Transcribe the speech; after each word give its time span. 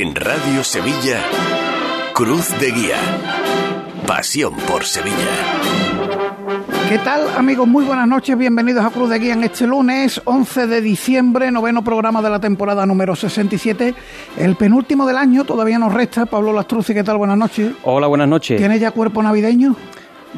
En 0.00 0.14
Radio 0.14 0.62
Sevilla, 0.62 1.20
Cruz 2.14 2.56
de 2.60 2.70
Guía. 2.70 2.98
Pasión 4.06 4.54
por 4.54 4.84
Sevilla. 4.84 5.16
¿Qué 6.88 6.98
tal 6.98 7.28
amigos? 7.36 7.66
Muy 7.66 7.84
buenas 7.84 8.06
noches, 8.06 8.38
bienvenidos 8.38 8.84
a 8.84 8.90
Cruz 8.90 9.10
de 9.10 9.18
Guía 9.18 9.32
en 9.32 9.42
este 9.42 9.66
lunes 9.66 10.22
11 10.24 10.68
de 10.68 10.80
diciembre, 10.82 11.50
noveno 11.50 11.82
programa 11.82 12.22
de 12.22 12.30
la 12.30 12.38
temporada 12.38 12.86
número 12.86 13.16
67, 13.16 13.92
el 14.36 14.54
penúltimo 14.54 15.04
del 15.04 15.16
año, 15.16 15.42
todavía 15.42 15.80
nos 15.80 15.92
resta. 15.92 16.26
Pablo 16.26 16.52
Lastruzzi, 16.52 16.94
¿qué 16.94 17.02
tal? 17.02 17.16
Buenas 17.16 17.36
noches. 17.36 17.72
Hola, 17.82 18.06
buenas 18.06 18.28
noches. 18.28 18.56
¿Tiene 18.56 18.78
ya 18.78 18.92
cuerpo 18.92 19.20
navideño? 19.20 19.74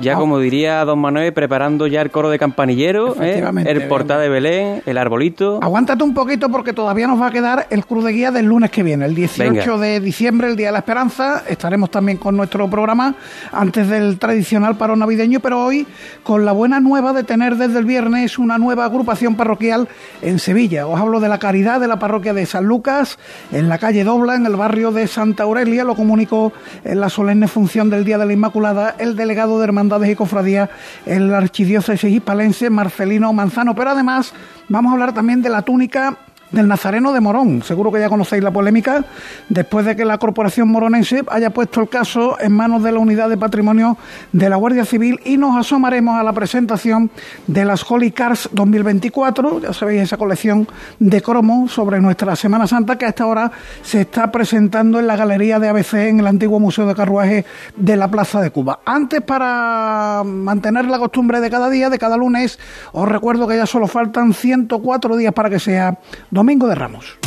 Ya, 0.01 0.15
como 0.15 0.39
diría 0.39 0.85
don 0.85 0.99
Manuel, 1.01 1.33
preparando 1.33 1.87
ya 1.87 2.01
el 2.01 2.11
coro 2.11 2.31
de 2.31 2.39
campanillero, 2.39 3.17
¿eh? 3.21 3.43
el 3.67 3.89
portal 3.89 4.21
de 4.21 4.29
Belén, 4.29 4.83
el 4.87 4.97
arbolito. 4.97 5.59
Aguántate 5.63 6.05
un 6.05 6.15
poquito 6.15 6.49
porque 6.49 6.73
todavía 6.73 7.07
nos 7.07 7.21
va 7.21 7.27
a 7.27 7.31
quedar 7.31 7.67
el 7.71 7.85
Cruz 7.85 8.05
de 8.05 8.13
Guía 8.13 8.31
del 8.31 8.47
lunes 8.47 8.71
que 8.71 8.83
viene, 8.83 9.05
el 9.05 9.15
18 9.15 9.79
de 9.79 10.01
diciembre, 10.01 10.49
el 10.49 10.57
Día 10.57 10.69
de 10.69 10.73
la 10.73 10.79
Esperanza. 10.79 11.43
Estaremos 11.49 11.91
también 11.91 12.19
con 12.19 12.37
nuestro 12.37 12.69
programa 12.71 13.15
antes 13.53 13.89
del 13.89 14.19
tradicional 14.19 14.77
paro 14.77 14.97
navideño, 14.97 15.41
pero 15.41 15.65
hoy 15.65 15.87
con 16.23 16.45
la 16.45 16.53
buena 16.53 16.81
nueva 16.81 17.13
de 17.13 17.25
tener 17.25 17.57
desde 17.57 17.79
el 17.79 17.85
viernes 17.85 18.39
una 18.39 18.59
nueva 18.59 18.85
agrupación 18.85 19.35
parroquial 19.35 19.89
en 20.23 20.39
Sevilla. 20.39 20.87
Os 20.87 21.01
hablo 21.01 21.21
de 21.21 21.29
la 21.29 21.39
caridad 21.39 21.81
de 21.81 21.89
la 21.89 21.99
parroquia 21.99 22.33
de 22.33 22.47
San 22.47 22.65
Lucas, 22.65 23.19
en 23.53 23.69
la 23.69 23.79
calle 23.79 24.05
Dobla, 24.05 24.37
en 24.37 24.47
el 24.47 24.57
barrio 24.57 24.93
de 24.93 25.07
Santa 25.07 25.43
Aurelia. 25.43 25.85
Lo 25.85 25.97
comunicó 25.97 26.53
en 26.85 27.01
la 27.01 27.09
solemne 27.09 27.49
función 27.49 27.91
del 27.91 28.05
Día 28.05 28.19
de 28.19 28.27
la 28.27 28.33
Inmaculada 28.33 28.95
el 28.99 29.17
delegado 29.17 29.59
de 29.59 29.67
hermandades 29.81 30.11
y 30.11 30.15
cofradías, 30.15 30.69
el 31.07 31.33
archidiócesis 31.33 32.13
hispalense 32.13 32.69
Marcelino 32.69 33.33
Manzano. 33.33 33.75
Pero 33.75 33.91
además 33.91 34.35
vamos 34.69 34.91
a 34.91 34.93
hablar 34.93 35.15
también 35.15 35.41
de 35.41 35.49
la 35.49 35.63
túnica 35.63 36.19
del 36.51 36.69
Nazareno 36.69 37.13
de 37.13 37.21
Morón. 37.21 37.63
Seguro 37.63 37.93
que 37.93 38.01
ya 38.01 38.09
conocéis 38.09 38.43
la 38.43 38.51
polémica 38.51 39.05
después 39.49 39.87
de 39.87 39.97
que 39.97 40.05
la 40.05 40.19
corporación 40.19 40.69
moronense 40.69 41.23
haya 41.29 41.51
puesto 41.51 41.81
el 41.81 41.89
caso 41.89 42.37
en 42.41 42.53
manos 42.53 42.83
de 42.83 42.93
la 42.93 42.99
Unidad 42.99 43.29
de 43.29 43.37
Patrimonio 43.37 43.97
de 44.33 44.49
la 44.49 44.57
Guardia 44.57 44.85
Civil 44.85 45.21
y 45.25 45.37
nos 45.37 45.57
asomaremos 45.57 46.19
a 46.19 46.23
la 46.23 46.33
presentación 46.33 47.11
de 47.47 47.65
las 47.65 47.89
Holy 47.89 48.13
Cars 48.13 48.49
2024, 48.53 49.61
ya 49.61 49.73
sabéis 49.73 50.03
esa 50.03 50.17
colección 50.17 50.67
de 50.99 51.23
cromo 51.23 51.69
sobre 51.69 52.01
nuestra 52.01 52.37
Semana 52.37 52.67
Santa 52.67 52.97
que 52.97 53.07
a 53.07 53.09
esta 53.09 53.27
hora 53.27 53.51
se 53.83 54.03
está 54.03 54.31
presentando 54.31 54.99
en 54.99 55.07
la 55.07 55.17
galería 55.17 55.59
de 55.59 55.69
ABC 55.69 55.95
en 55.95 56.21
el 56.21 56.27
antiguo 56.27 56.61
Museo 56.61 56.87
de 56.87 56.95
Carruaje 56.95 57.45
de 57.77 57.97
la 57.97 58.09
Plaza 58.09 58.41
de 58.41 58.51
Cuba. 58.51 58.81
Antes 58.85 59.23
para 59.23 60.23
mantener 60.25 60.87
la 60.87 60.99
costumbre 60.99 61.41
de 61.41 61.51
cada 61.51 61.71
día, 61.71 61.91
de 61.91 61.99
cada 61.99 62.17
lunes, 62.17 62.59
os 62.93 63.09
recuerdo 63.09 63.47
que 63.47 63.57
ya 63.57 63.67
solo 63.67 63.87
faltan 63.87 64.33
104 64.33 65.17
días 65.17 65.33
para 65.33 65.51
que 65.51 65.59
sea 65.59 65.99
Domingo 66.41 66.69
de 66.69 66.75
Ramos. 66.75 67.19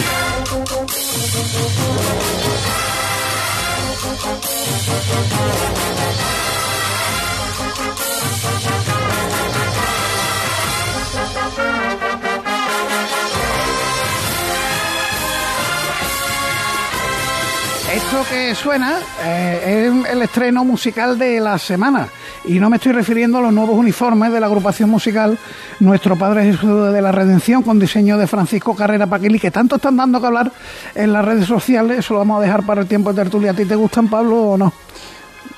Esto 17.94 18.26
que 18.28 18.56
suena 18.56 18.98
eh, 19.24 19.92
es 20.04 20.12
el 20.12 20.22
estreno 20.24 20.66
musical 20.66 21.20
de 21.20 21.40
la 21.40 21.60
semana. 21.60 22.08
Y 22.46 22.60
no 22.60 22.68
me 22.68 22.78
estoy 22.78 22.92
refiriendo 22.92 23.38
a 23.38 23.42
los 23.42 23.54
nuevos 23.54 23.78
uniformes 23.78 24.32
de 24.32 24.40
la 24.40 24.48
agrupación 24.48 24.90
musical 24.90 25.38
Nuestro 25.80 26.16
Padre 26.16 26.46
Jesús 26.46 26.92
de 26.92 27.02
la 27.04 27.12
Redención 27.12 27.62
con 27.62 27.80
diseño 27.80 28.18
de 28.18 28.26
Francisco 28.26 28.76
Carrera 28.76 29.06
Paquili, 29.06 29.40
que 29.40 29.52
tanto 29.52 29.76
están 29.76 29.96
dando 29.96 30.20
que 30.20 30.26
hablar 30.26 30.52
en 30.96 31.14
las 31.14 31.24
redes 31.24 31.46
sociales. 31.46 32.00
Eso 32.00 32.16
lo 32.16 32.20
vamos 32.22 32.40
a 32.40 32.42
dejar 32.42 32.66
para 32.66 32.82
el 32.82 32.88
tiempo 32.88 33.14
de 33.14 33.22
tertulia. 33.22 33.52
¿A 33.52 33.54
ti 33.54 33.66
te 33.66 33.76
gustan, 33.76 34.08
Pablo, 34.08 34.42
o 34.42 34.58
no? 34.58 34.74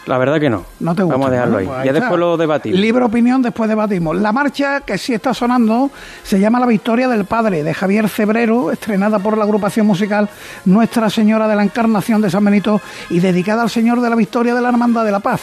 La 0.05 0.17
verdad 0.17 0.39
que 0.39 0.49
no. 0.49 0.63
No 0.79 0.93
te 0.93 1.03
gusta. 1.03 1.15
Vamos 1.15 1.27
a 1.29 1.31
dejarlo 1.31 1.57
ahí. 1.57 1.65
Pues 1.65 1.85
ya 1.85 1.93
después 1.93 2.19
lo 2.19 2.37
debatimos. 2.37 2.79
Libre 2.79 3.03
opinión, 3.03 3.41
después 3.41 3.67
debatimos. 3.67 4.15
La 4.17 4.31
marcha 4.31 4.81
que 4.81 4.97
sí 4.97 5.13
está 5.13 5.33
sonando 5.33 5.89
se 6.23 6.39
llama 6.39 6.59
La 6.59 6.67
Victoria 6.67 7.07
del 7.07 7.25
Padre, 7.25 7.63
de 7.63 7.73
Javier 7.73 8.07
Cebrero, 8.07 8.71
estrenada 8.71 9.19
por 9.19 9.37
la 9.37 9.43
agrupación 9.43 9.87
musical 9.87 10.29
Nuestra 10.65 11.09
Señora 11.09 11.47
de 11.47 11.55
la 11.55 11.63
Encarnación 11.63 12.21
de 12.21 12.29
San 12.29 12.45
Benito 12.45 12.81
y 13.09 13.19
dedicada 13.19 13.63
al 13.63 13.69
Señor 13.69 14.01
de 14.01 14.09
la 14.09 14.15
Victoria 14.15 14.53
de 14.53 14.61
la 14.61 14.69
Hermandad 14.69 15.05
de 15.05 15.11
la 15.11 15.19
Paz. 15.19 15.41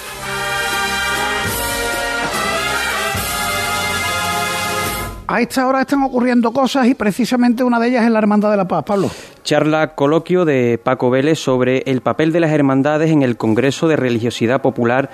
A 5.27 5.41
esta 5.41 5.67
hora 5.67 5.81
están 5.81 6.03
ocurriendo 6.03 6.53
cosas 6.53 6.87
y 6.87 6.95
precisamente 6.95 7.65
una 7.65 7.81
de 7.81 7.89
ellas 7.89 8.05
es 8.05 8.11
la 8.11 8.19
Hermandad 8.19 8.51
de 8.51 8.59
la 8.59 8.69
Paz. 8.69 8.85
Pablo. 8.85 9.11
Charla 9.45 9.95
coloquio 9.95 10.45
de 10.45 10.79
Paco 10.83 11.11
Vélez 11.11 11.39
sobre 11.39 11.83
el 11.87 12.01
papel 12.01 12.33
de 12.33 12.41
las 12.41 12.53
hermandades 12.53 13.11
en 13.11 13.23
el 13.23 13.37
Congreso 13.37 13.89
de 13.89 13.97
Religiosidad 13.97 14.63
Popular 14.63 15.11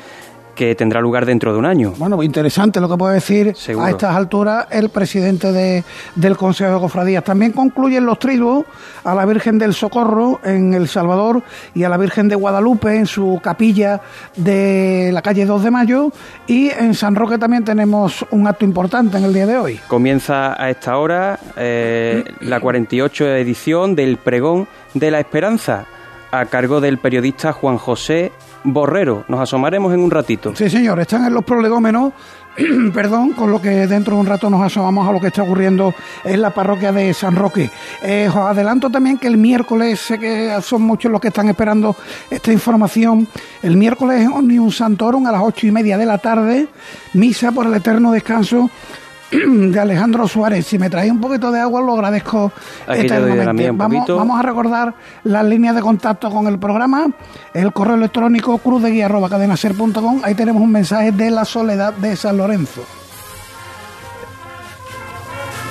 que 0.59 0.75
tendrá 0.75 1.01
lugar 1.01 1.25
dentro 1.25 1.53
de 1.53 1.59
un 1.61 1.67
año. 1.67 1.95
Bueno, 1.99 2.21
interesante 2.21 2.81
lo 2.81 2.89
que 2.89 2.97
puede 2.97 3.15
decir 3.15 3.55
Seguro. 3.55 3.87
a 3.87 3.91
estas 3.91 4.17
alturas 4.17 4.67
el 4.73 4.89
presidente 4.89 5.53
de, 5.53 5.85
del 6.17 6.37
Consejo 6.37 6.75
de 6.75 6.81
Cofradías. 6.81 7.23
También 7.23 7.53
concluyen 7.53 8.05
los 8.05 8.19
triduos 8.19 8.65
a 9.05 9.15
la 9.15 9.25
Virgen 9.25 9.57
del 9.57 9.73
Socorro 9.73 10.41
en 10.43 10.75
El 10.75 10.89
Salvador 10.89 11.45
y 11.77 11.85
a 11.85 11.89
la 11.89 11.97
Virgen 11.97 12.29
de 12.29 12.35
Guadalupe 12.35 12.97
en 12.97 13.07
su 13.07 13.39
capilla 13.41 14.01
de 14.35 15.11
la 15.13 15.23
calle 15.23 15.47
2 15.47 15.63
de 15.63 15.71
Mayo. 15.71 16.13
Y 16.49 16.71
en 16.71 16.95
San 16.95 17.15
Roque 17.15 17.39
también 17.39 17.63
tenemos 17.63 18.27
un 18.33 18.49
acto 18.49 18.65
importante 18.65 19.17
en 19.17 19.23
el 19.23 19.33
día 19.33 19.47
de 19.47 19.59
hoy. 19.59 19.81
Comienza 19.87 20.61
a 20.61 20.71
esta 20.71 20.99
hora 20.99 21.39
eh, 21.57 22.25
la 22.41 22.59
48 22.59 23.29
edición 23.37 23.95
del 23.95 24.17
Pregón 24.17 24.67
de 24.95 25.13
la 25.13 25.21
Esperanza 25.21 25.87
a 26.33 26.47
cargo 26.47 26.81
del 26.81 26.99
periodista 26.99 27.53
Juan 27.53 27.79
José 27.79 28.33
Borrero. 28.65 29.25
Nos 29.29 29.41
asomaremos 29.41 29.93
en 29.95 30.01
un 30.01 30.11
ratito. 30.11 30.55
Sí, 30.55 30.69
señor, 30.69 31.01
están 31.01 31.25
en 31.25 31.35
los 31.35 31.45
prolegómenos, 31.45 32.13
perdón, 32.95 33.33
con 33.33 33.51
lo 33.51 33.61
que 33.61 33.87
dentro 33.87 34.15
de 34.15 34.21
un 34.21 34.27
rato 34.27 34.51
nos 34.51 34.63
asomamos 34.63 35.09
a 35.09 35.13
lo 35.13 35.21
que 35.21 35.29
está 35.29 35.43
ocurriendo 35.43 35.95
en 36.25 36.43
la 36.43 36.51
parroquia 36.51 36.93
de 36.93 37.15
San 37.15 37.37
Roque. 37.37 37.71
Eh, 38.03 38.29
os 38.29 38.37
adelanto 38.37 38.91
también 38.91 39.19
que 39.19 39.29
el 39.29 39.37
miércoles, 39.37 40.01
sé 40.01 40.19
que 40.19 40.57
son 40.63 40.83
muchos 40.83 41.11
los 41.11 41.21
que 41.21 41.29
están 41.29 41.49
esperando 41.49 41.97
esta 42.31 42.53
información, 42.53 43.29
el 43.63 43.77
miércoles 43.77 44.21
en 44.21 44.33
Omnium 44.33 44.71
Santorum 44.71 45.27
a 45.27 45.33
las 45.33 45.43
ocho 45.43 45.67
y 45.67 45.71
media 45.71 45.97
de 45.97 46.07
la 46.07 46.19
tarde, 46.19 46.69
misa 47.15 47.53
por 47.53 47.67
el 47.67 47.75
eterno 47.75 48.13
descanso 48.13 48.71
de 49.31 49.79
Alejandro 49.79 50.27
Suárez. 50.27 50.67
Si 50.67 50.79
me 50.79 50.89
traéis 50.89 51.13
un 51.13 51.21
poquito 51.21 51.51
de 51.51 51.61
agua, 51.61 51.81
lo 51.81 51.95
agradezco 51.95 52.53
Aquí 52.87 53.07
te 53.07 53.21
doy 53.21 53.33
de 53.33 53.45
la 53.45 53.53
mía 53.53 53.73
un 53.73 53.79
vamos, 53.79 54.07
vamos 54.09 54.39
a 54.39 54.43
recordar 54.43 54.95
las 55.25 55.45
líneas 55.45 55.75
de 55.75 55.81
contacto 55.81 56.31
con 56.31 56.47
el 56.47 56.59
programa, 56.59 57.07
el 57.53 57.73
correo 57.73 57.97
electrónico 57.97 58.59
cruzdeguía.cadenaser.com. 58.59 60.23
Ahí 60.25 60.35
tenemos 60.35 60.63
un 60.63 60.73
mensaje 60.73 61.13
de 61.13 61.31
la 61.31 61.45
soledad 61.45 61.93
de 61.95 62.17
San 62.17 62.37
Lorenzo. 62.37 62.85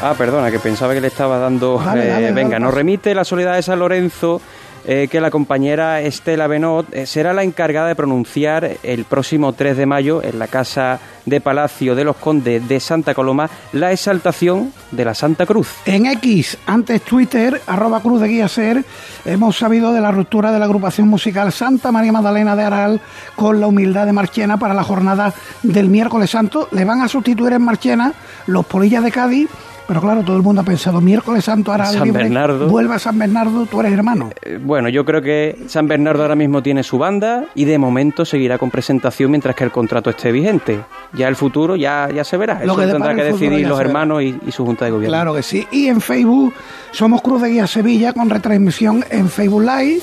Ah, 0.02 0.14
perdona, 0.16 0.52
que 0.52 0.60
pensaba 0.60 0.94
que 0.94 1.02
le 1.02 1.08
estaba 1.08 1.40
dando... 1.40 1.82
Dale, 1.84 2.08
eh, 2.08 2.12
dale, 2.12 2.32
venga, 2.32 2.60
nos 2.60 2.72
remite 2.72 3.16
la 3.16 3.24
soledad 3.24 3.56
de 3.56 3.64
San 3.64 3.80
Lorenzo 3.80 4.42
eh, 4.86 5.08
que 5.10 5.22
la 5.22 5.32
compañera 5.32 6.02
Estela 6.02 6.48
Benot 6.48 6.94
eh, 6.94 7.06
será 7.06 7.34
la 7.34 7.44
encargada 7.44 7.88
de 7.88 7.96
pronunciar 7.96 8.78
el 8.84 9.06
próximo 9.06 9.54
3 9.54 9.78
de 9.78 9.86
mayo 9.86 10.24
en 10.24 10.40
la 10.40 10.48
Casa 10.48 11.00
de 11.26 11.42
Palacio 11.42 11.96
de 11.96 12.04
los 12.04 12.16
Condes 12.16 12.68
de 12.68 12.80
Santa 12.80 13.14
Coloma 13.14 13.50
la 13.74 13.92
exaltación 13.92 14.72
de 14.92 15.06
la 15.06 15.14
Santa 15.14 15.46
Cruz. 15.46 15.70
En 15.86 16.06
X, 16.06 16.58
antes 16.66 17.02
Twitter, 17.02 17.62
arroba 17.68 18.02
Cruz 18.02 18.22
de 18.22 18.28
Guía 18.28 18.48
Ser, 18.48 18.84
hemos 19.26 19.58
sabido 19.58 19.92
de 19.92 20.02
la 20.02 20.12
ruptura 20.12 20.52
de 20.52 20.60
la 20.60 20.66
agrupación 20.66 21.08
musical 21.08 21.52
Santa 21.52 21.92
María 21.92 22.12
Magdalena 22.12 22.56
de 22.56 22.64
Aral 22.64 23.02
con 23.36 23.60
la 23.60 23.68
humildad 23.68 24.06
de 24.06 24.14
Marchena 24.14 24.58
para 24.58 24.74
la 24.74 24.84
jornada 24.84 25.34
del 25.64 25.90
miércoles 25.90 26.30
santo. 26.30 26.70
Le 26.72 26.86
van 26.86 27.02
a 27.02 27.08
sustituir 27.08 27.54
en 27.54 27.62
Marchena 27.62 28.14
los 28.46 28.66
polillas 28.66 29.04
de 29.04 29.12
Cádiz, 29.12 29.50
pero 29.88 30.02
claro, 30.02 30.22
todo 30.24 30.36
el 30.38 30.44
mundo 30.44 30.62
ha 30.62 30.66
pensado, 30.66 31.00
miércoles 31.02 31.46
santo 31.46 31.72
Aral 31.72 31.94
San 31.94 32.04
libre, 32.04 32.24
Bernardo. 32.24 32.68
vuelve 32.68 32.96
a 32.96 33.00
San 33.00 33.18
Bernardo, 33.18 33.66
tú 33.66 33.80
eres 33.80 33.94
hermano. 33.94 34.30
Eh, 34.42 34.60
Bueno, 34.62 34.90
yo 34.90 35.06
creo 35.06 35.22
que 35.22 35.58
San 35.68 35.88
Bernardo 35.88 36.22
ahora 36.24 36.36
mismo 36.36 36.62
tiene 36.62 36.84
su 36.84 36.98
banda 36.98 37.46
y 37.56 37.66
de 37.66 37.78
momento 37.78 38.26
seguirá 38.26 38.58
con 38.58 38.70
presentación 38.70 39.32
mientras 39.32 39.56
que 39.56 39.64
el 39.64 39.72
contrato 39.72 40.10
esté 40.10 40.32
vigente. 40.32 40.80
Ya 41.14 41.28
el 41.28 41.36
futuro 41.36 41.76
ya, 41.76 42.10
ya 42.14 42.24
se 42.24 42.36
verá. 42.38 42.56
Lo 42.66 42.74
Eso 42.74 42.82
que 42.82 42.88
tendrá 42.88 43.16
que 43.16 43.24
decidir 43.24 43.68
los 43.68 43.80
hermanos 43.80 44.22
y, 44.24 44.38
y 44.46 44.52
su 44.52 44.66
junta 44.66 44.86
de 44.86 44.92
gobierno. 44.92 45.16
Claro 45.16 45.34
que 45.34 45.44
sí. 45.44 45.66
Y 45.72 45.88
en 45.88 46.02
Facebook 46.02 46.54
somos 46.92 47.22
Cruz 47.22 47.42
de 47.42 47.50
Guía 47.50 47.68
Sevilla 47.68 48.14
con 48.14 48.30
retransmisión 48.30 49.06
en 49.10 49.30
Facebook 49.30 49.62
Live. 49.64 50.02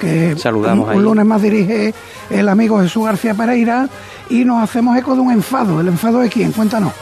Que 0.00 0.36
Saludamos 0.36 0.90
un, 0.90 0.96
un 0.96 1.04
lunes 1.04 1.24
más 1.24 1.40
dirige 1.40 1.94
el 2.30 2.48
amigo 2.50 2.80
Jesús 2.80 3.04
García 3.06 3.32
Pereira 3.34 3.88
y 4.28 4.44
nos 4.44 4.62
hacemos 4.62 4.96
eco 4.98 5.14
de 5.14 5.20
un 5.22 5.32
enfado. 5.32 5.80
¿El 5.80 5.88
enfado 5.88 6.18
de 6.20 6.28
quién? 6.28 6.52
Cuéntanos. 6.52 6.92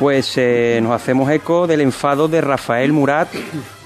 Pues 0.00 0.32
eh, 0.38 0.80
nos 0.82 0.92
hacemos 0.92 1.30
eco 1.30 1.66
del 1.66 1.82
enfado 1.82 2.26
de 2.26 2.40
Rafael 2.40 2.90
Murat 2.90 3.28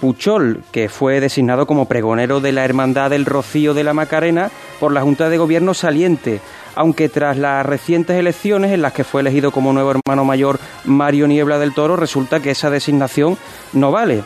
Puchol, 0.00 0.62
que 0.70 0.88
fue 0.88 1.18
designado 1.18 1.66
como 1.66 1.88
pregonero 1.88 2.40
de 2.40 2.52
la 2.52 2.64
Hermandad 2.64 3.10
del 3.10 3.26
Rocío 3.26 3.74
de 3.74 3.82
la 3.82 3.94
Macarena 3.94 4.48
por 4.78 4.92
la 4.92 5.00
Junta 5.00 5.28
de 5.28 5.38
Gobierno 5.38 5.74
saliente, 5.74 6.40
aunque 6.76 7.08
tras 7.08 7.36
las 7.36 7.66
recientes 7.66 8.16
elecciones 8.16 8.70
en 8.70 8.80
las 8.80 8.92
que 8.92 9.02
fue 9.02 9.22
elegido 9.22 9.50
como 9.50 9.72
nuevo 9.72 9.90
hermano 9.90 10.24
mayor 10.24 10.60
Mario 10.84 11.26
Niebla 11.26 11.58
del 11.58 11.74
Toro, 11.74 11.96
resulta 11.96 12.38
que 12.38 12.52
esa 12.52 12.70
designación 12.70 13.36
no 13.72 13.90
vale. 13.90 14.22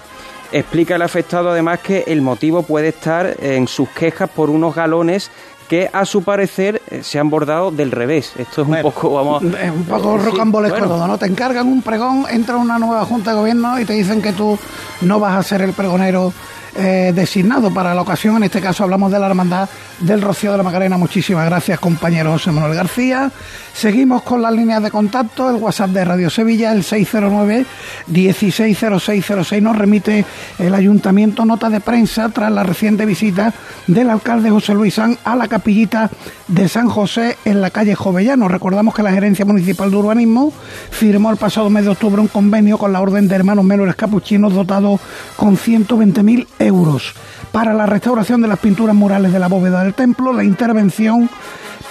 Explica 0.53 0.97
el 0.97 1.03
afectado 1.03 1.51
además 1.51 1.81
que 1.81 2.05
el 2.07 2.21
motivo 2.21 2.65
puede 2.65 2.89
estar 2.89 3.35
en 3.41 3.67
sus 3.67 3.89
quejas 3.89 4.29
por 4.29 4.51
unos 4.51 4.75
galones 4.75 5.31
que 5.69 5.89
a 5.93 6.05
su 6.05 6.23
parecer 6.23 6.83
eh, 6.91 7.03
se 7.03 7.19
han 7.19 7.31
bordado 7.31 7.71
del 7.71 7.91
revés. 7.91 8.33
Esto 8.39 8.63
es 8.63 8.69
un 8.69 8.83
poco, 8.83 9.13
vamos... 9.13 9.43
Es 9.43 9.71
un 9.71 9.85
poco 9.85 10.17
rocambolesco 10.17 10.79
todo, 10.79 11.07
¿no? 11.07 11.19
Te 11.19 11.27
encargan 11.27 11.69
un 11.69 11.83
pregón, 11.83 12.25
entra 12.31 12.57
una 12.57 12.79
nueva 12.79 13.05
junta 13.05 13.31
de 13.33 13.37
gobierno 13.37 13.79
y 13.79 13.85
te 13.85 13.93
dicen 13.93 14.23
que 14.23 14.33
tú 14.33 14.59
no 15.03 15.21
vas 15.21 15.37
a 15.37 15.43
ser 15.43 15.63
el 15.63 15.75
pregonero 15.75 16.33
eh, 16.79 17.13
designado 17.13 17.75
para 17.75 17.93
la 17.93 18.03
ocasión. 18.03 18.37
En 18.37 18.45
este 18.45 18.61
caso 18.61 18.85
hablamos 18.85 19.11
de 19.11 19.19
la 19.19 19.27
Hermandad 19.27 19.69
del 19.99 20.23
Rocío 20.23 20.53
de 20.53 20.59
la 20.59 20.63
Macarena. 20.63 20.97
Muchísimas 20.97 21.45
gracias, 21.47 21.81
compañero 21.81 22.31
José 22.31 22.53
Manuel 22.53 22.77
García. 22.77 23.33
Seguimos 23.75 24.23
con 24.23 24.43
las 24.43 24.53
líneas 24.53 24.81
de 24.83 24.93
contacto. 24.93 25.51
El 25.51 25.57
WhatsApp 25.57 25.91
de 25.91 26.05
Radio 26.05 26.31
Sevilla, 26.31 26.71
el 26.73 26.85
609-160606. 26.85 29.61
Nos 29.61 29.77
remite 29.77 30.25
el 30.59 30.73
Ayuntamiento 30.73 31.45
nota 31.45 31.69
de 31.69 31.81
prensa 31.81 32.29
tras 32.29 32.53
la 32.53 32.63
reciente 32.63 33.07
visita 33.07 33.53
del 33.89 34.09
alcalde 34.11 34.51
José 34.51 34.75
Luis 34.75 34.95
San 34.95 35.19
a 35.25 35.35
la 35.35 35.49
capillita 35.49 36.13
de 36.47 36.69
San 36.69 36.89
José 36.89 37.39
en 37.45 37.61
la 37.61 37.71
calle 37.71 37.97
Jovellano. 37.97 38.47
Recordamos 38.47 38.95
que 38.95 39.03
la 39.03 39.11
Gerencia 39.13 39.45
Municipal 39.45 39.91
de 39.91 39.97
Urbanismo 39.97 40.53
firmó 40.91 41.33
el 41.33 41.37
pasado 41.37 41.71
mes 41.71 41.83
de 41.85 41.91
octubre 41.91 42.21
un 42.21 42.29
convenio 42.29 42.79
con 42.79 42.93
la 42.93 43.01
Orden 43.01 43.27
de 43.27 43.35
Hermanos 43.35 43.65
Menores 43.65 43.97
Capuchinos 43.97 44.55
dotado 44.55 45.01
con 45.37 45.57
120.000 45.57 46.47
euros 46.61 46.68
euros 46.69 47.15
para 47.51 47.75
la 47.75 47.87
restauración 47.87 48.41
de 48.41 48.49
las 48.49 48.59
pinturas 48.59 48.95
murales 48.95 49.33
de 49.33 49.39
la 49.39 49.49
bóveda 49.49 49.83
del 49.83 49.95
templo. 49.95 50.33
La 50.33 50.45
intervención 50.45 51.29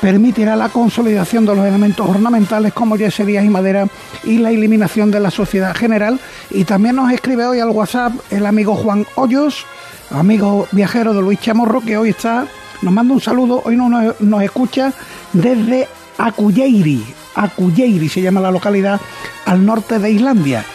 permitirá 0.02 0.56
la 0.56 0.70
consolidación 0.70 1.46
de 1.46 1.56
los 1.56 1.66
elementos 1.66 2.08
ornamentales 2.08 2.74
como 2.74 2.96
yeserías 2.96 3.44
y 3.44 3.50
madera 3.50 3.88
y 4.24 4.38
la 4.38 4.52
eliminación 4.52 5.12
de 5.12 5.20
la 5.20 5.32
sociedad 5.32 5.76
general. 5.76 6.20
Y 6.50 6.64
también 6.64 6.96
nos 6.96 7.12
escribe 7.12 7.46
hoy 7.46 7.60
al 7.60 7.70
WhatsApp 7.70 8.14
el 8.30 8.46
amigo 8.46 8.76
Juan 8.76 9.06
Hoyos, 9.16 9.66
amigo 10.12 10.68
viajero 10.72 11.14
de 11.14 11.22
Luis 11.22 11.40
Chamorro, 11.40 11.82
que 11.82 11.98
hoy 11.98 12.10
está, 12.10 12.46
nos 12.82 12.94
manda 12.94 13.14
un 13.14 13.22
saludo, 13.22 13.62
hoy 13.66 13.76
nos, 13.76 14.22
nos 14.22 14.44
escucha 14.44 14.94
desde 15.34 15.88
Acuyeiri, 16.18 17.04
Acuyeiri 17.36 18.10
se 18.10 18.22
llama 18.22 18.42
la 18.42 18.52
localidad, 18.52 19.00
al 19.46 19.66
norte 19.66 20.00
de 20.00 20.12
Islandia. 20.12 20.66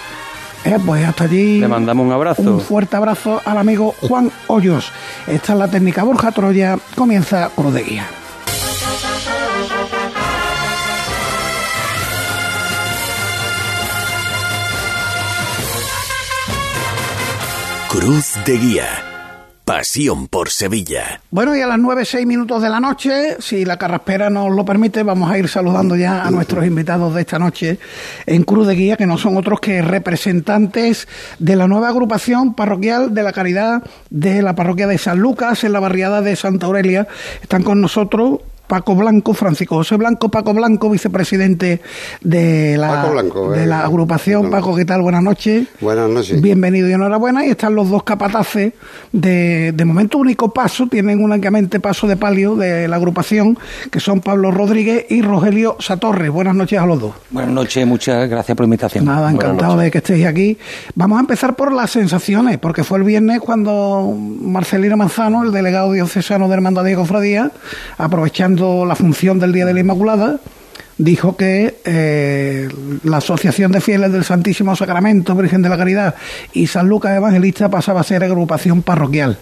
Eh, 0.64 0.78
pues 0.84 1.04
hasta 1.04 1.24
allí. 1.24 1.58
Le 1.58 1.68
mandamos 1.68 2.06
un 2.06 2.12
abrazo. 2.12 2.42
Un 2.42 2.60
fuerte 2.60 2.96
abrazo 2.96 3.40
al 3.44 3.58
amigo 3.58 3.94
Juan 4.00 4.30
Hoyos. 4.46 4.92
Esta 5.26 5.52
es 5.54 5.58
la 5.58 5.68
técnica 5.68 6.04
Borja 6.04 6.30
Troya. 6.30 6.78
Comienza 6.94 7.50
Cruz 7.54 7.74
de 7.74 7.82
Guía. 7.82 8.06
Cruz 17.88 18.34
de 18.46 18.58
Guía. 18.58 19.11
Pasión 19.64 20.26
por 20.26 20.50
Sevilla. 20.50 21.20
Bueno, 21.30 21.56
y 21.56 21.60
a 21.60 21.68
las 21.68 21.78
nueve, 21.78 22.04
seis 22.04 22.26
minutos 22.26 22.60
de 22.62 22.68
la 22.68 22.80
noche, 22.80 23.36
si 23.38 23.64
la 23.64 23.76
carraspera 23.76 24.28
nos 24.28 24.50
lo 24.50 24.64
permite, 24.64 25.04
vamos 25.04 25.30
a 25.30 25.38
ir 25.38 25.48
saludando 25.48 25.94
ya 25.94 26.24
a 26.24 26.30
nuestros 26.32 26.66
invitados 26.66 27.14
de 27.14 27.20
esta 27.20 27.38
noche 27.38 27.78
en 28.26 28.42
Cruz 28.42 28.66
de 28.66 28.74
Guía, 28.74 28.96
que 28.96 29.06
no 29.06 29.18
son 29.18 29.36
otros 29.36 29.60
que 29.60 29.80
representantes 29.80 31.06
de 31.38 31.54
la 31.54 31.68
nueva 31.68 31.90
agrupación 31.90 32.54
parroquial 32.54 33.14
de 33.14 33.22
la 33.22 33.32
Caridad 33.32 33.84
de 34.10 34.42
la 34.42 34.56
parroquia 34.56 34.88
de 34.88 34.98
San 34.98 35.20
Lucas, 35.20 35.62
en 35.62 35.72
la 35.72 35.80
barriada 35.80 36.22
de 36.22 36.34
Santa 36.34 36.66
Aurelia. 36.66 37.06
Están 37.40 37.62
con 37.62 37.80
nosotros 37.80 38.40
Paco 38.66 38.94
Blanco, 38.94 39.34
Francisco 39.34 39.76
José 39.76 39.96
Blanco, 39.96 40.30
Paco 40.30 40.54
Blanco, 40.54 40.88
vicepresidente 40.88 41.82
de 42.22 42.76
la, 42.78 43.12
de 43.54 43.66
la 43.66 43.80
eh, 43.80 43.84
agrupación. 43.84 44.50
Paco, 44.50 44.74
¿qué 44.74 44.84
tal? 44.84 45.02
Buenas 45.02 45.22
noches. 45.22 45.66
Buenas 45.80 46.08
noches. 46.08 46.40
Bienvenido 46.40 46.88
y 46.88 46.92
enhorabuena. 46.92 47.44
Y 47.44 47.50
están 47.50 47.74
los 47.74 47.90
dos 47.90 48.02
capataces 48.02 48.72
de, 49.12 49.72
de 49.72 49.84
momento 49.84 50.18
único 50.18 50.52
paso, 50.52 50.86
tienen 50.86 51.22
únicamente 51.22 51.80
paso 51.80 52.06
de 52.06 52.16
palio 52.16 52.56
de 52.56 52.88
la 52.88 52.96
agrupación, 52.96 53.58
que 53.90 54.00
son 54.00 54.20
Pablo 54.20 54.50
Rodríguez 54.50 55.06
y 55.10 55.20
Rogelio 55.20 55.76
Satorre. 55.78 56.28
Buenas 56.30 56.54
noches 56.54 56.78
a 56.78 56.86
los 56.86 57.00
dos. 57.00 57.14
Buenas 57.30 57.52
noches, 57.52 57.86
muchas 57.86 58.28
gracias 58.28 58.56
por 58.56 58.64
la 58.64 58.68
invitación. 58.68 59.04
Nada, 59.04 59.30
encantado 59.30 59.76
de 59.76 59.90
que 59.90 59.98
estéis 59.98 60.26
aquí. 60.26 60.56
Vamos 60.94 61.18
a 61.18 61.20
empezar 61.20 61.56
por 61.56 61.72
las 61.72 61.90
sensaciones, 61.90 62.58
porque 62.58 62.84
fue 62.84 62.98
el 62.98 63.04
viernes 63.04 63.40
cuando 63.40 64.14
Marcelino 64.16 64.96
Manzano, 64.96 65.44
el 65.44 65.52
delegado 65.52 65.92
diocesano 65.92 66.48
de 66.48 66.54
Hermandad 66.54 66.84
de 66.84 66.94
Cofradía, 66.94 67.50
aprovechando 67.98 68.61
la 68.86 68.94
función 68.94 69.38
del 69.38 69.52
Día 69.52 69.66
de 69.66 69.74
la 69.74 69.80
Inmaculada, 69.80 70.40
dijo 70.98 71.36
que 71.36 71.78
eh, 71.84 72.68
la 73.04 73.18
Asociación 73.18 73.72
de 73.72 73.80
Fieles 73.80 74.12
del 74.12 74.24
Santísimo 74.24 74.76
Sacramento, 74.76 75.34
Virgen 75.34 75.62
de 75.62 75.68
la 75.68 75.76
Caridad 75.76 76.14
y 76.52 76.66
San 76.66 76.88
Lucas 76.88 77.16
Evangelista 77.16 77.68
pasaba 77.68 78.00
a 78.00 78.04
ser 78.04 78.22
agrupación 78.24 78.82
parroquial. 78.82 79.38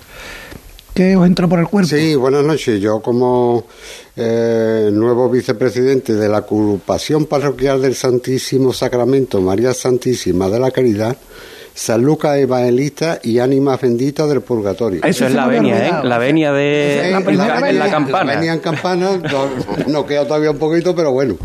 ¿Qué 0.94 1.16
os 1.16 1.26
entró 1.26 1.48
por 1.48 1.60
el 1.60 1.68
cuerpo? 1.68 1.88
Sí, 1.88 2.14
buenas 2.14 2.44
noches. 2.44 2.80
Yo 2.80 3.00
como 3.00 3.64
eh, 4.16 4.90
nuevo 4.92 5.30
vicepresidente 5.30 6.14
de 6.14 6.28
la 6.28 6.38
agrupación 6.38 7.26
parroquial 7.26 7.80
del 7.80 7.94
Santísimo 7.94 8.72
Sacramento, 8.72 9.40
María 9.40 9.72
Santísima 9.72 10.48
de 10.48 10.58
la 10.58 10.70
Caridad, 10.70 11.16
San 11.80 12.02
Lucas 12.02 12.36
Evangelista 12.36 13.20
y 13.22 13.38
Ánimas 13.38 13.80
Benditas 13.80 14.28
del 14.28 14.42
Purgatorio. 14.42 15.00
Eso 15.02 15.24
es 15.24 15.32
la 15.32 15.46
venia, 15.46 15.88
¿eh? 15.88 15.92
La 16.04 16.18
venia 16.18 16.52
de 16.52 17.08
la, 17.10 17.24
campana. 17.90 18.24
La 18.24 18.34
venia 18.34 18.52
en 18.52 18.58
campana, 18.58 19.22
no, 19.86 20.04
queda 20.04 20.26
todavía 20.26 20.50
un 20.50 20.58
poquito, 20.58 20.94
pero 20.94 21.12
bueno. 21.12 21.38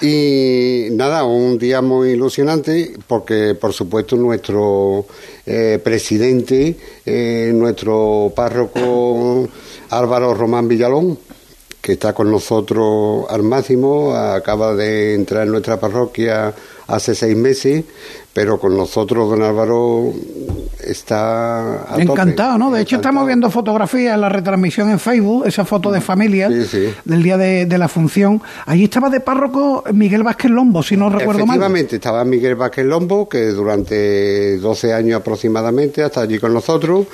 Y 0.00 0.86
nada, 0.92 1.24
un 1.24 1.58
día 1.58 1.82
muy 1.82 2.12
ilusionante 2.12 2.94
porque, 3.06 3.54
por 3.60 3.74
supuesto, 3.74 4.16
nuestro 4.16 5.04
eh, 5.44 5.78
presidente, 5.84 6.74
eh, 7.04 7.52
nuestro 7.54 8.32
párroco 8.34 9.46
Álvaro 9.90 10.32
Román 10.32 10.66
Villalón, 10.66 11.18
que 11.82 11.92
está 11.92 12.14
con 12.14 12.30
nosotros 12.30 13.26
al 13.28 13.42
máximo, 13.42 14.14
acaba 14.14 14.74
de 14.74 15.14
entrar 15.14 15.42
en 15.42 15.50
nuestra 15.50 15.78
parroquia 15.78 16.54
hace 16.88 17.14
seis 17.14 17.36
meses, 17.36 17.84
pero 18.32 18.58
con 18.58 18.76
nosotros 18.76 19.28
don 19.28 19.42
Álvaro 19.42 20.12
está 20.82 21.86
encantado, 21.98 22.56
¿no? 22.56 22.70
De 22.70 22.80
hecho 22.80 22.96
estamos 22.96 23.26
viendo 23.26 23.50
fotografías 23.50 24.14
en 24.14 24.22
la 24.22 24.30
retransmisión 24.30 24.90
en 24.90 24.98
Facebook, 24.98 25.46
esa 25.46 25.66
foto 25.66 25.90
de 25.90 26.00
familia 26.00 26.48
del 26.48 27.22
día 27.22 27.36
de, 27.36 27.78
la 27.78 27.88
función. 27.88 28.40
Allí 28.64 28.84
estaba 28.84 29.10
de 29.10 29.20
párroco 29.20 29.84
Miguel 29.92 30.22
Vázquez 30.22 30.50
Lombo, 30.50 30.82
si 30.82 30.96
no 30.96 31.10
recuerdo 31.10 31.44
mal. 31.44 31.56
Efectivamente, 31.56 31.96
estaba 31.96 32.24
Miguel 32.24 32.56
Vázquez 32.56 32.86
Lombo, 32.86 33.28
que 33.28 33.48
durante 33.48 34.56
12 34.56 34.92
años 34.94 35.20
aproximadamente 35.20 36.02
hasta 36.02 36.22
allí 36.22 36.38
con 36.38 36.54
nosotros 36.54 37.06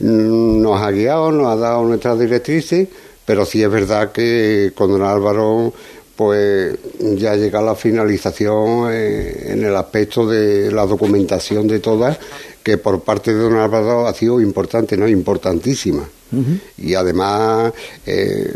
mm, 0.00 0.62
nos 0.62 0.80
ha 0.80 0.90
guiado, 0.90 1.30
nos 1.30 1.52
ha 1.52 1.56
dado 1.56 1.84
nuestras 1.84 2.18
directrices, 2.18 2.88
pero 3.26 3.44
sí 3.44 3.62
es 3.62 3.70
verdad 3.70 4.10
que 4.10 4.72
con 4.74 4.90
don 4.90 5.02
Álvaro 5.02 5.74
pues 6.18 6.76
ya 7.14 7.36
llega 7.36 7.62
la 7.62 7.76
finalización 7.76 8.88
eh, 8.90 9.52
en 9.52 9.64
el 9.64 9.76
aspecto 9.76 10.26
de 10.26 10.68
la 10.72 10.84
documentación 10.84 11.68
de 11.68 11.78
todas, 11.78 12.18
que 12.60 12.76
por 12.76 13.02
parte 13.02 13.32
de 13.32 13.38
Don 13.38 13.54
Álvaro 13.54 14.04
ha 14.04 14.12
sido 14.12 14.40
importante, 14.40 14.96
no 14.96 15.06
importantísima. 15.06 16.08
Y 16.76 16.94
además, 16.94 17.72
eh, 18.04 18.52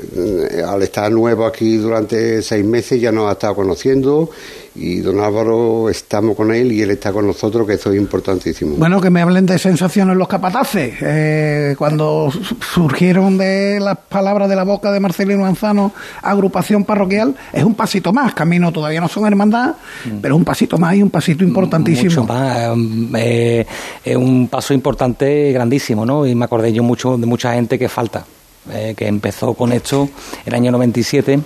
al 0.67 0.83
estar 0.83 1.11
nuevo 1.13 1.47
aquí 1.47 1.77
durante 1.77 2.43
seis 2.43 2.65
meses, 2.65 3.01
ya 3.01 3.13
nos 3.13 3.29
ha 3.29 3.33
estado 3.33 3.55
conociendo 3.55 4.29
y 4.75 5.01
don 5.01 5.21
Álvaro 5.21 5.91
estamos 5.91 6.35
con 6.35 6.53
él 6.53 6.73
y 6.73 6.81
él 6.81 6.91
está 6.91 7.13
con 7.13 7.27
nosotros, 7.27 7.67
que 7.67 7.75
eso 7.75 7.93
es 7.93 8.01
importantísimo. 8.01 8.77
Bueno, 8.77 9.01
que 9.01 9.11
me 9.11 9.21
hablen 9.21 9.45
de 9.45 9.59
sensaciones 9.59 10.17
los 10.17 10.29
capataces. 10.29 10.95
Eh, 11.01 11.75
cuando 11.77 12.31
surgieron 12.73 13.37
de 13.37 13.81
las 13.81 13.99
palabras 13.99 14.49
de 14.49 14.57
la 14.57 14.65
boca 14.65 14.91
de 14.91 15.01
Marcelino 15.01 15.43
Manzano, 15.43 15.93
agrupación 16.23 16.85
parroquial, 16.85 17.35
es 17.53 17.65
un 17.65 17.75
pasito 17.75 18.13
más. 18.13 18.33
Camino 18.35 18.73
todavía 18.73 19.01
no 19.01 19.09
son 19.09 19.27
hermandad, 19.27 19.75
mm. 20.05 20.19
pero 20.23 20.37
un 20.37 20.45
pasito 20.45 20.79
más 20.79 20.95
y 20.95 21.03
un 21.03 21.11
pasito 21.11 21.45
importantísimo. 21.45 22.23
Mucho 22.23 22.25
más. 22.25 22.71
Eh, 23.17 23.67
es 24.05 24.17
un 24.17 24.49
paso 24.49 24.73
importante, 24.73 25.53
grandísimo, 25.53 26.07
¿no? 26.07 26.27
Y 26.27 26.35
me 26.35 26.47
acordé 26.47 26.73
yo 26.73 26.83
mucho 26.83 27.19
de 27.19 27.27
mucha 27.27 27.53
gente 27.55 27.79
que 27.79 27.89
falta, 27.89 28.25
eh, 28.71 28.95
que 28.97 29.07
empezó 29.07 29.53
con 29.53 29.73
esto 29.73 30.09
el 30.47 30.55
año 30.55 30.73
97 30.73 31.41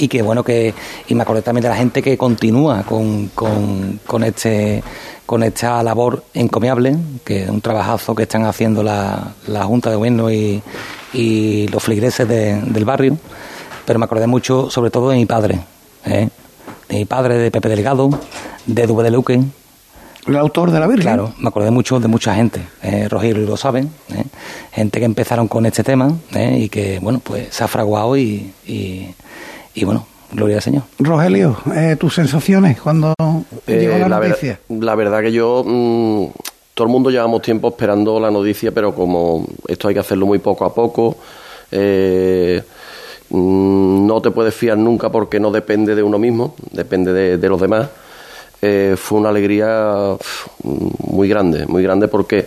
y 0.00 0.08
que 0.08 0.22
bueno 0.22 0.42
que 0.42 0.72
y 1.08 1.14
me 1.14 1.22
acordé 1.22 1.42
también 1.42 1.62
de 1.62 1.68
la 1.68 1.76
gente 1.76 2.02
que 2.02 2.16
continúa 2.16 2.82
con, 2.84 3.28
con, 3.34 4.24
este 4.24 4.82
con 5.26 5.42
esta 5.42 5.82
labor 5.82 6.24
encomiable 6.32 6.96
que 7.22 7.44
es 7.44 7.50
un 7.50 7.60
trabajazo 7.60 8.14
que 8.14 8.22
están 8.22 8.44
haciendo 8.46 8.82
la, 8.82 9.34
la 9.46 9.64
Junta 9.64 9.90
de 9.90 9.96
Gobierno 9.96 10.30
y, 10.30 10.62
y 11.12 11.68
los 11.68 11.82
fligreses 11.82 12.26
del 12.26 12.84
barrio 12.84 13.18
pero 13.84 13.98
me 13.98 14.06
acordé 14.06 14.26
mucho 14.26 14.70
sobre 14.70 14.90
todo 14.90 15.10
de 15.10 15.16
mi 15.16 15.26
padre 15.26 15.60
¿eh? 16.06 16.28
de 16.88 16.96
mi 16.96 17.04
padre 17.04 17.36
de 17.36 17.50
Pepe 17.50 17.68
Delgado 17.68 18.08
de 18.66 18.86
Dube 18.86 19.04
de 19.04 19.10
Luque 19.10 19.40
el 20.26 20.36
autor 20.36 20.70
de 20.70 20.78
la 20.78 20.86
Virgen. 20.86 21.02
Claro, 21.02 21.32
me 21.38 21.48
acordé 21.48 21.70
mucho 21.70 21.98
de 21.98 22.06
mucha 22.06 22.34
gente, 22.34 22.60
eh, 22.82 23.08
Rogelio 23.08 23.46
lo 23.46 23.56
saben, 23.56 23.90
¿eh? 24.10 24.24
gente 24.70 24.98
que 24.98 25.06
empezaron 25.06 25.48
con 25.48 25.64
este 25.64 25.82
tema 25.82 26.14
¿eh? 26.34 26.58
y 26.60 26.68
que, 26.68 26.98
bueno, 27.00 27.20
pues 27.24 27.48
se 27.54 27.64
ha 27.64 27.68
fraguado 27.68 28.18
y, 28.18 28.52
y 28.66 29.14
bueno, 29.84 30.06
gloria 30.32 30.56
al 30.56 30.62
Señor. 30.62 30.82
Rogelio, 30.98 31.56
eh, 31.74 31.96
tus 31.98 32.14
sensaciones 32.14 32.80
cuando 32.80 33.14
llegó 33.66 33.98
la, 33.98 34.08
noticia. 34.08 34.60
la 34.68 34.94
verdad 34.94 35.20
que 35.22 35.32
yo 35.32 35.62
mm, 35.66 36.26
todo 36.74 36.86
el 36.86 36.92
mundo 36.92 37.10
llevamos 37.10 37.42
tiempo 37.42 37.68
esperando 37.68 38.18
la 38.18 38.30
noticia, 38.30 38.72
pero 38.72 38.94
como 38.94 39.46
esto 39.68 39.88
hay 39.88 39.94
que 39.94 40.00
hacerlo 40.00 40.26
muy 40.26 40.38
poco 40.38 40.64
a 40.64 40.74
poco, 40.74 41.16
eh, 41.70 42.62
mm, 43.30 44.06
no 44.06 44.20
te 44.20 44.30
puedes 44.30 44.54
fiar 44.54 44.78
nunca 44.78 45.10
porque 45.10 45.38
no 45.38 45.50
depende 45.50 45.94
de 45.94 46.02
uno 46.02 46.18
mismo, 46.18 46.54
depende 46.72 47.12
de, 47.12 47.48
los 47.48 47.60
demás. 47.60 47.88
Eh, 48.62 48.94
fue 48.98 49.18
una 49.18 49.30
alegría 49.30 50.16
muy 50.62 51.28
grande, 51.28 51.66
muy 51.66 51.82
grande 51.82 52.08
porque 52.08 52.46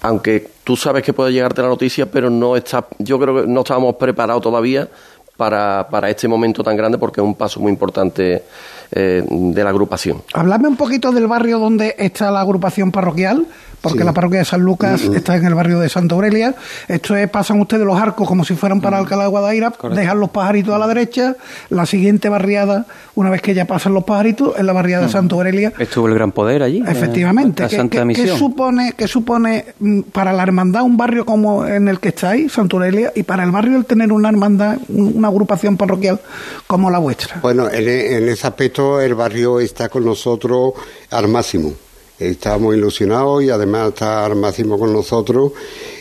aunque 0.00 0.48
tú 0.64 0.76
sabes 0.76 1.02
que 1.02 1.14
puede 1.14 1.32
llegarte 1.32 1.62
la 1.62 1.68
noticia, 1.68 2.04
pero 2.04 2.28
no 2.28 2.56
está, 2.56 2.86
yo 2.98 3.18
creo 3.18 3.42
que 3.42 3.46
no 3.46 3.60
estábamos 3.60 3.96
preparados 3.96 4.42
todavía 4.42 4.88
para, 5.36 5.86
para 5.90 6.10
este 6.10 6.28
momento 6.28 6.62
tan 6.62 6.76
grande 6.76 6.98
porque 6.98 7.20
es 7.20 7.26
un 7.26 7.34
paso 7.34 7.60
muy 7.60 7.70
importante 7.70 8.44
eh, 8.92 9.24
de 9.28 9.64
la 9.64 9.70
agrupación. 9.70 10.22
Háblame 10.32 10.68
un 10.68 10.76
poquito 10.76 11.10
del 11.12 11.26
barrio 11.26 11.58
donde 11.58 11.94
está 11.98 12.30
la 12.30 12.40
agrupación 12.40 12.92
parroquial, 12.92 13.46
porque 13.84 14.02
la 14.02 14.14
parroquia 14.14 14.38
de 14.38 14.44
San 14.46 14.62
Lucas 14.62 15.02
mm, 15.02 15.10
mm. 15.10 15.14
está 15.14 15.36
en 15.36 15.44
el 15.44 15.54
barrio 15.54 15.78
de 15.78 15.90
Santa 15.90 16.14
Aurelia. 16.14 16.54
Esto 16.88 17.14
es, 17.14 17.28
pasan 17.28 17.60
ustedes 17.60 17.84
los 17.84 18.00
arcos 18.00 18.26
como 18.26 18.44
si 18.44 18.54
fueran 18.54 18.80
para 18.80 18.96
mm. 18.96 19.00
Alcalá 19.00 19.24
de 19.24 19.28
Guadaira, 19.28 19.72
dejan 19.94 20.20
los 20.20 20.30
pajaritos 20.30 20.74
a 20.74 20.78
la 20.78 20.88
derecha, 20.88 21.36
la 21.68 21.84
siguiente 21.84 22.30
barriada, 22.30 22.86
una 23.14 23.28
vez 23.28 23.42
que 23.42 23.52
ya 23.54 23.66
pasan 23.66 23.92
los 23.92 24.04
pajaritos, 24.04 24.56
es 24.56 24.64
la 24.64 24.72
barriada 24.72 25.04
de 25.04 25.12
Santa 25.12 25.34
Aurelia. 25.34 25.72
Estuvo 25.78 26.08
el 26.08 26.14
gran 26.14 26.32
poder 26.32 26.62
allí. 26.62 26.78
Eh, 26.78 26.84
Efectivamente. 26.88 27.66
¿Qué, 27.68 28.28
supone, 28.28 28.94
¿Qué 28.96 29.06
supone 29.06 29.66
para 30.12 30.32
la 30.32 30.42
hermandad 30.42 30.82
un 30.82 30.96
barrio 30.96 31.26
como 31.26 31.66
en 31.66 31.88
el 31.88 32.00
que 32.00 32.08
estáis, 32.08 32.52
Santa 32.52 32.76
Aurelia, 32.76 33.12
y 33.14 33.22
para 33.22 33.44
el 33.44 33.50
barrio 33.50 33.76
el 33.76 33.84
tener 33.84 34.12
una 34.12 34.30
hermandad, 34.30 34.78
una 34.88 35.28
agrupación 35.28 35.76
parroquial 35.76 36.20
como 36.66 36.90
la 36.90 36.98
vuestra? 36.98 37.38
Bueno, 37.42 37.70
en, 37.70 37.86
en 37.86 38.28
ese 38.30 38.46
aspecto 38.46 39.00
el 39.00 39.14
barrio 39.14 39.60
está 39.60 39.90
con 39.90 40.06
nosotros 40.06 40.72
al 41.10 41.28
máximo 41.28 41.83
Estamos 42.18 42.76
ilusionados 42.76 43.42
y 43.42 43.50
además 43.50 43.88
está 43.88 44.24
Armacimo 44.24 44.78
con 44.78 44.92
nosotros 44.92 45.52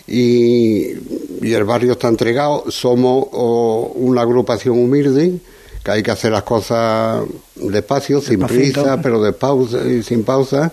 y, 0.08 0.92
el 1.42 1.64
barrio 1.64 1.94
está 1.94 2.08
entregado. 2.08 2.66
Somos 2.70 3.28
una 3.96 4.22
agrupación 4.22 4.78
humilde 4.78 5.40
que 5.84 5.92
hay 5.92 6.04
que 6.04 6.12
hacer 6.12 6.32
las 6.32 6.44
cosas 6.44 7.24
despacio, 7.56 8.22
sin 8.22 8.40
prisa, 8.42 9.02
pero 9.02 9.22
de 9.22 9.34
pausa 9.34 9.86
y 9.86 10.04
sin 10.04 10.24
pausa. 10.24 10.72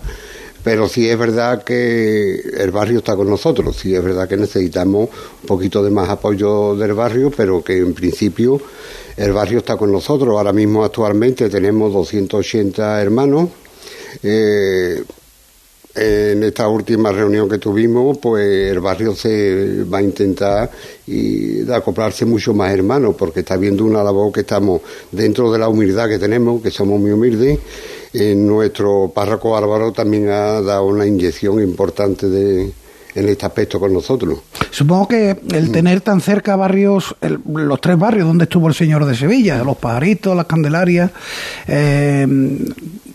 Pero 0.63 0.87
sí 0.87 1.09
es 1.09 1.17
verdad 1.17 1.63
que 1.63 2.35
el 2.35 2.69
barrio 2.69 2.99
está 2.99 3.15
con 3.15 3.27
nosotros, 3.27 3.75
sí 3.75 3.95
es 3.95 4.03
verdad 4.03 4.29
que 4.29 4.37
necesitamos 4.37 5.09
un 5.41 5.47
poquito 5.47 5.83
de 5.83 5.89
más 5.89 6.07
apoyo 6.07 6.75
del 6.75 6.93
barrio, 6.93 7.31
pero 7.35 7.63
que 7.63 7.79
en 7.79 7.95
principio 7.95 8.61
el 9.17 9.33
barrio 9.33 9.57
está 9.57 9.75
con 9.75 9.91
nosotros. 9.91 10.29
Ahora 10.29 10.53
mismo 10.53 10.85
actualmente 10.85 11.49
tenemos 11.49 11.91
280 11.91 13.01
hermanos. 13.01 13.49
Eh, 14.21 15.03
en 15.95 16.43
esta 16.43 16.67
última 16.67 17.11
reunión 17.11 17.49
que 17.49 17.57
tuvimos, 17.57 18.17
pues 18.17 18.71
el 18.71 18.79
barrio 18.79 19.13
se 19.15 19.83
va 19.83 19.99
a 19.99 20.01
intentar 20.01 20.71
y 21.07 21.69
acoplarse 21.71 22.25
mucho 22.25 22.53
más 22.53 22.73
hermanos, 22.73 23.15
porque 23.17 23.41
está 23.41 23.57
viendo 23.57 23.83
una 23.85 24.03
labor 24.03 24.31
que 24.31 24.41
estamos 24.41 24.81
dentro 25.11 25.51
de 25.51 25.59
la 25.59 25.67
humildad 25.67 26.07
que 26.07 26.19
tenemos, 26.19 26.61
que 26.61 26.71
somos 26.71 26.99
muy 26.99 27.11
humildes. 27.11 27.59
En 28.13 28.45
nuestro 28.45 29.11
párroco 29.13 29.55
Álvaro 29.55 29.91
también 29.93 30.29
ha 30.29 30.61
dado 30.61 30.85
una 30.85 31.05
inyección 31.05 31.61
importante 31.61 32.27
de, 32.27 32.71
en 33.15 33.29
este 33.29 33.45
aspecto 33.45 33.79
con 33.79 33.93
nosotros. 33.93 34.39
Supongo 34.69 35.07
que 35.07 35.37
el 35.51 35.69
mm. 35.69 35.71
tener 35.71 36.01
tan 36.01 36.21
cerca 36.21 36.55
barrios, 36.55 37.15
los 37.45 37.81
tres 37.81 37.97
barrios 37.97 38.27
donde 38.27 38.45
estuvo 38.45 38.67
el 38.67 38.73
señor 38.73 39.05
de 39.05 39.15
Sevilla, 39.15 39.63
los 39.63 39.77
pajaritos, 39.77 40.35
las 40.35 40.45
candelarias, 40.45 41.11
eh, 41.67 42.27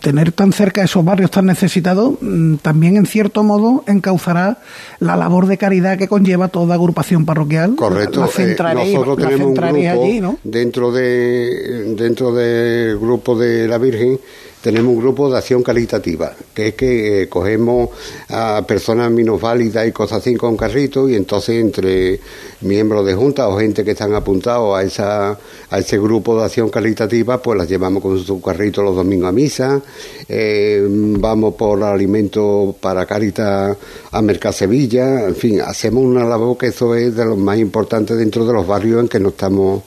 tener 0.01 0.31
tan 0.31 0.53
cerca 0.53 0.83
esos 0.83 1.03
barrios 1.03 1.31
tan 1.31 1.45
necesitados, 1.45 2.15
mm, 2.21 2.55
también 2.55 2.97
en 2.97 3.05
cierto 3.05 3.43
modo 3.43 3.83
encauzará 3.87 4.59
la 4.99 5.15
labor 5.15 5.47
de 5.47 5.57
caridad 5.57 5.97
que 5.97 6.07
conlleva 6.07 6.47
toda 6.47 6.75
agrupación 6.75 7.25
parroquial. 7.25 7.75
Correcto. 7.75 8.21
La 8.21 8.27
eh, 8.27 8.55
nosotros 8.75 9.17
tenemos 9.17 9.47
un 9.47 9.53
grupo 9.55 10.03
allí, 10.03 10.19
¿no? 10.19 10.37
dentro 10.43 10.91
de 10.91 11.95
dentro 11.95 12.33
del 12.33 12.97
grupo 12.97 13.37
de 13.37 13.67
la 13.67 13.77
Virgen 13.77 14.19
tenemos 14.67 14.93
un 14.95 14.99
grupo 14.99 15.31
de 15.31 15.37
acción 15.37 15.63
calitativa, 15.63 16.33
que 16.53 16.67
es 16.67 16.73
que 16.73 17.21
eh, 17.21 17.29
cogemos 17.29 17.89
a 18.27 18.61
personas 18.67 19.09
minusválidas 19.09 19.87
y 19.87 19.93
cosas 19.93 20.17
así 20.17 20.35
con 20.35 20.57
carritos 20.57 21.09
y 21.09 21.15
entonces 21.15 21.55
entre 21.61 22.19
miembros 22.59 23.05
de 23.05 23.15
junta 23.15 23.47
o 23.47 23.57
gente 23.57 23.85
que 23.85 23.91
están 23.91 24.13
apuntados 24.13 24.77
a 24.77 24.83
esa 24.83 25.39
a 25.69 25.79
ese 25.79 25.97
grupo 25.97 26.37
de 26.37 26.43
acción 26.43 26.67
calitativa, 26.69 27.41
pues 27.41 27.57
las 27.57 27.69
llevamos 27.69 28.03
con 28.03 28.19
su 28.19 28.41
carrito 28.41 28.83
los 28.83 28.93
domingos 28.93 29.29
a 29.29 29.31
misa, 29.31 29.81
eh, 30.27 30.85
vamos 30.85 31.53
por 31.53 31.81
alimentos 31.81 32.75
para 32.75 33.05
Caritas 33.05 33.77
a 34.11 34.21
Mercad 34.21 34.51
Sevilla, 34.51 35.29
en 35.29 35.35
fin, 35.37 35.61
hacemos 35.61 36.03
una 36.03 36.25
labor 36.25 36.57
que 36.57 36.67
eso 36.67 36.93
es 36.93 37.15
de 37.15 37.23
lo 37.23 37.37
más 37.37 37.57
importante 37.57 38.15
dentro 38.15 38.45
de 38.45 38.51
los 38.51 38.67
barrios 38.67 38.99
en 38.99 39.07
que 39.07 39.19
nos 39.21 39.31
estamos 39.31 39.83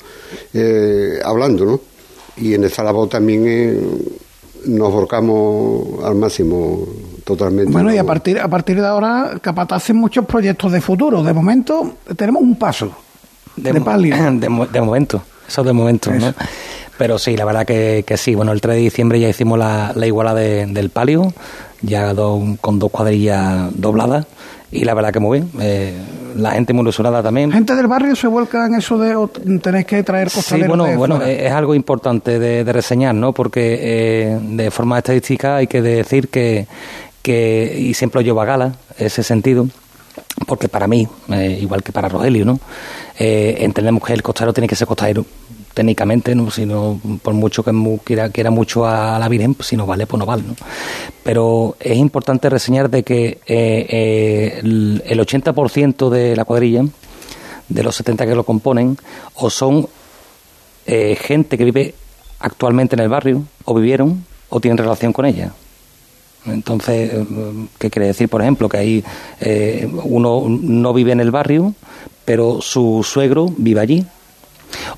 eh, 0.54 1.20
hablando, 1.22 1.66
¿no? 1.66 1.80
Y 2.38 2.54
en 2.54 2.64
esa 2.64 2.82
labor 2.82 3.10
también 3.10 4.29
nos 4.66 4.92
volcamos 4.92 6.04
al 6.04 6.14
máximo 6.14 6.86
totalmente. 7.24 7.72
Bueno, 7.72 7.92
y 7.92 7.98
a 7.98 8.04
partir, 8.04 8.38
a 8.38 8.48
partir 8.48 8.80
de 8.80 8.86
ahora, 8.86 9.38
Capataz 9.40 9.82
hace 9.82 9.92
muchos 9.92 10.24
proyectos 10.26 10.72
de 10.72 10.80
futuro. 10.80 11.22
De 11.22 11.32
momento, 11.32 11.94
tenemos 12.16 12.42
un 12.42 12.56
paso 12.56 12.92
de, 13.56 13.72
de 13.72 13.80
palio. 13.80 14.16
De, 14.40 14.48
momento, 14.80 15.22
eso 15.46 15.62
de 15.62 15.72
momento, 15.72 16.10
¿no? 16.12 16.34
Pero 16.98 17.18
sí, 17.18 17.36
la 17.36 17.44
verdad 17.44 17.66
que, 17.66 18.04
que, 18.06 18.16
sí. 18.16 18.34
Bueno, 18.34 18.52
el 18.52 18.60
3 18.60 18.76
de 18.76 18.82
diciembre 18.82 19.18
ya 19.18 19.28
hicimos 19.28 19.58
la, 19.58 19.92
la 19.94 20.06
iguala 20.06 20.34
del 20.34 20.90
palio, 20.90 21.32
ya 21.80 22.14
con 22.14 22.78
dos 22.78 22.90
cuadrillas 22.90 23.70
dobladas 23.74 24.26
y 24.72 24.84
la 24.84 24.94
verdad 24.94 25.12
que 25.12 25.20
muy 25.20 25.40
bien. 25.40 25.50
Eh, 25.60 25.94
la 26.36 26.52
gente 26.52 26.72
muy 26.72 26.82
ilusionada 26.82 27.22
también. 27.22 27.50
¿Gente 27.50 27.74
del 27.74 27.88
barrio 27.88 28.14
se 28.14 28.28
vuelca 28.28 28.66
en 28.66 28.76
eso 28.76 28.96
de 28.98 29.14
tenéis 29.58 29.84
que 29.86 30.02
traer 30.02 30.30
costaleros? 30.30 30.72
Sí, 30.72 30.78
bueno, 30.78 30.96
bueno 30.96 31.22
es 31.22 31.50
algo 31.50 31.74
importante 31.74 32.38
de, 32.38 32.72
reseñar, 32.72 33.14
¿no? 33.14 33.32
Porque 33.32 33.78
eh, 33.80 34.38
de 34.40 34.70
forma 34.70 34.98
estadística 34.98 35.56
hay 35.56 35.66
que 35.66 35.82
decir 35.82 36.28
que, 36.28 36.68
que 37.20 37.76
y 37.78 37.94
siempre 37.94 38.20
lo 38.20 38.24
llevo 38.24 38.40
a 38.42 38.44
gala, 38.44 38.74
ese 38.96 39.24
sentido, 39.24 39.66
porque 40.46 40.68
para 40.68 40.86
mí, 40.86 41.08
eh, 41.32 41.58
igual 41.60 41.82
que 41.82 41.90
para 41.90 42.08
Rogelio, 42.08 42.44
¿no? 42.44 42.60
entendemos 43.18 44.02
que 44.02 44.14
el 44.14 44.22
costalero 44.22 44.54
tiene 44.54 44.66
que 44.66 44.76
ser 44.76 44.86
costalero 44.86 45.26
técnicamente, 45.74 46.34
¿no? 46.34 46.50
sino 46.50 47.00
por 47.22 47.34
mucho 47.34 47.62
que 47.62 47.72
quiera, 48.04 48.30
quiera 48.30 48.50
mucho 48.50 48.86
a 48.86 49.18
la 49.18 49.28
Virgen, 49.28 49.54
pues 49.54 49.68
si 49.68 49.76
no 49.76 49.86
vale, 49.86 50.06
pues 50.06 50.18
no 50.18 50.26
vale. 50.26 50.42
¿no? 50.42 50.54
Pero 51.22 51.76
es 51.80 51.96
importante 51.96 52.48
reseñar 52.50 52.90
de 52.90 53.02
que 53.02 53.38
eh, 53.46 53.86
eh, 53.88 54.60
el, 54.62 55.20
80% 55.20 56.08
de 56.10 56.36
la 56.36 56.44
cuadrilla, 56.44 56.84
de 57.68 57.82
los 57.82 57.94
70 57.96 58.26
que 58.26 58.34
lo 58.34 58.44
componen, 58.44 58.98
o 59.34 59.50
son 59.50 59.88
eh, 60.86 61.16
gente 61.20 61.56
que 61.56 61.64
vive 61.64 61.94
actualmente 62.40 62.96
en 62.96 63.00
el 63.00 63.08
barrio, 63.08 63.44
o 63.64 63.74
vivieron, 63.74 64.24
o 64.48 64.60
tienen 64.60 64.78
relación 64.78 65.12
con 65.12 65.26
ella. 65.26 65.52
Entonces, 66.46 67.12
¿qué 67.78 67.90
quiere 67.90 68.08
decir, 68.08 68.28
por 68.30 68.40
ejemplo? 68.40 68.66
Que 68.66 68.78
ahí 68.78 69.04
uno 70.04 70.46
no 70.48 70.94
vive 70.94 71.12
en 71.12 71.20
el 71.20 71.30
barrio, 71.30 71.74
pero 72.24 72.62
su 72.62 73.04
suegro 73.04 73.52
vive 73.58 73.80
allí, 73.80 74.06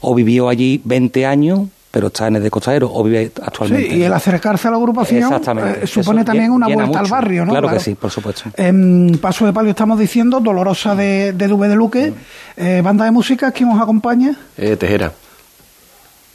o 0.00 0.14
vivió 0.14 0.48
allí 0.48 0.80
20 0.84 1.26
años 1.26 1.60
pero 1.92 2.06
está 2.06 2.26
en 2.26 2.36
el 2.36 2.42
de 2.42 2.50
costadero 2.50 2.90
o 2.92 3.04
vive 3.04 3.30
actualmente. 3.42 3.90
Sí, 3.90 3.96
y 3.98 4.02
el 4.02 4.12
acercarse 4.14 4.66
a 4.66 4.70
la 4.70 4.78
agrupación 4.78 5.30
eh, 5.58 5.86
supone 5.86 6.24
también 6.24 6.50
una 6.50 6.66
vuelta 6.66 6.98
al 6.98 7.06
barrio, 7.06 7.44
¿no? 7.44 7.52
Claro, 7.52 7.68
que 7.68 7.78
sí, 7.78 7.94
por 7.94 8.10
supuesto. 8.10 8.44
En 8.56 9.18
Paso 9.20 9.44
de 9.44 9.52
Palio 9.52 9.70
estamos 9.70 9.98
diciendo 9.98 10.40
Dolorosa 10.40 10.96
de, 10.96 11.34
de 11.34 11.48
Dube 11.48 11.68
de 11.68 11.76
Luque, 11.76 12.14
eh, 12.56 12.80
banda 12.82 13.04
de 13.04 13.10
música, 13.10 13.52
¿quién 13.52 13.68
nos 13.68 13.80
acompaña? 13.80 14.34
Eh, 14.56 14.76
Tejera. 14.76 15.12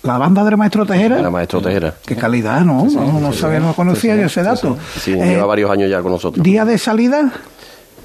La 0.03 0.19
banda 0.19 0.43
del 0.43 0.57
maestro 0.57 0.85
Tejera. 0.85 1.19
La 1.19 1.31
maestro 1.31 1.59
Tejera. 1.59 1.95
Qué 2.05 2.15
calidad, 2.15 2.61
¿no? 2.61 2.85
no, 2.85 3.33
sabía, 3.33 3.59
no 3.59 3.73
conocía 3.73 4.15
yo 4.15 4.27
ese 4.27 4.43
dato. 4.43 4.77
Sí, 4.99 5.15
lleva 5.15 5.47
varios 5.47 5.71
años 5.71 5.89
ya 5.89 6.03
con 6.03 6.11
nosotros. 6.11 6.43
¿Día 6.43 6.65
de 6.65 6.77
salida? 6.77 7.33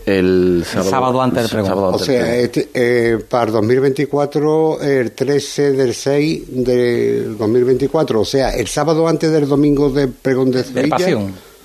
El 0.06 0.64
sábado, 0.64 1.20
antes 1.22 1.42
del 1.42 1.50
pregón. 1.50 1.94
o 1.94 1.98
sea, 1.98 2.36
este, 2.36 2.68
eh, 2.74 3.18
para 3.28 3.50
2024, 3.50 4.82
el 4.82 5.12
13 5.12 5.72
del 5.72 5.94
6 5.94 6.64
del 6.64 7.36
2024, 7.38 8.20
o 8.20 8.24
sea, 8.24 8.50
el 8.50 8.66
sábado 8.66 9.06
antes 9.08 9.30
del 9.30 9.48
domingo 9.48 9.90
de 9.90 10.08
pregón 10.08 10.50
de 10.50 10.64
Sevilla. 10.64 11.18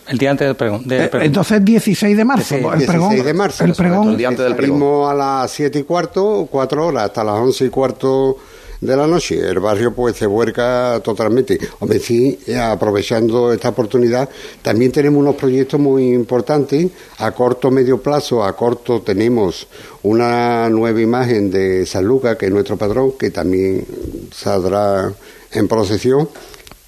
El 0.07 0.17
día 0.17 0.31
antes 0.31 0.47
del 0.47 0.55
pregón. 0.55 0.85
Eh, 0.89 1.09
entonces, 1.21 1.63
16 1.65 2.15
de 2.15 2.23
marzo. 2.23 2.55
el 2.55 2.61
16 2.61 2.89
pregón, 2.89 3.25
de 3.25 3.33
marzo. 3.33 3.63
El 3.65 3.73
pregón. 3.73 4.09
El 4.09 4.17
día 4.17 4.29
antes 4.29 4.45
del 4.45 4.55
pregón. 4.55 5.09
a 5.09 5.13
las 5.13 5.51
7 5.51 5.79
y 5.79 5.83
cuarto, 5.83 6.47
4 6.49 6.87
horas, 6.87 7.03
hasta 7.03 7.23
las 7.23 7.35
11 7.35 7.65
y 7.65 7.69
cuarto 7.69 8.37
de 8.81 8.95
la 8.95 9.07
noche. 9.07 9.39
El 9.39 9.59
barrio 9.59 9.93
pues 9.93 10.15
se 10.15 10.25
vuelca 10.25 10.99
totalmente. 11.03 11.59
Hombre, 11.79 11.99
sí, 11.99 12.39
aprovechando 12.59 13.51
esta 13.53 13.69
oportunidad, 13.69 14.29
también 14.61 14.91
tenemos 14.91 15.19
unos 15.19 15.35
proyectos 15.35 15.79
muy 15.79 16.13
importantes. 16.13 16.89
A 17.19 17.31
corto, 17.31 17.71
medio 17.71 18.01
plazo, 18.01 18.43
a 18.43 18.55
corto 18.55 19.01
tenemos 19.01 19.67
una 20.03 20.69
nueva 20.69 21.01
imagen 21.01 21.49
de 21.49 21.85
San 21.85 22.05
Lucas, 22.05 22.37
que 22.37 22.47
es 22.47 22.51
nuestro 22.51 22.77
patrón, 22.77 23.13
que 23.17 23.31
también 23.31 23.85
saldrá 24.31 25.11
en 25.51 25.67
procesión. 25.67 26.29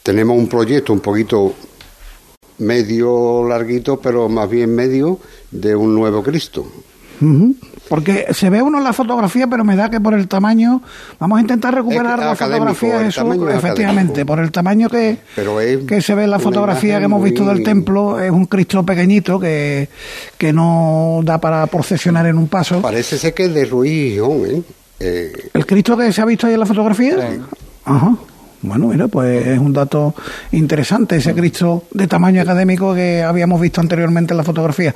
Tenemos 0.04 0.38
un 0.38 0.48
proyecto 0.48 0.94
un 0.94 1.00
poquito 1.02 1.54
medio 2.60 3.48
larguito, 3.48 4.00
pero 4.00 4.30
más 4.30 4.50
bien 4.50 4.74
medio 4.76 5.20
de 5.52 5.76
un 5.76 5.96
nuevo 5.96 6.22
Cristo. 6.24 6.66
Porque 7.90 8.28
se 8.32 8.50
ve 8.50 8.62
uno 8.62 8.78
en 8.78 8.84
la 8.84 8.94
fotografía, 8.94 9.48
pero 9.48 9.66
me 9.66 9.76
da 9.76 9.90
que 9.90 10.00
por 10.00 10.14
el 10.14 10.28
tamaño, 10.28 10.82
vamos 11.20 11.40
a 11.40 11.42
intentar 11.42 11.74
recuperar 11.74 12.20
la 12.20 12.36
fotografía, 12.36 13.08
eso, 13.08 13.50
efectivamente, 13.50 14.26
por 14.26 14.40
el 14.40 14.52
tamaño 14.52 14.90
que, 14.90 15.18
que 15.88 16.02
se 16.02 16.16
ve 16.16 16.26
en 16.26 16.32
la 16.32 16.40
fotografía 16.40 17.00
que 17.00 17.06
hemos 17.06 17.24
visto 17.24 17.46
del 17.46 17.64
templo, 17.64 18.20
es 18.20 18.32
un 18.32 18.46
Cristo 18.46 18.84
pequeñito 18.84 19.40
que, 19.40 19.90
que 20.38 20.54
no 20.54 21.22
da 21.24 21.40
para 21.40 21.66
procesionar 21.68 22.28
en 22.28 22.38
un 22.38 22.48
paso. 22.48 22.82
Parece 22.82 23.18
ser 23.18 23.34
que 23.34 23.46
es 23.46 23.54
de 23.54 23.66
Ruiz 23.66 24.20
¿eh? 24.20 24.62
¿eh? 25.00 25.50
¿El 25.54 25.66
Cristo 25.66 25.98
que 25.98 26.14
se 26.14 26.22
ha 26.22 26.26
visto 26.26 26.48
ahí 26.48 26.54
en 26.54 26.60
la 26.60 26.66
fotografía? 26.66 27.16
Ajá. 27.86 28.16
Bueno, 28.62 28.88
mira, 28.88 29.08
pues 29.08 29.48
es 29.48 29.58
un 29.58 29.72
dato 29.72 30.14
interesante 30.52 31.16
ese 31.18 31.34
Cristo 31.34 31.84
de 31.92 32.08
tamaño 32.08 32.42
académico 32.42 32.94
que 32.94 33.24
habíamos 33.24 33.62
visto 33.62 33.80
anteriormente 33.80 34.34
en 34.34 34.38
la 34.38 34.44
fotografía. 34.44 34.94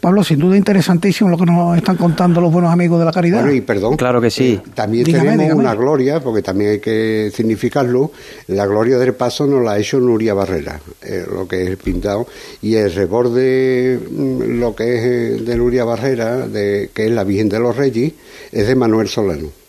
Pablo, 0.00 0.22
sin 0.22 0.38
duda 0.38 0.56
interesantísimo 0.56 1.30
lo 1.30 1.38
que 1.38 1.46
nos 1.46 1.76
están 1.78 1.96
contando 1.96 2.40
los 2.40 2.52
buenos 2.52 2.70
amigos 2.70 2.98
de 2.98 3.04
la 3.06 3.12
caridad. 3.12 3.40
Bueno, 3.40 3.54
y 3.54 3.62
perdón. 3.62 3.96
Claro 3.96 4.20
que 4.20 4.30
sí. 4.30 4.60
Eh, 4.62 4.70
también 4.74 5.04
tenemos 5.04 5.52
una 5.54 5.74
gloria, 5.74 6.20
porque 6.20 6.42
también 6.42 6.72
hay 6.72 6.78
que 6.80 7.30
significarlo. 7.34 8.12
La 8.48 8.66
gloria 8.66 8.98
del 8.98 9.14
paso 9.14 9.46
nos 9.46 9.64
la 9.64 9.72
ha 9.72 9.78
hecho 9.78 9.98
Nuria 9.98 10.34
Barrera, 10.34 10.78
eh, 11.02 11.24
lo 11.30 11.48
que 11.48 11.62
es 11.62 11.68
el 11.70 11.78
pintado. 11.78 12.26
Y 12.60 12.74
el 12.74 12.92
reborde, 12.92 13.98
mm, 13.98 14.60
lo 14.60 14.74
que 14.74 14.96
es 14.96 15.04
eh, 15.04 15.42
de 15.42 15.56
Nuria 15.56 15.84
Barrera, 15.84 16.46
de, 16.46 16.90
que 16.92 17.06
es 17.06 17.10
la 17.10 17.24
Virgen 17.24 17.48
de 17.48 17.60
los 17.60 17.76
Reyes, 17.76 18.12
es 18.52 18.66
de 18.66 18.74
Manuel 18.74 19.08
Solano. 19.08 19.65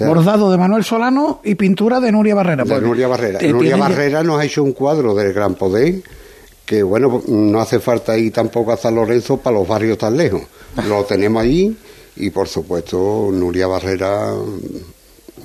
Bordado 0.00 0.50
de 0.50 0.58
Manuel 0.58 0.84
Solano 0.84 1.40
y 1.44 1.54
pintura 1.54 2.00
de 2.00 2.10
Nuria 2.10 2.34
Barrera. 2.34 2.64
De 2.64 2.80
Nuria 2.80 3.08
Barrera. 3.08 3.40
Nuria 3.40 3.76
Barrera 3.76 4.22
nos 4.22 4.40
ha 4.40 4.44
hecho 4.44 4.62
un 4.62 4.72
cuadro 4.72 5.14
del 5.14 5.32
Gran 5.32 5.54
Poder 5.54 6.02
que, 6.64 6.82
bueno, 6.82 7.22
no 7.28 7.60
hace 7.60 7.78
falta 7.78 8.16
ir 8.16 8.32
tampoco 8.32 8.72
a 8.72 8.76
San 8.76 8.94
Lorenzo 8.94 9.36
para 9.36 9.56
los 9.56 9.68
barrios 9.68 9.98
tan 9.98 10.16
lejos. 10.16 10.42
Lo 10.88 11.04
tenemos 11.04 11.42
allí 11.42 11.76
y, 12.16 12.30
por 12.30 12.48
supuesto, 12.48 13.28
Nuria 13.32 13.66
Barrera 13.66 14.32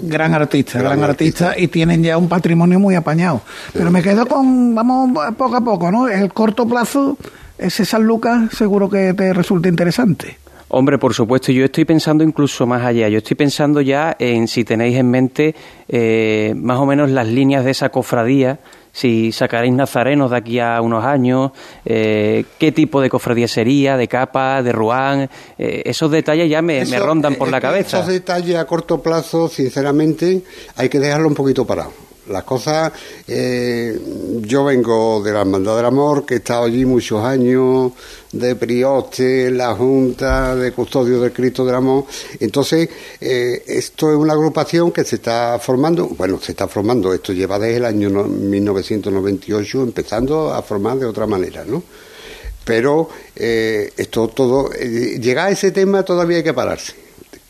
gran 0.02 0.34
artista, 0.34 0.80
gran, 0.80 1.04
artista, 1.04 1.58
y 1.58 1.68
tienen 1.68 2.04
ya 2.04 2.18
un 2.18 2.30
patrimonio 2.30 2.80
muy 2.80 2.96
apañado. 2.96 3.42
Pero 3.74 3.92
me 3.92 4.02
quedo 4.02 4.26
con, 4.26 4.74
vamos 4.74 5.12
poco 5.36 5.56
a 5.56 5.62
poco, 5.62 5.92
¿no? 5.92 6.08
El 6.08 6.32
corto 6.32 6.66
plazo, 6.66 7.18
ese 7.58 7.86
San 7.86 8.04
Lucas 8.04 8.52
seguro 8.56 8.90
que 8.90 9.14
te 9.14 9.34
resulta 9.34 9.68
interesante. 9.68 10.38
Hombre, 10.72 11.00
por 11.00 11.16
supuesto, 11.16 11.52
yo 11.52 11.66
estoy 11.66 11.84
pensando 11.84 12.24
incluso 12.24 12.68
más 12.68 12.84
allá. 12.84 13.10
Yo 13.10 13.18
estoy 13.18 13.36
pensando 13.36 13.82
ya 13.82 14.16
en 14.20 14.48
si 14.48 14.64
tenéis 14.64 14.98
en 14.98 15.10
mente 15.10 15.56
eh, 15.88 16.54
más 16.56 16.78
o 16.78 16.86
menos 16.86 17.10
las 17.10 17.28
líneas 17.28 17.66
de 17.66 17.72
esa 17.72 17.90
cofradía, 17.90 18.60
si 18.92 19.32
sacaréis 19.32 19.74
nazarenos 19.74 20.30
de 20.30 20.38
aquí 20.38 20.60
a 20.60 20.80
unos 20.82 21.04
años, 21.04 21.52
eh, 21.86 22.46
qué 22.60 22.72
tipo 22.72 23.02
de 23.02 23.10
cofradía 23.10 23.48
sería, 23.48 23.98
de 23.98 24.08
capa, 24.08 24.62
de 24.62 24.72
ruán, 24.72 25.30
eh, 25.58 25.82
esos 25.86 26.12
detalles 26.12 26.48
ya 26.48 26.62
me, 26.62 26.86
me 26.86 27.00
rondan 27.00 27.34
por 27.34 27.50
la 27.50 27.60
cabeza. 27.60 27.98
Esos 27.98 28.14
detalles 28.14 28.56
a 28.56 28.66
corto 28.66 29.02
plazo, 29.02 29.50
sinceramente, 29.50 30.44
hay 30.76 30.88
que 30.88 31.00
dejarlo 31.00 31.28
un 31.28 31.36
poquito 31.36 31.66
parado 31.66 32.09
las 32.30 32.44
cosas, 32.44 32.92
eh, 33.28 34.00
yo 34.42 34.64
vengo 34.64 35.22
de 35.22 35.34
la 35.34 35.42
Hermandad 35.42 35.76
del 35.78 35.86
Amor, 35.86 36.26
que 36.26 36.36
he 36.36 36.38
estado 36.38 36.66
allí 36.66 36.86
muchos 36.86 37.24
años, 37.24 37.94
de 38.32 38.56
prioste, 38.56 39.52
la 39.52 39.74
Junta 39.76 40.56
de 40.56 40.72
Custodio 40.72 41.20
del 41.20 41.34
Cristo 41.34 41.66
del 41.66 41.76
Amor. 41.76 42.06
Entonces, 42.40 42.90
eh, 43.20 43.64
esto 43.68 44.12
es 44.12 44.18
una 44.18 44.34
agrupación 44.34 44.92
que 44.92 45.04
se 45.04 45.16
está 45.16 45.60
formando, 45.60 46.08
bueno, 46.08 46.40
se 46.40 46.52
está 46.52 46.68
formando, 46.68 47.14
esto 47.14 47.34
lleva 47.34 47.58
desde 47.58 47.78
el 47.78 47.86
año 47.86 48.10
1998 48.10 49.84
empezando 49.84 50.54
a 50.54 50.62
formar 50.62 50.98
de 50.98 51.06
otra 51.06 51.26
manera, 51.26 51.66
¿no? 51.66 51.84
Pero 52.64 53.10
eh, 53.36 53.92
esto 53.98 54.28
todo, 54.28 54.70
llegar 54.72 55.48
a 55.48 55.52
ese 55.52 55.72
tema 55.72 56.04
todavía 56.04 56.38
hay 56.38 56.44
que 56.44 56.54
pararse 56.54 57.09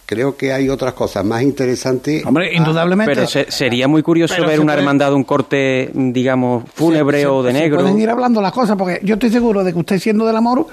creo 0.10 0.36
que 0.36 0.52
hay 0.52 0.70
otras 0.70 0.94
cosas 0.94 1.24
más 1.24 1.44
interesantes. 1.44 2.26
Hombre, 2.26 2.52
indudablemente. 2.56 3.14
Pero 3.14 3.28
sería 3.28 3.88
muy 3.88 4.02
curioso 4.02 4.44
ver 4.44 4.60
una 4.60 4.74
hermandad, 4.74 5.14
un 5.14 5.24
corte, 5.24 5.92
digamos, 5.94 6.64
fúnebre 6.74 7.28
o 7.28 7.44
de 7.44 7.54
negro. 7.54 7.82
pueden 7.82 8.00
ir 8.00 8.10
hablando 8.10 8.42
las 8.42 8.52
cosas, 8.52 8.76
porque 8.76 9.02
yo 9.04 9.14
estoy 9.14 9.30
seguro 9.30 9.64
de 9.64 9.72
que 9.72 9.78
usted, 9.78 10.00
siendo 10.00 10.26
del 10.26 10.36
amor, 10.36 10.66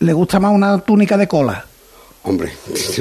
le 0.00 0.12
gusta 0.12 0.40
más 0.40 0.52
una 0.52 0.78
túnica 0.78 1.16
de 1.16 1.28
cola. 1.28 1.64
Hombre, 2.24 2.52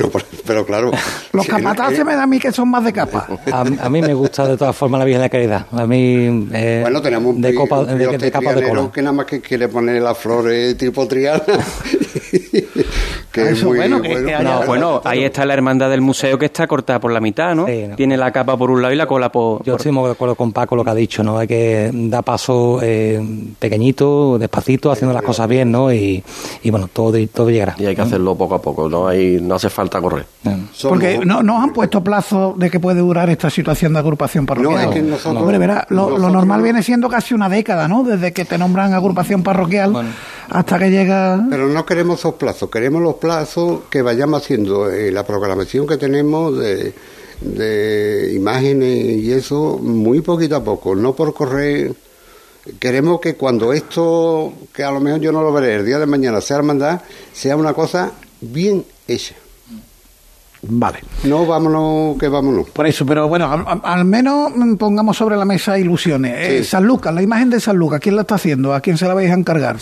pero 0.46 0.66
claro. 0.68 0.92
Los 1.34 1.48
capataces 1.48 2.06
me 2.06 2.14
dan 2.14 2.22
a 2.22 2.28
mí 2.28 2.40
que 2.40 2.52
son 2.52 2.70
más 2.70 2.84
de 2.84 2.94
capa. 2.94 3.28
A, 3.52 3.90
mí 3.90 4.02
me 4.02 4.14
gusta 4.14 4.48
de 4.48 4.58
todas 4.58 4.76
formas 4.76 5.00
la 5.00 5.06
Virgen 5.06 5.24
de 5.24 5.30
Caridad. 5.32 5.66
A 5.72 5.88
mí. 5.88 6.48
Eh, 6.54 6.80
bueno, 6.84 7.02
tenemos 7.02 7.36
un 7.36 7.42
de, 7.42 7.56
copa, 7.56 7.86
de, 7.86 8.32
capa 8.32 8.54
de 8.54 8.70
cola. 8.70 8.92
que 8.94 9.02
nada 9.02 9.14
más 9.14 9.26
que 9.26 9.42
quiere 9.42 9.68
poner 9.68 10.00
las 10.00 10.16
flores 10.16 10.78
tipo 10.78 11.08
triana. 11.08 11.42
Que 13.32 13.50
es 13.50 13.64
muy 13.64 13.78
bueno. 13.78 14.02
no, 14.44 14.66
bueno, 14.66 15.02
ahí 15.06 15.24
está 15.24 15.46
la 15.46 15.54
hermandad 15.54 15.90
del 15.90 16.02
museo 16.02 16.38
que 16.38 16.46
está 16.46 16.68
cortada 16.68 17.00
por 17.00 17.12
la 17.12 17.20
mitad, 17.20 17.56
¿no? 17.56 17.66
Tiene 17.96 18.18
la 18.18 18.32
capa 18.32 18.58
por 18.58 18.72
un 18.72 18.82
lado 18.82 18.94
y 18.94 18.98
la 18.98 19.08
cola 19.08 19.32
por. 19.32 19.64
Yo 19.64 19.76
estoy 19.76 19.92
muy 19.92 20.06
de 20.06 20.12
acuerdo 20.12 20.36
con 20.36 20.52
Paco 20.52 20.76
lo 20.76 20.84
que 20.84 20.90
ha 20.90 20.96
dicho, 20.96 21.24
¿no? 21.24 21.38
Hay 21.38 21.48
que 21.48 21.90
dar 21.94 22.24
paso 22.24 22.80
eh, 22.82 23.22
pequeñito, 23.60 24.38
despacito, 24.38 24.92
haciendo 24.92 25.14
las 25.14 25.24
cosas 25.24 25.48
bien, 25.48 25.72
¿no? 25.72 25.92
Y, 25.92 26.24
y 26.64 26.70
bueno, 26.70 26.90
todo, 26.92 27.18
todo 27.28 27.50
llegará. 27.50 27.76
Y 27.78 27.86
hay 27.86 27.96
que 27.96 28.02
hacerlo 28.02 28.36
poco 28.36 28.56
a 28.56 28.62
poco, 28.62 28.90
¿no? 28.90 29.08
Hay, 29.08 29.40
no 29.42 29.56
hace 29.56 29.70
falta 29.70 30.02
correr. 30.02 30.26
Porque 30.82 31.20
no, 31.26 31.44
no 31.44 31.62
han 31.62 31.72
puesto 31.72 32.04
plazo 32.04 32.56
de 32.58 32.70
que 32.70 32.80
puede 32.80 33.00
durar 33.00 33.30
esta 33.30 33.50
situación 33.50 33.94
de 33.94 34.00
agrupación 34.00 34.46
parroquial. 34.46 34.86
No, 34.86 34.90
es 34.90 34.96
que 34.96 35.02
nosotros, 35.02 35.42
Hombre, 35.42 35.58
verá, 35.58 35.86
lo, 35.90 36.18
normal 36.18 36.62
viene 36.62 36.84
siendo 36.84 37.10
casi 37.10 37.34
una 37.34 37.50
década, 37.50 37.88
¿no? 37.88 38.04
Desde 38.04 38.34
que 38.34 38.46
te 38.46 38.58
nombran 38.58 38.94
agrupación 38.94 39.44
parroquial 39.44 40.14
hasta 40.50 40.80
que 40.80 40.90
llega. 40.90 41.44
Pero 41.50 41.68
no 41.68 41.86
queremos 41.86 42.20
esos 42.20 42.36
plazos, 42.36 42.70
queremos 42.70 43.02
los 43.02 43.16
plazos 43.22 43.84
que 43.90 44.02
vayamos 44.02 44.42
haciendo, 44.42 44.90
eh, 44.90 45.12
la 45.12 45.26
programación 45.26 45.88
que 45.88 45.96
tenemos 45.96 46.58
de, 46.60 46.94
de 47.40 48.34
imágenes 48.36 49.18
y 49.24 49.32
eso, 49.32 49.80
muy 49.82 50.20
poquito 50.20 50.58
a 50.58 50.64
poco, 50.64 50.94
no 50.96 51.16
por 51.16 51.34
correr 51.34 51.96
queremos 52.80 53.20
que 53.20 53.36
cuando 53.36 53.74
esto, 53.74 54.54
que 54.74 54.84
a 54.84 54.92
lo 54.92 55.00
mejor 55.00 55.20
yo 55.20 55.32
no 55.32 55.42
lo 55.42 55.52
veré 55.52 55.76
el 55.76 55.86
día 55.86 56.00
de 56.00 56.06
mañana, 56.06 56.42
sea 56.42 56.58
hermandad, 56.58 57.02
sea 57.34 57.56
una 57.56 57.74
cosa 57.74 58.12
bien 58.40 58.86
hecha. 59.08 59.36
Vale. 60.64 61.00
No, 61.24 61.46
vámonos, 61.46 62.18
que 62.20 62.28
vámonos. 62.28 62.70
Por 62.70 62.86
eso, 62.86 63.06
pero 63.06 63.28
bueno, 63.28 63.66
al, 63.84 64.06
menos 64.06 64.52
pongamos 64.78 65.18
sobre 65.18 65.36
la 65.36 65.46
mesa 65.46 65.80
ilusiones. 65.80 66.36
Eh, 66.38 66.64
San 66.64 66.86
Lucas, 66.86 67.14
la 67.14 67.24
imagen 67.24 67.50
de 67.50 67.60
San 67.60 67.78
Lucas, 67.78 68.00
¿quién 68.00 68.16
la 68.16 68.22
está 68.22 68.36
haciendo? 68.36 68.74
¿A 68.74 68.82
quién 68.82 68.98
se 68.98 69.08
la 69.08 69.16
vais 69.16 69.32
a 69.32 69.34
encargar? 69.34 69.78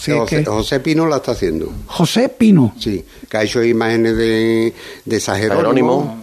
José, 0.46 0.80
Pino 0.80 1.06
la 1.06 1.18
está 1.18 1.34
haciendo. 1.34 1.70
José 1.86 2.30
Pino. 2.30 2.74
Sí, 2.80 3.04
que 3.30 3.38
ha 3.38 3.44
hecho 3.44 3.64
imágenes 3.64 4.16
de, 4.16 4.74
de 5.04 5.20
San 5.20 5.38
Jerónimo. 5.38 6.18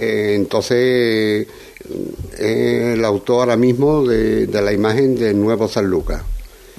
Eh, 0.00 0.34
entonces, 0.36 1.46
eh, 2.38 2.94
el 2.94 3.04
autor 3.04 3.40
ahora 3.40 3.56
mismo 3.56 4.06
de, 4.06 4.46
de 4.46 4.62
la 4.62 4.72
imagen 4.72 5.14
del 5.16 5.38
nuevo 5.38 5.68
San 5.68 5.86
Lucas. 5.86 6.22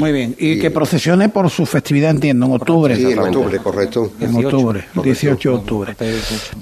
Muy 0.01 0.11
bien, 0.11 0.35
y, 0.39 0.57
que 0.57 0.71
procesione 0.71 1.29
por 1.29 1.47
su 1.51 1.63
festividad, 1.63 2.09
entiendo, 2.09 2.47
en 2.47 2.53
octubre. 2.53 2.95
Sí, 2.95 3.11
en 3.11 3.19
octubre, 3.19 3.59
correcto. 3.59 4.11
En 4.19 4.35
octubre, 4.35 4.85
18 4.95 5.49
de 5.49 5.55
octubre. 5.55 5.95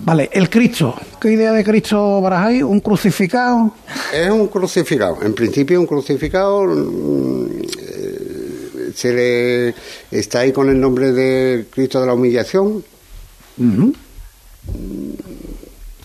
Vale, 0.04 0.30
el 0.34 0.50
Cristo, 0.50 0.94
¿qué 1.22 1.32
idea 1.32 1.54
de 1.54 1.64
Cristo 1.64 2.20
barajáis? 2.20 2.64
¿Un 2.64 2.82
crucificado? 2.82 3.72
Es 4.14 4.30
un 4.30 4.48
crucificado, 4.48 5.20
en 5.24 5.34
principio 5.34 5.80
un 5.80 5.88
crucificado, 5.88 6.66
mm, 6.66 7.46
eh, 7.80 8.92
se 8.94 9.14
le 9.14 9.76
está 10.12 10.40
ahí 10.40 10.52
con 10.52 10.68
el 10.68 10.78
nombre 10.78 11.14
de 11.14 11.68
Cristo 11.70 12.02
de 12.02 12.08
la 12.08 12.16
Humillación. 12.16 12.84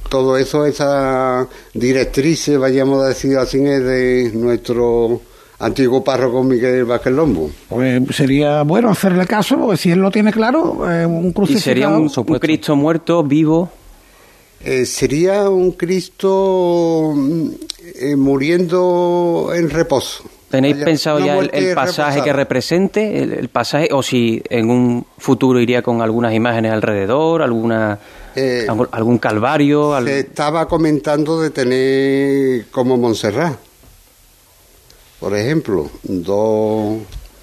Todo 0.09 0.39
eso, 0.39 0.67
esa 0.67 1.49
directriz, 1.73 2.57
vayamos 2.57 3.03
a 3.03 3.09
decir 3.09 3.37
así, 3.39 3.59
es 3.59 3.83
de 3.83 4.31
nuestro 4.35 5.21
antiguo 5.59 6.03
párroco 6.03 6.43
Miguel 6.43 6.85
Vázquez 6.85 7.13
Lombo. 7.13 7.51
Pues 7.69 8.03
sería 8.11 8.63
bueno 8.63 8.91
hacerle 8.91 9.27
caso, 9.27 9.59
porque 9.59 9.77
si 9.77 9.91
él 9.91 10.01
lo 10.01 10.11
tiene 10.11 10.33
claro, 10.33 10.91
eh, 10.91 11.07
un 11.07 11.33
crucificado... 11.33 11.59
¿Y 11.59 11.63
sería 11.63 11.89
un, 11.89 12.39
Cristo 12.39 12.77
muerto, 12.77 13.23
vivo? 13.23 13.71
Eh, 14.61 14.87
sería 14.87 15.49
un 15.49 15.73
Cristo 15.73 17.13
mm, 17.15 17.49
eh, 18.01 18.17
muriendo 18.17 19.51
en 19.55 19.71
reposo. 19.71 20.25
¿Tenéis 20.51 20.77
pensado 20.77 21.19
ya 21.19 21.37
el, 21.37 21.75
pasaje 21.75 22.23
que 22.23 22.33
represente? 22.33 23.23
El, 23.23 23.49
pasaje, 23.49 23.89
o 23.91 24.05
si 24.05 24.41
en 24.49 24.71
un 24.71 25.05
futuro 25.19 25.61
iría 25.61 25.83
con 25.83 26.01
algunas 26.01 26.33
imágenes 26.33 26.71
alrededor, 26.71 27.43
alguna 27.43 27.99
algún 28.93 29.19
calvario. 29.19 30.01
Se 30.05 30.21
estaba 30.21 30.69
comentando 30.69 31.41
de 31.41 31.51
tener 31.51 32.67
como 32.71 32.97
Montserrat 32.97 33.59
por 35.25 35.35
ejemplo, 35.35 35.89
dos, 36.03 36.99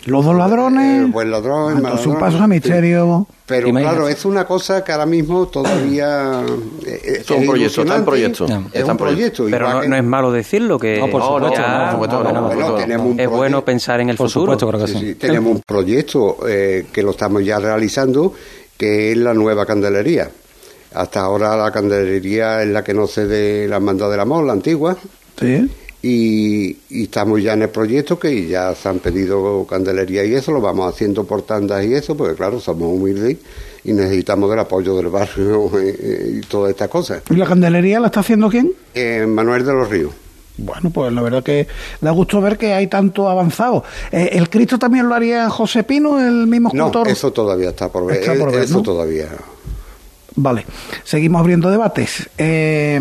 Los 0.06 0.24
dos 0.24 0.36
ladrones. 0.36 1.00
El 1.06 1.12
buen 1.12 1.32
ladrón, 1.32 1.78
Entonces, 1.78 2.06
un 2.06 2.14
ladrón. 2.14 2.32
paso 2.32 2.44
a 2.44 2.48
misterio. 2.48 3.28
Pero 3.48 3.68
Imagínate. 3.70 3.96
claro, 3.98 4.08
es 4.10 4.24
una 4.26 4.46
cosa 4.46 4.84
que 4.84 4.92
ahora 4.92 5.06
mismo 5.08 5.48
todavía. 5.48 6.42
eh, 6.86 7.02
Esto 7.20 7.34
es 7.36 7.40
un 7.42 7.48
proyecto, 7.48 7.82
está 7.82 7.96
en 7.98 8.06
proyecto. 8.06 8.44
ilusionante. 8.46 8.70
Es 8.70 8.76
Está 8.82 8.86
en 8.86 8.92
un 8.92 8.98
proyecto. 8.98 9.46
Pero 9.50 9.70
no, 9.74 9.82
que- 9.82 9.88
no 9.90 9.96
es 9.98 10.04
malo 10.04 10.32
decirlo, 10.32 10.78
que 10.80 11.00
No, 11.00 11.10
por 11.10 11.22
No, 11.22 11.40
no, 11.40 11.46
supuesto, 11.48 11.62
no, 11.62 11.68
no, 11.68 11.82
por 11.84 11.92
supuesto, 11.92 12.16
no, 12.18 12.24
no, 12.24 12.30
no, 12.34 12.34
por 12.34 12.42
Bueno, 12.56 12.62
supuesto. 12.68 12.88
tenemos 12.88 13.08
un 13.08 13.20
es 13.20 13.30
bueno 13.30 13.66
pensar 13.66 14.00
en 14.02 14.10
el 14.12 14.18
Por 14.18 14.30
futuro. 14.30 14.54
supuesto, 14.60 14.68
creo 14.68 14.86
que 14.86 14.92
Sí, 14.92 15.00
sí. 15.00 15.06
sí, 15.14 15.16
tenemos 15.16 15.52
un 15.56 15.62
proyecto 15.68 16.38
eh, 16.48 16.86
que 16.94 17.02
lo 17.04 17.12
estamos 17.12 17.44
ya 17.44 17.60
realizando, 17.60 18.34
que 18.78 19.12
es 19.12 19.18
la 19.18 19.34
nueva 19.34 19.66
candelería. 19.66 20.30
Hasta 20.94 21.22
ahora 21.22 21.56
la 21.58 21.72
candelería 21.72 22.62
es 22.64 22.70
la 22.70 22.84
que 22.84 22.94
no 22.94 23.08
cede 23.08 23.68
la 23.68 23.78
hermandad 23.78 24.12
del 24.12 24.20
amor, 24.20 24.46
la 24.46 24.54
antigua, 24.54 24.96
Sí. 25.40 25.70
Y, 26.04 26.78
y 26.90 27.04
estamos 27.04 27.42
ya 27.44 27.54
en 27.54 27.62
el 27.64 27.70
proyecto 27.70 28.18
que 28.18 28.48
ya 28.48 28.74
se 28.76 28.90
han 28.90 29.00
pedido 29.00 29.66
candelería 29.70 30.24
y 30.26 30.34
eso, 30.34 30.52
lo 30.52 30.62
vamos 30.62 30.92
haciendo 30.94 31.24
por 31.26 31.44
tandas 31.44 31.86
y 31.86 31.94
eso, 31.94 32.16
porque 32.18 32.36
claro, 32.36 32.60
somos 32.60 32.88
humildes 32.90 33.38
y 33.84 33.94
necesitamos 33.94 34.50
del 34.50 34.60
apoyo 34.60 34.96
del 34.96 35.08
barrio 35.08 35.70
y 35.82 36.42
todas 36.42 36.72
estas 36.72 36.90
cosas. 36.90 37.22
¿Y 37.30 37.36
la 37.36 37.46
candelería 37.46 38.00
la 38.00 38.08
está 38.08 38.22
haciendo 38.22 38.50
quién? 38.50 38.74
Eh, 38.94 39.26
Manuel 39.28 39.66
de 39.66 39.74
los 39.74 39.90
Ríos. 39.90 40.12
Bueno, 40.58 40.92
pues 40.92 41.12
la 41.14 41.22
verdad 41.22 41.42
que 41.44 41.66
da 42.02 42.12
gusto 42.12 42.40
ver 42.42 42.58
que 42.58 42.74
hay 42.74 42.86
tanto 42.88 43.28
avanzado. 43.30 43.84
Eh, 44.12 44.30
¿El 44.34 44.50
Cristo 44.50 44.78
también 44.78 45.08
lo 45.08 45.16
haría 45.16 45.50
José 45.50 45.84
Pino, 45.84 46.20
el 46.20 46.46
mismo 46.46 46.70
No, 46.74 46.88
escultor? 46.88 47.08
eso 47.08 47.32
todavía 47.32 47.70
está 47.70 47.90
por 47.90 48.06
ver. 48.06 48.18
Está 48.18 48.36
por 48.36 48.50
eh, 48.50 48.56
ver, 48.58 48.64
eso 48.66 48.76
¿no? 48.78 48.84
todavía. 48.84 49.28
Vale, 50.36 50.66
seguimos 51.04 51.42
abriendo 51.42 51.70
debates. 51.70 52.30
Eh, 52.38 52.98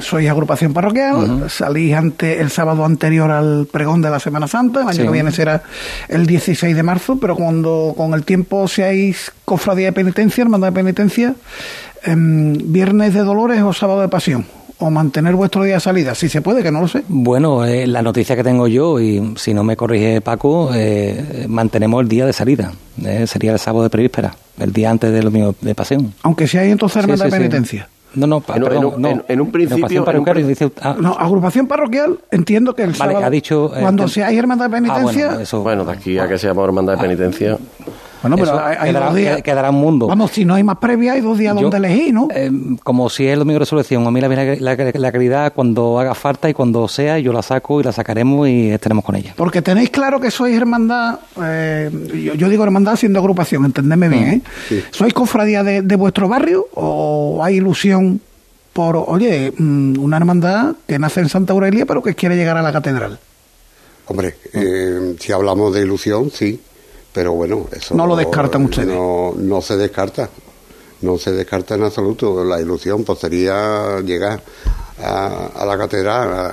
sois 0.00 0.28
agrupación 0.28 0.72
parroquial, 0.74 1.48
salís 1.48 1.94
ante 1.94 2.40
el 2.40 2.50
sábado 2.50 2.84
anterior 2.84 3.30
al 3.30 3.68
pregón 3.70 4.02
de 4.02 4.10
la 4.10 4.18
Semana 4.18 4.48
Santa, 4.48 4.82
el 4.82 4.88
año 4.88 4.96
Sí. 4.96 5.02
que 5.04 5.10
viene 5.10 5.30
será 5.30 5.62
el 6.08 6.26
16 6.26 6.74
de 6.74 6.82
marzo, 6.82 7.16
pero 7.20 7.36
cuando 7.36 7.94
con 7.96 8.12
el 8.12 8.24
tiempo 8.24 8.66
seáis 8.66 9.30
cofradía 9.44 9.86
de 9.86 9.92
penitencia, 9.92 10.42
hermandad 10.42 10.68
de 10.68 10.72
penitencia, 10.72 11.34
em, 12.02 12.54
viernes 12.72 13.14
de 13.14 13.20
dolores 13.20 13.62
o 13.62 13.72
sábado 13.72 14.00
de 14.00 14.08
pasión, 14.08 14.44
o 14.78 14.90
mantener 14.90 15.34
vuestro 15.34 15.62
día 15.62 15.74
de 15.74 15.80
salida, 15.80 16.14
si 16.14 16.28
se 16.28 16.42
puede, 16.42 16.62
que 16.62 16.70
no 16.70 16.80
lo 16.80 16.88
sé. 16.88 17.02
Bueno, 17.08 17.64
eh, 17.64 17.86
la 17.86 18.02
noticia 18.02 18.34
que 18.36 18.42
tengo 18.44 18.66
yo, 18.68 19.00
y 19.00 19.34
si 19.36 19.54
no 19.54 19.62
me 19.64 19.76
corrige 19.76 20.20
Paco, 20.20 20.70
eh, 20.74 21.46
mantenemos 21.48 22.02
el 22.02 22.08
día 22.08 22.26
de 22.26 22.32
salida. 22.32 22.72
eh, 23.04 23.26
sería 23.26 23.52
el 23.52 23.58
sábado 23.58 23.82
de 23.84 23.90
prevíspera, 23.90 24.34
el 24.58 24.72
día 24.72 24.88
antes 24.90 25.12
del 25.12 25.24
domingo 25.24 25.54
de 25.60 25.74
pasión. 25.74 26.14
Aunque 26.22 26.46
si 26.46 26.58
hay 26.58 26.70
entonces 26.70 26.94
Sí, 26.94 27.10
hermandad 27.10 27.24
sí, 27.26 27.30
de 27.30 27.36
sí. 27.36 27.40
penitencia. 27.40 27.88
No, 28.14 28.28
no, 28.28 28.40
pa- 28.40 28.54
En 28.54 28.62
un- 28.62 28.68
perdón, 28.68 28.84
en 28.84 28.94
un- 28.94 29.02
no. 29.02 29.08
en- 29.08 29.24
en 29.26 29.40
un 29.40 29.50
principio- 29.50 30.04
un 30.04 30.24
pri- 30.24 30.42
dice- 30.44 30.70
ah, 30.80 30.94
No, 31.00 31.14
agrupación 31.18 31.66
parroquial, 31.66 32.20
entiendo 32.30 32.72
que 32.74 32.82
el 32.82 32.90
Vale, 32.92 33.12
sábado, 33.14 33.26
ha 33.26 33.30
dicho, 33.30 33.72
eh, 33.76 33.80
cuando 33.80 34.04
tem- 34.04 34.08
seáis 34.10 34.38
hermandad 34.38 34.70
de 34.70 34.76
ah, 34.76 34.80
bueno, 34.80 34.94
penitencia, 35.08 35.42
eso- 35.42 35.62
Bueno, 35.62 35.84
de 35.84 35.92
aquí 35.92 36.18
a 36.18 36.28
que 36.28 36.38
seamos 36.38 36.64
hermandad 36.64 36.92
de 36.94 37.00
penitencia. 37.00 37.58
Bueno, 38.28 38.36
pero 38.36 38.58
hay, 38.64 38.76
hay 38.78 38.90
quedará- 38.90 39.06
dos 39.06 39.14
días. 39.16 39.42
quedará 39.42 39.70
un 39.70 39.76
mundo. 39.76 40.06
Vamos, 40.06 40.30
si 40.32 40.44
no 40.44 40.54
hay 40.54 40.62
más 40.64 40.78
previa, 40.78 41.12
hay 41.12 41.20
dos 41.20 41.38
días 41.38 41.54
Yo, 41.54 41.62
donde 41.62 41.76
elegir, 41.76 42.12
¿no? 42.12 42.28
eh, 42.34 42.50
como 42.82 43.08
si 43.10 43.26
es 43.26 43.32
el 43.34 43.38
domingo 43.40 43.54
de 43.56 43.60
resurrección, 43.60 44.06
a 44.06 44.10
mí 44.10 44.20
la, 44.20 44.28
la, 44.28 44.56
la- 44.76 44.92
la 44.94 45.12
caridad 45.12 45.52
cuando 45.54 45.98
haga 46.00 46.14
falta 46.14 46.48
y 46.50 46.54
cuando 46.54 46.88
sea, 46.88 47.18
yo 47.18 47.32
la 47.32 47.42
saco 47.42 47.80
y 47.80 47.84
la 47.84 47.92
sacaremos 47.92 48.48
y 48.48 48.70
estaremos 48.70 49.04
con 49.04 49.16
ella. 49.16 49.34
Porque 49.36 49.62
tenéis 49.62 49.90
claro 49.90 50.18
que 50.20 50.30
sois 50.30 50.56
hermandad, 50.56 51.18
eh, 51.42 51.90
yo, 52.24 52.34
yo 52.34 52.48
digo 52.48 52.64
hermandad 52.64 52.96
siendo 52.96 53.18
agrupación, 53.20 53.64
entendedme 53.64 54.08
bien, 54.08 54.42
¿eh? 54.70 54.82
¿Sois 54.90 55.12
cofradía 55.14 55.62
de, 55.62 55.82
de 55.82 55.96
vuestro 55.96 56.28
barrio 56.28 56.66
o 56.74 57.40
hay 57.44 57.56
ilusión 57.56 58.20
por, 58.72 58.96
oye, 58.96 59.52
mm, 59.56 59.98
una 60.00 60.16
hermandad 60.16 60.74
que 60.88 60.98
nace 60.98 61.20
en 61.20 61.28
Santa 61.28 61.52
Aurelia 61.52 61.86
pero 61.86 62.02
que 62.02 62.14
quiere 62.14 62.34
llegar 62.36 62.56
a 62.56 62.62
la 62.62 62.72
catedral? 62.72 63.18
Hombre, 64.06 64.34
eh, 64.52 65.14
si 65.20 65.32
hablamos 65.32 65.72
de 65.74 65.82
ilusión, 65.82 66.30
sí, 66.30 66.60
pero 67.14 67.32
bueno, 67.32 67.68
eso 67.70 67.94
No 67.94 68.06
lo 68.08 68.16
descartan 68.16 68.64
ustedes. 68.64 68.88
No, 68.88 69.32
no 69.36 69.62
se 69.62 69.76
descarta, 69.76 70.28
no 71.02 71.16
se 71.16 71.30
descarta 71.30 71.76
en 71.76 71.84
absoluto. 71.84 72.44
La 72.44 72.60
ilusión 72.60 73.04
pues 73.04 73.20
sería 73.20 74.00
llegar 74.00 74.42
a, 75.00 75.46
a 75.54 75.64
la 75.64 75.78
catedral, 75.78 76.32
a, 76.32 76.46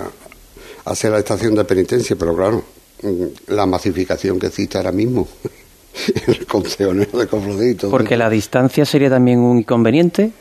a 0.85 0.91
hacer 0.91 1.11
la 1.11 1.17
estación 1.17 1.55
de 1.55 1.65
penitencia, 1.65 2.15
pero 2.15 2.35
claro, 2.35 2.63
mm, 3.01 3.53
la 3.53 3.65
masificación 3.65 4.39
que 4.39 4.47
existe 4.47 4.77
ahora 4.77 4.91
mismo, 4.91 5.27
el 6.27 6.45
consejo 6.45 6.93
de 6.93 7.75
todo 7.75 7.89
Porque 7.89 8.15
la 8.15 8.29
distancia 8.29 8.85
sería 8.85 9.09
también 9.09 9.39
un 9.39 9.57
inconveniente. 9.57 10.31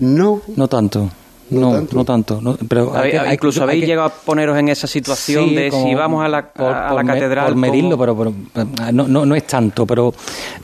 No, 0.00 0.42
No 0.56 0.66
tanto. 0.66 1.08
No 1.48 1.60
No, 1.60 1.72
tanto. 1.74 1.96
no 1.96 2.04
tanto. 2.04 2.40
no, 2.40 2.56
pero 2.68 2.90
hay 2.92 2.98
Habéis- 2.98 3.12
que- 3.12 3.18
hay- 3.20 3.34
incluso 3.34 3.60
hay 3.60 3.64
habéis 3.64 3.80
que- 3.82 3.86
llegado 3.86 4.08
a 4.08 4.10
poneros 4.10 4.58
en 4.58 4.68
esa 4.68 4.86
situación 4.88 5.48
Sí, 5.48 5.54
de 5.54 5.70
como 5.70 5.86
si 5.86 5.94
vamos 5.94 6.24
a 6.24 6.28
la, 6.28 6.48
por- 6.52 6.66
a 6.74 6.88
por 6.88 6.96
la 6.96 7.02
me- 7.04 7.12
catedral. 7.12 7.46
Por 7.46 7.56
medirlo, 7.56 7.96
como- 7.96 8.16
pero, 8.16 8.34
pero, 8.52 8.64
eh, 8.88 8.92
no, 8.92 9.06
no, 9.06 9.24
no 9.24 9.34
es 9.36 9.46
tanto, 9.46 9.86
pero 9.86 10.12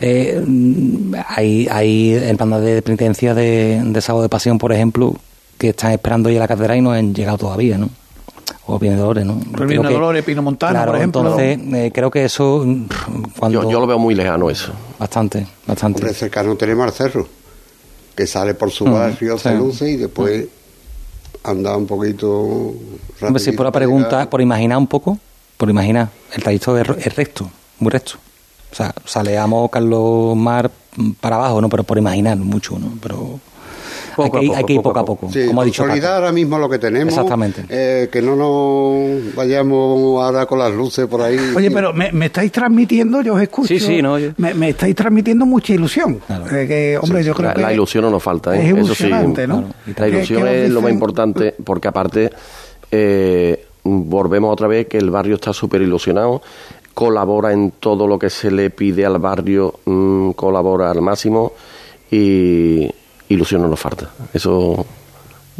eh, 0.00 0.42
hay, 1.28 1.68
hay 1.70 2.14
hermandades 2.14 2.74
de 2.74 2.82
penitencia 2.82 3.34
de, 3.34 3.80
de 3.84 4.00
sábado 4.00 4.22
de 4.24 4.28
pasión, 4.28 4.58
por 4.58 4.72
ejemplo, 4.72 5.14
que 5.58 5.68
están 5.68 5.92
esperando 5.92 6.28
ya 6.30 6.40
la 6.40 6.48
catedral 6.48 6.78
y 6.78 6.80
no 6.80 6.90
han 6.92 7.14
llegado 7.14 7.38
todavía, 7.38 7.78
¿no? 7.78 7.88
O 8.66 8.78
Viene 8.78 8.96
Dolores, 8.96 9.24
¿no? 9.26 9.38
Que- 9.66 9.76
Dolores, 9.76 10.24
Pino 10.24 10.42
Montano, 10.42 10.72
claro, 10.72 10.92
por 10.92 10.98
ejemplo. 10.98 11.20
Entonces, 11.22 11.58
eh, 11.74 11.90
creo 11.92 12.10
que 12.10 12.24
eso, 12.24 12.64
cuando. 13.38 13.62
Yo, 13.62 13.70
yo 13.70 13.80
lo 13.80 13.86
veo 13.86 13.98
muy 13.98 14.14
lejano 14.14 14.50
eso. 14.50 14.72
Bastante, 14.98 15.46
bastante. 15.66 16.00
hombre, 16.00 16.14
cercano 16.14 16.56
tenemos 16.56 16.86
al 16.86 16.92
cerro, 16.92 17.26
que 18.16 18.26
sale 18.26 18.54
por 18.54 18.70
su 18.70 18.84
barrio, 18.84 19.36
se 19.38 19.54
luce 19.54 19.90
y 19.90 19.96
después 19.96 20.46
anda 21.44 21.76
un 21.76 21.86
poquito... 21.86 22.74
Hombre, 23.20 23.42
si 23.42 23.52
por 23.52 23.64
la 23.64 23.70
rapidito 23.70 23.72
para 23.72 23.72
pregunta, 23.72 24.10
llegar. 24.10 24.30
por 24.30 24.40
imaginar 24.40 24.78
un 24.78 24.86
poco, 24.86 25.18
por 25.56 25.70
imaginar, 25.70 26.10
el 26.34 26.42
trayecto 26.42 26.78
es, 26.78 27.14
recto, 27.14 27.50
muy 27.78 27.90
recto. 27.90 28.14
O 28.70 28.74
sea, 28.74 28.94
saleamos 29.04 29.70
Carlos 29.70 30.36
Mar 30.36 30.70
para 31.20 31.36
abajo, 31.36 31.60
¿no? 31.60 31.68
Pero 31.68 31.84
por 31.84 31.98
imaginar 31.98 32.36
mucho, 32.38 32.78
¿no? 32.78 32.92
Pero 33.02 33.38
Poco 34.16 34.36
a 34.36 34.40
que, 34.40 34.46
poco, 34.46 34.56
hay 34.58 34.64
que 34.64 34.72
ir 34.74 34.82
poco 34.82 34.88
poco 34.94 34.98
a 34.98 35.02
a 35.02 35.04
poco, 35.04 35.32
Sí, 35.32 35.46
como 35.46 35.62
ha 35.62 35.64
dicho 35.64 35.82
consolidar 35.82 36.14
ahora 36.14 36.32
mismo 36.32 36.58
lo 36.58 36.68
que 36.68 36.78
tenemos. 36.78 37.12
Exactamente. 37.14 37.64
eh, 37.68 38.08
que 38.10 38.20
no 38.22 38.36
nos 38.36 39.34
vayamos 39.34 40.22
ahora 40.22 40.46
con 40.46 40.58
las 40.58 40.72
luces 40.72 41.06
por 41.06 41.22
ahí. 41.22 41.36
Oye, 41.56 41.70
pero 41.70 41.92
me, 41.92 42.12
me 42.12 42.26
estáis 42.26 42.52
transmitiendo, 42.52 43.22
yo 43.22 43.34
os 43.34 43.42
escucho. 43.42 43.68
Sí, 43.68 43.80
sí, 43.80 44.02
no, 44.02 44.18
yo- 44.18 44.30
me, 44.36 44.54
me 44.54 44.70
estáis 44.70 44.94
transmitiendo 44.94 45.46
mucha 45.46 45.72
ilusión. 45.74 46.20
Claro. 46.26 46.44
Eh, 46.54 46.66
que, 46.66 46.98
hombre, 47.00 47.22
yo 47.24 47.34
creo 47.34 47.48
La, 47.48 47.54
que. 47.54 47.60
la 47.62 47.72
ilusión 47.72 48.04
no 48.04 48.10
nos 48.10 48.22
falta, 48.22 48.56
¿eh? 48.56 48.68
es 48.70 48.76
eso 48.78 48.94
sí. 48.94 49.08
La 49.08 49.22
¿Qué- 49.94 50.08
ilusión 50.08 50.46
es 50.48 50.70
lo 50.70 50.80
más 50.82 50.92
importante 50.92 51.54
porque 51.64 51.88
aparte 51.88 52.30
eh, 52.90 53.64
volvemos 53.84 54.52
otra 54.52 54.68
vez 54.68 54.86
que 54.86 54.98
el 54.98 55.10
barrio 55.10 55.34
está 55.36 55.52
súper 55.52 55.82
ilusionado, 55.82 56.42
colabora 56.94 57.52
en 57.52 57.72
todo 57.80 58.06
lo 58.06 58.18
que 58.18 58.28
se 58.30 58.50
le 58.50 58.70
pide 58.70 59.06
al 59.06 59.18
barrio, 59.18 59.74
mm, 59.86 60.30
colabora 60.32 60.90
al 60.90 61.00
máximo 61.00 61.52
y 62.10 62.88
ilusión 63.32 63.62
no 63.62 63.68
nos 63.68 63.80
falta. 63.80 64.08
Eso, 64.32 64.84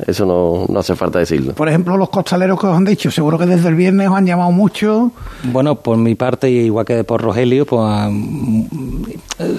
eso 0.07 0.25
no, 0.27 0.65
no 0.73 0.81
hace 0.81 0.95
falta 0.97 1.19
decirlo. 1.19 1.53
Por 1.55 1.69
ejemplo, 1.69 1.97
los 1.97 2.09
costaleros 2.09 2.59
que 2.59 2.67
os 2.67 2.77
han 2.77 2.85
dicho, 2.85 3.11
seguro 3.11 3.39
que 3.39 3.47
desde 3.47 3.69
el 3.69 3.75
viernes 3.75 4.09
os 4.09 4.17
han 4.17 4.27
llamado 4.27 4.51
mucho. 4.51 5.11
Bueno, 5.45 5.75
por 5.77 5.97
mi 5.99 6.15
parte, 6.15 6.51
y 6.51 6.59
igual 6.61 6.87
que 6.87 7.05
por 7.05 7.21
Rogelio, 7.21 7.67
pues 7.67 7.83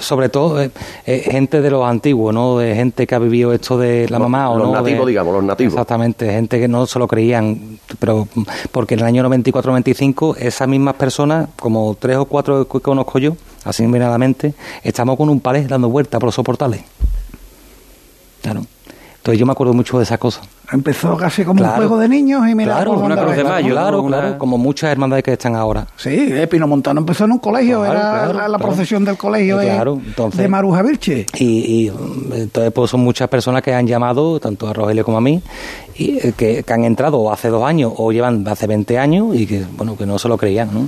sobre 0.00 0.28
todo 0.28 0.60
eh, 0.62 0.70
eh, 1.06 1.28
gente 1.30 1.60
de 1.60 1.70
los 1.70 1.84
antiguos, 1.86 2.32
¿no? 2.34 2.58
De 2.58 2.74
gente 2.74 3.06
que 3.06 3.14
ha 3.14 3.18
vivido 3.18 3.52
esto 3.52 3.76
de 3.78 4.08
la 4.08 4.18
Los- 4.18 4.28
mamá 4.30 4.50
o 4.50 4.58
los 4.58 4.68
no. 4.68 4.74
nativos, 4.74 5.06
de- 5.06 5.10
digamos, 5.10 5.34
los 5.34 5.44
nativos. 5.44 5.72
Exactamente, 5.74 6.30
gente 6.30 6.58
que 6.58 6.68
no 6.68 6.86
se 6.86 6.98
lo 6.98 7.06
creían, 7.06 7.78
pero 7.98 8.26
porque 8.72 8.94
en 8.94 9.00
el 9.00 9.06
año 9.06 9.22
94-95 9.28 10.36
esas 10.38 10.68
mismas 10.68 10.94
personas, 10.94 11.48
como 11.58 11.96
tres 11.98 12.16
o 12.16 12.24
cuatro 12.24 12.66
que 12.66 12.80
conozco 12.80 13.18
yo, 13.18 13.36
así 13.64 13.86
miradamente, 13.86 14.54
estamos 14.82 15.16
con 15.16 15.28
un 15.28 15.40
palé 15.40 15.66
dando 15.66 15.88
vueltas 15.88 16.18
por 16.18 16.28
los 16.28 16.34
soportales. 16.34 16.82
Claro. 18.44 18.60
Entonces 19.16 19.40
yo 19.40 19.46
me 19.46 19.52
acuerdo 19.52 19.72
mucho 19.72 19.96
de 19.96 20.04
esas 20.04 20.18
cosas. 20.18 20.46
Empezó 20.70 21.16
casi 21.16 21.44
como 21.46 21.60
Claro. 21.60 21.72
un 21.72 21.78
juego 21.78 21.98
de 21.98 22.10
niños 22.10 22.46
y 22.46 22.54
mira 22.54 22.74
Claro, 22.74 22.92
una 22.92 23.14
dónde 23.16 23.22
cruz 23.22 23.36
de 23.36 23.42
va. 23.42 23.50
mayo. 23.52 23.70
Claro, 23.70 24.02
una- 24.02 24.18
claro, 24.20 24.38
como 24.38 24.58
muchas 24.58 24.92
hermandades 24.92 25.24
que 25.24 25.32
están 25.32 25.56
ahora. 25.56 25.86
Sí, 25.96 26.10
eh, 26.30 26.46
Pino 26.46 26.66
Montano 26.68 27.00
empezó 27.00 27.24
en 27.24 27.32
un 27.32 27.38
colegio, 27.38 27.80
Claro, 27.80 27.92
era 27.94 28.30
claro, 28.32 28.48
la, 28.48 28.58
procesión 28.58 29.02
del 29.06 29.16
colegio 29.16 29.56
de, 29.56 29.64
Claro, 29.68 29.98
entonces- 30.04 30.38
de 30.38 30.46
Maruja 30.48 30.82
Vilche. 30.82 31.24
Y, 31.38 31.86
y, 31.86 31.90
mm, 31.90 32.32
entonces 32.34 32.70
pues 32.74 32.90
son 32.90 33.00
muchas 33.00 33.28
personas 33.30 33.62
que 33.62 33.72
han 33.72 33.86
llamado, 33.86 34.38
tanto 34.40 34.68
a 34.68 34.74
Rogelio 34.74 35.06
como 35.06 35.16
a 35.16 35.22
mí, 35.22 35.40
y 35.96 36.18
eh, 36.18 36.34
que, 36.36 36.62
que 36.62 36.72
han 36.74 36.84
entrado 36.84 37.32
hace 37.32 37.48
dos 37.48 37.64
años 37.64 37.94
o 37.96 38.12
llevan 38.12 38.46
hace 38.46 38.66
20 38.66 38.98
años 38.98 39.34
y 39.34 39.46
que 39.46 39.64
bueno 39.74 39.96
que 39.96 40.04
no 40.04 40.18
se 40.18 40.28
lo 40.28 40.36
creían, 40.36 40.68
¿no? 40.74 40.80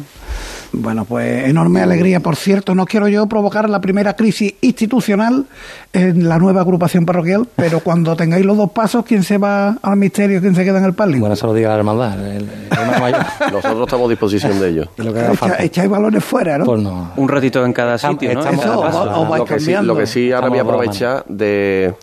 Bueno, 0.73 1.05
pues 1.05 1.47
enorme 1.49 1.81
alegría. 1.81 2.21
Por 2.21 2.37
cierto, 2.37 2.75
no 2.75 2.85
quiero 2.87 3.09
yo 3.09 3.27
provocar 3.27 3.71
la 3.71 3.81
primera 3.81 4.15
crisis 4.15 4.55
institucional 4.61 5.47
en 5.93 6.29
la 6.29 6.39
nueva 6.39 6.61
agrupación 6.61 7.07
parroquial, 7.07 7.47
pero 7.57 7.81
cuando 7.81 8.15
tengáis 8.17 8.45
los 8.45 8.57
dos 8.57 8.71
pasos, 8.73 9.05
¿quién 9.07 9.23
se 9.23 9.39
va 9.39 9.79
al 9.81 9.97
misterio, 9.97 10.41
quién 10.41 10.55
se 10.55 10.65
queda 10.65 10.79
en 10.79 10.85
el 10.85 10.93
palio? 10.95 11.21
Bueno, 11.21 11.35
eso 11.35 11.47
lo 11.47 11.55
diga 11.55 11.71
la 11.71 11.77
hermandad, 11.77 12.19
el, 12.27 12.43
el 12.43 12.49
hermano 12.71 12.99
mayor. 13.01 13.21
Nosotros 13.53 13.83
estamos 13.87 14.07
a 14.07 14.11
disposición 14.11 14.61
de 14.61 14.69
ello. 14.69 14.85
Y 14.99 15.03
lo 15.03 15.13
que 15.15 15.21
haga 15.21 15.29
Echa- 15.33 15.37
falta. 15.39 15.63
echáis 15.63 15.89
balones 15.91 16.25
fuera, 16.25 16.59
¿no? 16.59 16.65
Pues 16.67 16.83
no. 16.83 17.13
Un 17.17 17.29
ratito 17.29 17.65
en 17.65 17.73
cada 17.73 17.97
sitio, 17.97 18.35
¿no? 18.35 18.41
Estamos- 18.41 18.65
cada 18.65 18.75
Eso, 18.75 18.83
paso. 18.83 19.03
o- 19.03 19.23
o 19.23 19.27
vais 19.29 19.39
lo 19.41 19.45
que 19.47 19.55
sí, 19.61 19.65
cambiando. 19.67 19.95
lo 19.95 19.99
que 20.01 20.07
sí 20.07 20.33
ahora 20.33 20.49
voy 20.49 20.59
a 20.59 20.63
Estamos 20.63 20.81
de 20.91 21.03
la 21.05 21.11
aprovechar 21.13 21.25
de 21.29 21.95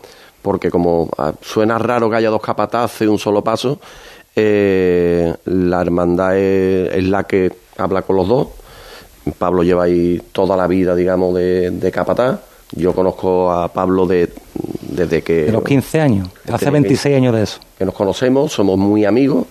porque 0.42 0.70
como 0.72 1.10
ah, 1.18 1.32
suena 1.42 1.78
raro 1.78 2.10
que 2.10 2.16
haya 2.18 2.30
dos 2.30 2.42
capataces 2.42 3.02
y 3.02 3.06
un 3.08 3.18
solo 3.20 3.44
paso 3.44 3.80
eh, 4.36 5.34
la 5.46 5.82
hermandad 5.82 6.38
es, 6.38 6.94
es 6.96 7.04
la 7.06 7.24
que 7.24 7.52
habla 7.78 8.02
con 8.02 8.16
los 8.16 8.28
dos 8.28 8.48
Pablo 9.38 9.64
lleva 9.64 9.84
ahí 9.84 10.22
toda 10.32 10.58
la 10.58 10.68
vida, 10.68 10.96
digamos, 10.96 11.34
de, 11.36 11.72
de 11.72 11.92
capataz. 11.92 12.40
Yo 12.72 12.94
conozco 12.94 13.52
a 13.52 13.68
Pablo 13.68 14.06
de, 14.06 14.30
desde 14.82 15.22
que... 15.22 15.46
De 15.46 15.52
los 15.52 15.64
15 15.64 16.02
años, 16.02 16.30
hace 16.52 16.70
26 16.70 17.16
años 17.16 17.36
de 17.36 17.44
eso. 17.44 17.60
Que 17.78 17.86
nos 17.86 17.94
conocemos, 17.94 18.52
somos 18.52 18.78
muy 18.78 19.06
amigos 19.06 19.46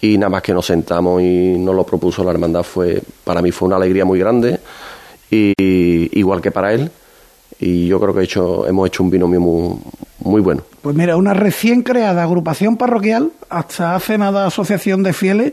y 0.00 0.16
nada 0.16 0.30
más 0.30 0.42
que 0.42 0.54
nos 0.54 0.66
sentamos 0.66 1.20
y 1.20 1.58
nos 1.58 1.74
lo 1.74 1.84
propuso 1.84 2.22
la 2.22 2.30
hermandad 2.30 2.62
fue, 2.62 3.02
para 3.24 3.42
mí 3.42 3.50
fue 3.50 3.66
una 3.66 3.76
alegría 3.76 4.04
muy 4.04 4.18
grande 4.18 4.60
y 5.30 5.52
igual 6.18 6.40
que 6.40 6.50
para 6.50 6.72
él 6.72 6.90
y 7.58 7.86
yo 7.86 7.98
creo 7.98 8.14
que 8.14 8.22
hecho, 8.22 8.66
hemos 8.66 8.86
hecho 8.86 9.02
un 9.02 9.10
binomio 9.10 9.40
muy, 9.40 9.78
muy 10.24 10.40
bueno. 10.40 10.62
Pues 10.82 10.96
mira, 10.96 11.16
una 11.16 11.34
recién 11.34 11.82
creada 11.82 12.22
agrupación 12.22 12.76
parroquial, 12.76 13.30
hasta 13.48 13.94
hace 13.94 14.18
nada 14.18 14.46
asociación 14.46 15.02
de 15.02 15.12
fieles, 15.12 15.52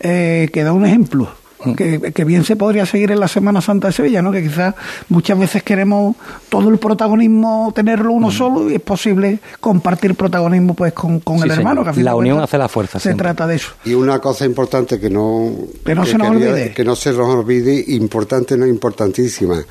eh, 0.00 0.48
que 0.52 0.62
da 0.62 0.72
un 0.72 0.86
ejemplo. 0.86 1.28
Mm. 1.64 1.72
Que, 1.74 2.24
bien 2.24 2.44
se 2.44 2.54
podría 2.54 2.86
seguir 2.86 3.10
en 3.10 3.18
la 3.18 3.26
Semana 3.26 3.60
Santa 3.60 3.88
de 3.88 3.92
Sevilla, 3.92 4.22
¿no? 4.22 4.30
Que 4.30 4.42
quizás 4.42 4.76
muchas 5.08 5.36
veces 5.38 5.64
queremos 5.64 6.14
todo 6.48 6.68
el 6.68 6.78
protagonismo 6.78 7.72
tenerlo 7.74 8.12
uno 8.12 8.28
mm. 8.28 8.32
solo 8.32 8.70
y 8.70 8.74
es 8.74 8.80
posible 8.80 9.40
compartir 9.58 10.14
protagonismo 10.14 10.74
pues 10.74 10.92
con, 10.92 11.20
el 11.42 11.50
hermano. 11.50 11.84
Que 11.92 12.02
la 12.04 12.14
unión 12.14 12.40
hace 12.40 12.58
la 12.58 12.68
fuerza. 12.68 13.00
Se 13.00 13.14
trata 13.14 13.46
de 13.46 13.56
eso. 13.56 13.72
Y 13.84 13.94
una 13.94 14.20
cosa 14.20 14.44
importante 14.44 15.00
que 15.00 15.10
no, 15.10 15.52
que 15.84 15.94
no 15.96 16.06
se 16.06 16.16
nos 16.16 16.28
olvide. 16.28 16.72
Que 16.72 16.84
no 16.84 16.94
se 16.94 17.12
nos 17.12 17.28
olvide, 17.28 17.84
importante 17.88 18.56
no 18.56 18.66
importantísima 18.66 19.64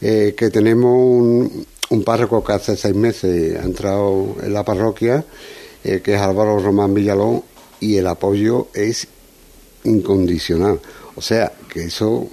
eh, 0.00 0.34
que 0.36 0.50
tenemos 0.50 0.92
un, 0.94 1.66
un, 1.90 2.04
párroco 2.04 2.42
que 2.42 2.52
hace 2.52 2.76
seis 2.76 2.94
meses 2.94 3.58
ha 3.58 3.64
entrado 3.64 4.36
en 4.42 4.52
la 4.52 4.64
parroquia, 4.64 5.24
eh, 5.84 6.00
que 6.02 6.14
es 6.14 6.20
Álvaro 6.20 6.58
Román 6.58 6.94
Villalón, 6.94 7.42
y 7.80 7.96
el 7.96 8.06
apoyo 8.06 8.68
es 8.74 9.08
incondicional. 9.84 10.80
O 11.16 11.22
sea, 11.22 11.52
que 11.68 11.84
eso 11.84 12.28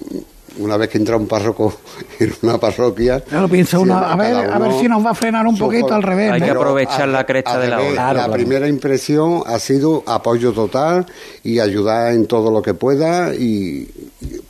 una 0.58 0.76
vez 0.76 0.88
que 0.88 0.98
entra 0.98 1.16
un 1.16 1.26
párroco 1.26 1.72
en 2.18 2.32
una 2.42 2.58
parroquia. 2.58 3.20
Claro, 3.20 3.48
piensa 3.48 3.78
uno, 3.78 3.96
a 3.96 4.16
ver, 4.16 4.34
a 4.34 4.58
ver 4.58 4.72
si 4.80 4.88
nos 4.88 5.04
va 5.04 5.10
a 5.10 5.14
frenar 5.14 5.46
un 5.46 5.56
poquito 5.56 5.94
al 5.94 6.02
revés. 6.02 6.32
Hay 6.32 6.40
que 6.40 6.50
aprovechar 6.50 7.08
la 7.08 7.24
cresta 7.24 7.58
de 7.58 7.68
la 7.68 7.80
ola. 7.80 8.12
la 8.12 8.30
primera 8.30 8.68
impresión 8.68 9.42
ha 9.46 9.58
sido 9.58 10.02
apoyo 10.06 10.52
total 10.52 11.06
y 11.42 11.58
ayudar 11.60 12.12
en 12.12 12.26
todo 12.26 12.50
lo 12.50 12.62
que 12.62 12.74
pueda, 12.74 13.34
y 13.34 13.88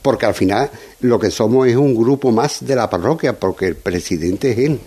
porque 0.01 0.25
al 0.25 0.33
final 0.33 0.69
lo 1.01 1.19
que 1.19 1.31
somos 1.31 1.67
es 1.67 1.75
un 1.75 1.95
grupo 1.95 2.31
más 2.31 2.65
de 2.65 2.75
la 2.75 2.89
parroquia, 2.89 3.39
porque 3.39 3.67
el 3.67 3.75
presidente 3.75 4.51
es 4.51 4.57
él. 4.59 4.79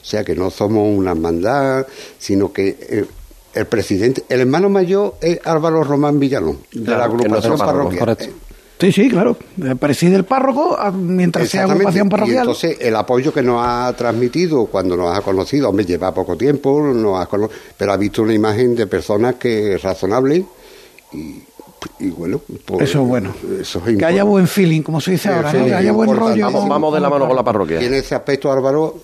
O 0.00 0.04
sea 0.04 0.24
que 0.24 0.34
no 0.34 0.50
somos 0.50 0.96
una 0.96 1.12
hermandad, 1.12 1.86
sino 2.18 2.52
que. 2.52 2.76
Eh, 2.80 3.04
el 3.54 3.66
presidente, 3.66 4.24
el 4.28 4.40
hermano 4.40 4.68
mayor 4.68 5.14
es 5.20 5.38
Álvaro 5.44 5.84
Román 5.84 6.18
Villalón, 6.18 6.58
de 6.72 6.90
la 6.90 7.04
agrupación 7.04 7.56
parroquial. 7.56 8.18
Sí, 8.80 8.90
sí, 8.90 9.08
claro. 9.08 9.36
Preside 9.78 10.16
el 10.16 10.24
párroco 10.24 10.76
ah, 10.78 10.90
mientras 10.90 11.48
sea 11.48 11.62
agrupación 11.62 12.08
parroquial. 12.08 12.36
Y 12.36 12.40
entonces, 12.40 12.76
el 12.80 12.96
apoyo 12.96 13.32
que 13.32 13.42
nos 13.42 13.64
ha 13.64 13.94
transmitido 13.96 14.66
cuando 14.66 14.96
nos 14.96 15.16
ha 15.16 15.22
conocido, 15.22 15.68
hombre, 15.68 15.84
lleva 15.84 16.12
poco 16.12 16.36
tiempo, 16.36 16.80
nos 16.80 17.20
ha 17.20 17.28
pero 17.78 17.92
ha 17.92 17.96
visto 17.96 18.22
una 18.22 18.34
imagen 18.34 18.74
de 18.74 18.86
personas 18.86 19.36
que 19.36 19.74
es 19.74 19.82
razonable 19.82 20.44
y, 21.12 21.42
bueno, 22.16 22.40
pues, 22.64 22.88
eso 22.88 23.02
es 23.02 23.08
bueno. 23.08 23.34
que 23.98 24.04
haya 24.04 24.24
buen 24.24 24.46
feeling, 24.46 24.82
como 24.82 25.00
se 25.00 25.12
dice 25.12 25.28
ahora, 25.28 25.52
que 25.52 25.74
haya 25.74 25.92
buen 25.92 26.14
rollo. 26.14 26.50
Vamos, 26.50 26.94
de 26.94 27.00
la 27.00 27.10
mano 27.10 27.26
con 27.26 27.36
la 27.36 27.44
parroquia. 27.44 27.82
Y 27.82 27.86
en 27.86 27.94
ese 27.94 28.14
aspecto, 28.14 28.50
Álvaro, 28.52 28.98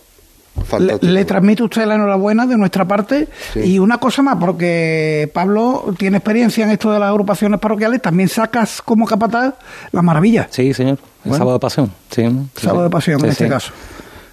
le, 1.00 1.24
transmite 1.24 1.62
usted 1.62 1.86
la 1.86 1.94
enhorabuena 1.94 2.46
de 2.46 2.56
nuestra 2.56 2.86
parte 2.86 3.28
y 3.54 3.78
una 3.78 3.98
cosa 3.98 4.22
más, 4.22 4.36
porque 4.36 5.30
Pablo 5.32 5.94
tiene 5.98 6.18
experiencia 6.18 6.64
en 6.64 6.70
esto 6.70 6.92
de 6.92 6.98
las 6.98 7.08
agrupaciones 7.08 7.60
parroquiales, 7.60 8.02
también 8.02 8.28
sacas 8.28 8.82
como 8.82 9.06
capataz 9.06 9.54
la 9.92 10.02
maravilla. 10.02 10.48
Sí, 10.50 10.74
señor, 10.74 10.98
el 11.24 11.32
sábado 11.32 11.54
de 11.54 11.60
pasión. 11.60 11.92
Sí, 12.10 12.24
sábado 12.56 12.84
de 12.84 12.90
pasión 12.90 13.24
en 13.24 13.30
este 13.30 13.48
caso 13.48 13.72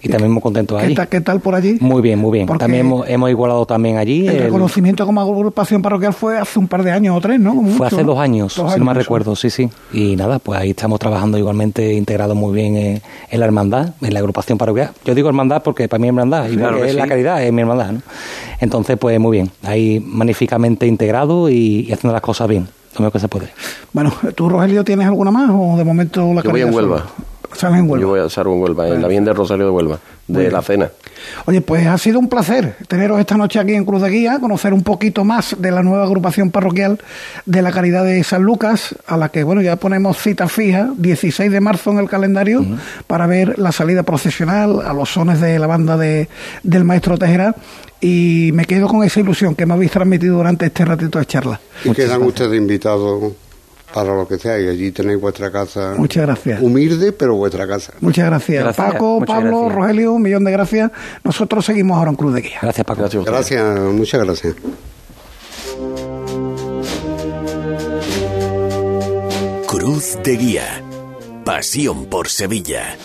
y 0.07 0.11
también 0.11 0.31
muy 0.31 0.41
contentos 0.41 0.81
allí. 0.81 0.95
¿Qué 1.09 1.21
tal, 1.21 1.39
por 1.39 1.55
allí? 1.55 1.77
Muy 1.81 2.01
bien, 2.01 2.19
muy 2.19 2.31
bien. 2.31 2.47
también 2.57 2.91
hemos, 3.07 3.29
igualado 3.29 3.65
también 3.65 3.97
allí. 3.97 4.27
El, 4.27 4.43
reconocimiento 4.43 5.05
como 5.05 5.21
agrupación 5.21 5.81
parroquial 5.81 6.13
fue 6.13 6.37
hace 6.37 6.59
un 6.59 6.67
par 6.67 6.83
de 6.83 6.91
años 6.91 7.15
o 7.17 7.21
tres, 7.21 7.39
¿no? 7.39 7.61
fue 7.77 7.87
hace 7.87 8.03
dos 8.03 8.17
años, 8.17 8.53
si 8.53 8.79
no 8.79 8.85
me 8.85 8.93
recuerdo, 8.93 9.35
sí, 9.35 9.49
sí. 9.49 9.69
Y 9.91 10.15
nada, 10.15 10.39
pues 10.39 10.59
ahí 10.59 10.69
estamos 10.71 10.99
trabajando 10.99 11.37
igualmente 11.37 11.93
integrados 11.93 12.35
muy 12.35 12.53
bien 12.53 12.75
en, 12.75 13.39
la 13.39 13.45
hermandad, 13.45 13.93
en 14.01 14.13
la 14.13 14.19
agrupación 14.19 14.57
parroquial. 14.57 14.91
Yo 15.05 15.13
digo 15.13 15.27
hermandad 15.27 15.61
porque 15.63 15.87
para 15.87 15.99
mí 15.99 16.07
es 16.07 16.09
hermandad, 16.09 16.49
y 16.49 16.53
es 16.85 16.95
la 16.95 17.07
caridad, 17.07 17.43
es 17.43 17.51
mi 17.51 17.61
hermandad, 17.61 17.91
¿no? 17.91 18.01
Entonces, 18.59 18.97
pues 18.97 19.19
muy 19.19 19.37
bien, 19.37 19.51
ahí 19.63 20.03
magníficamente 20.05 20.87
integrado 20.87 21.49
y, 21.49 21.91
haciendo 21.91 22.13
las 22.13 22.21
cosas 22.21 22.47
bien, 22.47 22.67
lo 22.93 22.99
mejor 23.01 23.11
que 23.11 23.19
se 23.19 23.27
puede. 23.27 23.49
Bueno, 23.93 24.13
¿tú, 24.35 24.49
Rogelio, 24.49 24.83
tienes 24.83 25.05
alguna 25.05 25.31
más 25.31 25.49
o 25.53 25.77
de 25.77 25.83
momento 25.83 26.33
la 26.33 26.41
Yo 26.41 26.51
voy 26.51 26.61
en 26.61 26.73
Huelva. 26.73 27.05
Yo 28.01 28.07
voy 28.09 28.19
a 28.19 28.25
hacer 28.25 28.47
un 28.47 28.61
Huelva, 28.61 28.87
en 28.87 29.01
la 29.01 29.07
bien 29.07 29.25
de 29.25 29.33
Rosario 29.33 29.65
de 29.65 29.71
Huelva, 29.71 29.99
de 30.27 30.51
la 30.51 30.61
cena. 30.61 30.89
Oye, 31.45 31.61
pues 31.61 31.87
ha 31.87 31.97
sido 31.97 32.19
un 32.19 32.27
placer 32.27 32.75
teneros 32.87 33.19
esta 33.19 33.37
noche 33.37 33.59
aquí 33.59 33.73
en 33.73 33.85
Cruz 33.85 34.01
de 34.01 34.09
Guía, 34.09 34.39
conocer 34.39 34.73
un 34.73 34.83
poquito 34.83 35.23
más 35.23 35.55
de 35.57 35.71
la 35.71 35.83
nueva 35.83 36.03
agrupación 36.03 36.51
parroquial 36.51 36.99
de 37.45 37.61
la 37.61 37.71
Caridad 37.71 38.03
de 38.05 38.23
San 38.23 38.43
Lucas, 38.43 38.95
a 39.05 39.17
la 39.17 39.29
que, 39.29 39.43
bueno, 39.43 39.61
ya 39.61 39.75
ponemos 39.77 40.17
cita 40.17 40.47
fija, 40.47 40.89
16 40.97 41.51
de 41.51 41.61
marzo 41.61 41.91
en 41.91 41.99
el 41.99 42.09
calendario, 42.09 42.65
para 43.07 43.27
ver 43.27 43.57
la 43.57 43.71
salida 43.71 44.03
procesional 44.03 44.81
a 44.85 44.93
los 44.93 45.09
sones 45.09 45.41
de 45.41 45.57
la 45.59 45.67
banda 45.67 45.97
de, 45.97 46.29
del 46.63 46.83
maestro 46.83 47.17
Tejera. 47.17 47.55
Y 47.99 48.51
me 48.53 48.65
quedo 48.65 48.87
con 48.87 49.03
esa 49.03 49.19
ilusión 49.19 49.55
que 49.55 49.65
me 49.65 49.73
habéis 49.73 49.91
transmitido 49.91 50.37
durante 50.37 50.67
este 50.67 50.85
ratito 50.85 51.17
de 51.17 51.25
charla. 51.25 51.59
Y 51.83 51.91
quedan 51.93 52.21
ustedes 52.21 52.55
invitados 52.55 53.33
para 53.93 54.15
lo 54.15 54.27
que 54.27 54.37
sea 54.37 54.59
y 54.59 54.67
allí 54.67 54.91
tenéis 54.91 55.19
vuestra 55.19 55.51
casa. 55.51 55.93
Muchas 55.97 56.25
gracias. 56.25 56.61
Humilde, 56.61 57.11
pero 57.11 57.35
vuestra 57.35 57.67
casa. 57.67 57.93
Muchas 57.99 58.25
gracias. 58.25 58.75
Paco, 58.75 59.23
Pablo, 59.25 59.69
Rogelio, 59.69 60.13
un 60.13 60.21
millón 60.21 60.43
de 60.43 60.51
gracias. 60.51 60.91
Nosotros 61.23 61.65
seguimos 61.65 61.97
ahora 61.97 62.11
en 62.11 62.15
Cruz 62.15 62.33
de 62.33 62.41
Guía. 62.41 62.59
Gracias, 62.61 62.85
Paco. 62.85 63.01
Gracias, 63.01 63.25
gracias 63.25 63.79
muchas 63.79 64.23
gracias. 64.23 64.55
Cruz 69.67 70.17
de 70.23 70.37
Guía. 70.37 70.83
Pasión 71.45 72.05
por 72.05 72.27
Sevilla. 72.27 72.97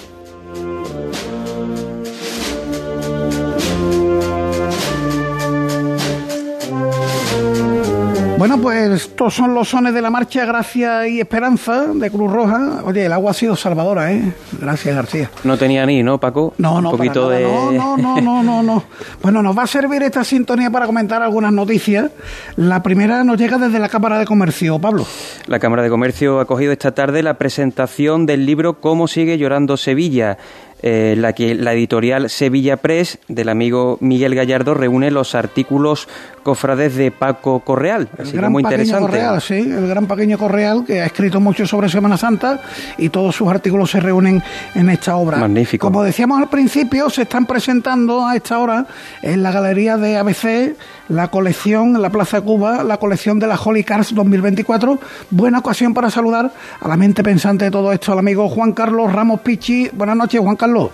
Bueno, 8.43 8.61
pues 8.61 8.91
estos 8.91 9.35
son 9.35 9.55
los 9.55 9.69
sones 9.69 9.95
de 9.95 10.03
la 10.03 10.11
marcha 10.11 10.45
Gracia 10.45 11.07
y 11.07 11.21
Esperanza 11.21 11.87
de 11.95 12.11
Cruz 12.11 12.29
Roja. 12.29 12.83
Oye, 12.85 13.07
el 13.07 13.13
agua 13.13 13.31
ha 13.31 13.35
sido 13.35 13.55
salvadora, 13.55 14.11
¿eh? 14.11 14.33
Gracias, 14.61 14.97
García. 14.97 15.31
No 15.45 15.57
tenía 15.57 15.87
ni, 15.87 16.03
¿no, 16.03 16.19
Paco? 16.19 16.53
No, 16.59 16.81
no, 16.81 16.91
Un 16.91 16.97
poquito 16.97 17.29
de... 17.29 17.45
no, 17.45 17.71
no, 17.71 17.97
no, 17.97 18.21
no, 18.21 18.43
no, 18.43 18.63
no. 18.65 18.83
Bueno, 19.23 19.45
nos 19.45 19.57
va 19.57 19.63
a 19.63 19.67
servir 19.69 20.03
esta 20.03 20.25
sintonía 20.25 20.73
para 20.73 20.87
comentar 20.87 21.23
algunas 21.23 21.53
noticias. 21.53 22.11
La 22.57 22.83
primera 22.83 23.23
nos 23.23 23.39
llega 23.39 23.59
desde 23.59 23.79
la 23.79 23.89
Cámara 23.89 24.19
de 24.19 24.25
Comercio, 24.25 24.77
Pablo. 24.81 25.07
La 25.47 25.61
Cámara 25.61 25.85
de 25.85 25.91
Comercio 25.91 26.41
ha 26.41 26.45
cogido 26.45 26.73
esta 26.73 26.93
tarde 26.97 27.23
la 27.23 27.39
presentación 27.39 28.27
del 28.27 28.45
libro 28.45 28.81
Cómo 28.81 29.07
sigue 29.07 29.39
llorando 29.39 29.77
Sevilla 29.77 30.37
eh, 30.83 31.15
la 31.17 31.33
que 31.33 31.55
la 31.55 31.73
editorial 31.73 32.29
Sevilla 32.29 32.77
Press 32.77 33.19
del 33.29 33.49
amigo 33.49 33.99
Miguel 34.01 34.35
Gallardo 34.35 34.75
reúne 34.75 35.11
los 35.11 35.35
artículos 35.35 36.09
cofrades 36.43 36.97
de 36.97 37.11
Paco 37.11 37.61
Correal. 37.61 38.09
Así 38.19 38.33
que 38.33 38.49
muy 38.49 38.63
interesante. 38.63 39.03
Correal, 39.03 39.41
sí, 39.41 39.55
el 39.55 39.87
gran 39.87 40.07
pequeño 40.07 40.39
Correal 40.39 40.85
que 40.85 41.01
ha 41.01 41.07
escrito 41.07 41.41
mucho 41.41 41.67
sobre 41.67 41.89
Semana 41.89 42.17
Santa 42.17 42.61
y 42.99 43.09
todos 43.11 43.37
sus 43.37 43.49
artículos 43.49 43.91
se 43.91 44.01
reúnen 44.01 44.43
en 44.75 44.91
esta 44.91 45.17
obra. 45.17 45.39
Magnífico. 45.39 45.87
Como 45.87 46.03
decíamos 46.03 46.41
al 46.41 46.49
principio, 46.49 47.09
se 47.11 47.23
están 47.23 47.47
presentando 47.47 48.27
a 48.27 48.37
esta 48.37 48.59
hora 48.59 48.87
en 49.23 49.43
la 49.43 49.53
galería 49.53 49.97
de 49.97 50.17
ABC 50.17 50.77
la 51.13 51.29
colección 51.29 51.95
en 51.95 52.03
la 52.03 52.11
Plaza 52.11 52.41
de 52.41 52.47
Cuba, 52.47 52.83
la 52.83 52.97
colección 52.97 53.39
de 53.39 53.47
la 53.47 53.57
Holy 53.57 53.85
Cars 53.85 54.15
2024. 54.15 54.99
Buena 55.31 55.59
ocasión 55.59 55.93
para 55.93 56.09
saludar 56.09 56.51
a 56.81 56.89
la 56.89 56.97
mente 56.97 57.23
pensante 57.23 57.67
de 57.67 57.71
todo 57.71 57.93
esto, 57.93 58.13
al 58.13 58.19
amigo 58.19 58.49
Juan 58.49 58.73
Carlos 58.73 59.13
Ramos 59.13 59.41
Pichi. 59.41 59.91
Buenas 59.93 60.17
noches, 60.17 60.41
Juan 60.41 60.57
Carlos. 60.57 60.91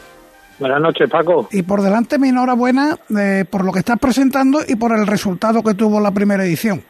Buenas 0.58 0.80
noches, 0.80 1.08
Paco. 1.08 1.48
Y 1.52 1.62
por 1.62 1.82
delante 1.82 2.18
mi 2.18 2.30
enhorabuena 2.30 2.96
eh, 3.16 3.44
por 3.48 3.64
lo 3.64 3.70
que 3.70 3.78
estás 3.78 3.98
presentando 4.00 4.58
y 4.66 4.74
por 4.74 4.90
el 4.92 5.06
resultado 5.06 5.62
que 5.62 5.74
tuvo 5.74 6.00
la 6.00 6.10
primera 6.10 6.44
edición. 6.44 6.82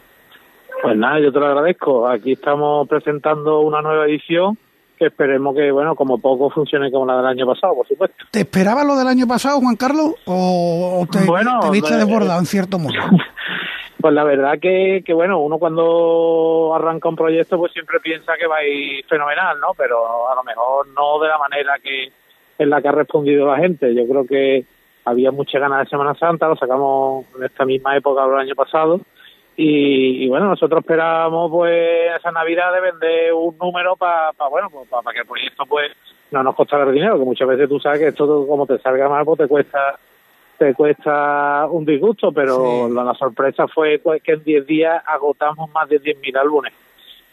Pues 0.83 0.97
nada, 0.97 1.21
yo 1.21 1.31
te 1.31 1.39
lo 1.39 1.49
agradezco. 1.49 2.09
Aquí 2.09 2.33
estamos 2.33 2.89
presentando 2.89 3.61
una 3.61 3.83
nueva 3.83 4.07
edición 4.07 4.57
que 4.99 5.07
esperemos 5.07 5.55
que, 5.55 5.71
bueno, 5.71 5.95
como 5.95 6.19
poco 6.19 6.51
funcione 6.51 6.91
como 6.91 7.07
la 7.07 7.17
del 7.17 7.27
año 7.27 7.47
pasado, 7.47 7.75
por 7.77 7.87
supuesto. 7.87 8.17
¿Te 8.31 8.41
esperaba 8.41 8.85
lo 8.85 8.97
del 8.97 9.07
año 9.07 9.27
pasado, 9.27 9.61
Juan 9.61 9.77
Carlos? 9.77 10.15
¿O, 10.27 11.07
te, 11.11 11.25
bueno, 11.25 11.61
te 11.61 11.71
viste 11.71 11.97
desbordado 11.97 12.39
en 12.39 12.47
cierto 12.47 12.79
modo? 12.79 12.95
pues 14.01 14.15
la 14.15 14.25
verdad 14.25 14.59
que, 14.61 15.03
que, 15.05 15.13
bueno, 15.13 15.41
uno 15.41 15.59
cuando 15.59 16.73
arranca 16.75 17.09
un 17.09 17.17
proyecto 17.17 17.59
pues 17.59 17.73
siempre 17.73 17.99
piensa 18.01 18.35
que 18.39 18.47
va 18.47 18.57
a 18.59 18.65
ir 18.65 19.05
fenomenal, 19.07 19.59
¿no? 19.61 19.69
Pero 19.77 20.31
a 20.31 20.35
lo 20.35 20.43
mejor 20.45 20.87
no 20.89 21.19
de 21.21 21.29
la 21.29 21.39
manera 21.39 21.79
que 21.83 22.13
en 22.59 22.71
la 22.71 22.83
que 22.83 22.89
ha 22.89 22.93
respondido 22.93 23.47
la 23.47 23.59
gente. 23.59 23.95
Yo 23.95 24.07
creo 24.07 24.27
que 24.27 24.65
había 25.05 25.31
muchas 25.31 25.61
ganas 25.61 25.81
de 25.81 25.91
Semana 25.91 26.15
Santa, 26.15 26.49
lo 26.49 26.57
sacamos 26.57 27.27
en 27.37 27.45
esta 27.45 27.65
misma 27.65 27.97
época 27.97 28.27
del 28.27 28.39
año 28.39 28.55
pasado. 28.55 29.01
Y, 29.61 30.29
bueno, 30.29 30.47
nosotros 30.47 30.83
esperábamos 30.83 31.51
pues 31.51 32.13
esa 32.17 32.31
Navidad 32.31 32.73
de 32.73 32.81
vender 32.81 33.33
un 33.33 33.59
número 33.59 33.97
para 33.97 34.31
bueno 34.49 34.71
pues, 34.71 34.89
para 34.89 35.13
que 35.13 35.19
el 35.19 35.27
proyecto 35.27 35.67
pues 35.67 35.91
no 36.31 36.45
nos 36.45 36.55
costará 36.55 36.89
dinero, 36.93 37.19
que 37.19 37.25
muchas 37.25 37.49
veces 37.49 37.69
tú 37.69 37.81
sabes 37.81 37.99
que 37.99 38.07
esto 38.07 38.47
como 38.47 38.69
te 38.69 38.79
salga 38.79 39.09
mal, 39.09 39.25
pues 39.25 39.39
te 39.39 39.49
cuesta 39.49 39.99
te 40.59 40.75
cuesta 40.75 41.67
un 41.67 41.85
disgusto, 41.85 42.31
pero 42.31 42.89
la, 42.89 43.13
sorpresa 43.15 43.67
fue 43.67 44.01
que 44.23 44.33
en 44.33 44.45
10 44.45 44.67
días 44.67 45.03
agotamos 45.05 45.69
más 45.73 45.89
de 45.89 46.01
10.000 46.01 46.39
álbumes. 46.39 46.73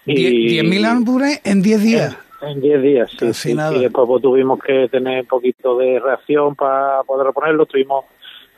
Y, 0.08 0.60
¿10.000 0.60 0.86
álbumes 0.86 1.42
en 1.44 1.62
10 1.62 1.84
días? 1.84 2.18
En 2.42 2.60
10 2.60 2.82
días, 2.82 3.12
sí. 3.34 3.52
Y 3.52 3.80
después 3.82 4.08
pues, 4.08 4.22
tuvimos 4.24 4.60
que 4.64 4.88
tener 4.90 5.22
un 5.22 5.28
poquito 5.28 5.78
de 5.78 6.00
reacción 6.00 6.56
para 6.56 7.04
poder 7.04 7.28
reponerlo. 7.28 7.64
Estuvimos 7.64 8.06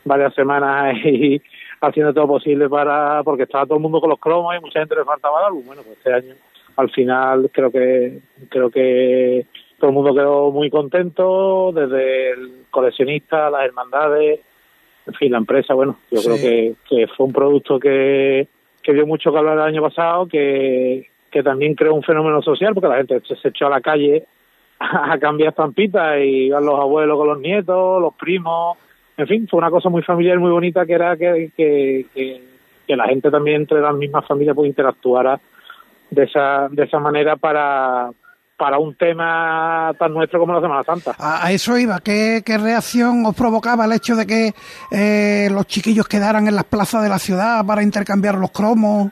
varias 0.05 0.33
semanas 0.35 0.95
ahí 1.03 1.41
haciendo 1.81 2.13
todo 2.13 2.27
posible 2.27 2.69
para 2.69 3.23
porque 3.23 3.43
estaba 3.43 3.65
todo 3.65 3.75
el 3.75 3.81
mundo 3.81 3.99
con 3.99 4.09
los 4.09 4.19
cromos 4.19 4.55
y 4.55 4.61
mucha 4.61 4.79
gente 4.79 4.95
le 4.95 5.05
faltaba 5.05 5.47
algo. 5.47 5.61
Bueno, 5.61 5.81
pues 5.83 5.97
este 5.97 6.13
año 6.13 6.35
al 6.75 6.89
final 6.91 7.49
creo 7.51 7.71
que 7.71 8.19
creo 8.49 8.69
que 8.69 9.45
todo 9.79 9.89
el 9.89 9.95
mundo 9.95 10.13
quedó 10.13 10.51
muy 10.51 10.69
contento, 10.69 11.71
desde 11.73 12.31
el 12.31 12.65
coleccionista, 12.71 13.49
las 13.49 13.65
hermandades, 13.65 14.39
en 15.05 15.13
fin, 15.13 15.31
la 15.31 15.37
empresa, 15.37 15.73
bueno, 15.73 15.97
yo 16.11 16.21
creo 16.21 16.35
que, 16.35 16.75
que 16.89 17.07
fue 17.15 17.27
un 17.27 17.33
producto 17.33 17.79
que, 17.79 18.47
que 18.81 18.93
dio 18.93 19.05
mucho 19.05 19.31
que 19.31 19.37
hablar 19.37 19.55
el 19.55 19.63
año 19.63 19.81
pasado, 19.81 20.27
que, 20.27 21.07
que 21.31 21.43
también 21.43 21.75
creó 21.75 21.93
un 21.93 22.03
fenómeno 22.03 22.41
social, 22.41 22.73
porque 22.73 22.89
la 22.89 22.97
gente 22.97 23.21
se, 23.21 23.47
echó 23.47 23.67
a 23.67 23.71
la 23.71 23.81
calle 23.81 24.25
a, 24.79 25.17
cambiar 25.19 25.49
estampitas 25.49 26.17
y 26.19 26.47
iban 26.47 26.65
los 26.65 26.79
abuelos 26.79 27.17
con 27.17 27.27
los 27.27 27.39
nietos, 27.39 28.01
los 28.01 28.15
primos, 28.15 28.77
en 29.17 29.27
fin, 29.27 29.47
fue 29.49 29.57
una 29.57 29.71
cosa 29.71 29.89
muy 29.89 30.03
familiar, 30.03 30.39
muy 30.39 30.51
bonita, 30.51 30.85
que 30.85 30.93
era 30.93 31.17
que, 31.17 31.51
que, 31.57 32.05
que, 32.85 32.95
la 32.95 33.07
gente 33.07 33.31
también 33.31 33.61
entre 33.61 33.81
las 33.81 33.95
mismas 33.95 34.25
familias 34.25 34.55
pues 34.55 34.69
interactuara 34.69 35.39
de 36.09 36.23
esa, 36.23 36.67
de 36.69 36.83
esa 36.83 36.99
manera 36.99 37.35
para, 37.35 38.11
para 38.55 38.77
un 38.77 38.95
tema 38.95 39.91
tan 39.97 40.13
nuestro 40.13 40.39
como 40.39 40.53
la 40.53 40.61
Semana 40.61 40.83
Santa. 40.83 41.15
A, 41.19 41.51
eso 41.51 41.77
iba. 41.77 41.99
¿Qué, 41.99 42.41
reacción 42.45 43.25
os 43.25 43.35
provocaba 43.35 43.85
el 43.85 43.93
hecho 43.93 44.15
de 44.15 44.25
que 44.25 44.53
eh, 44.91 45.49
los 45.51 45.65
chiquillos 45.67 46.07
quedaran 46.07 46.47
en 46.47 46.55
las 46.55 46.65
plazas 46.65 47.03
de 47.03 47.09
la 47.09 47.19
ciudad 47.19 47.65
para 47.65 47.83
intercambiar 47.83 48.35
los 48.35 48.51
cromos? 48.51 49.11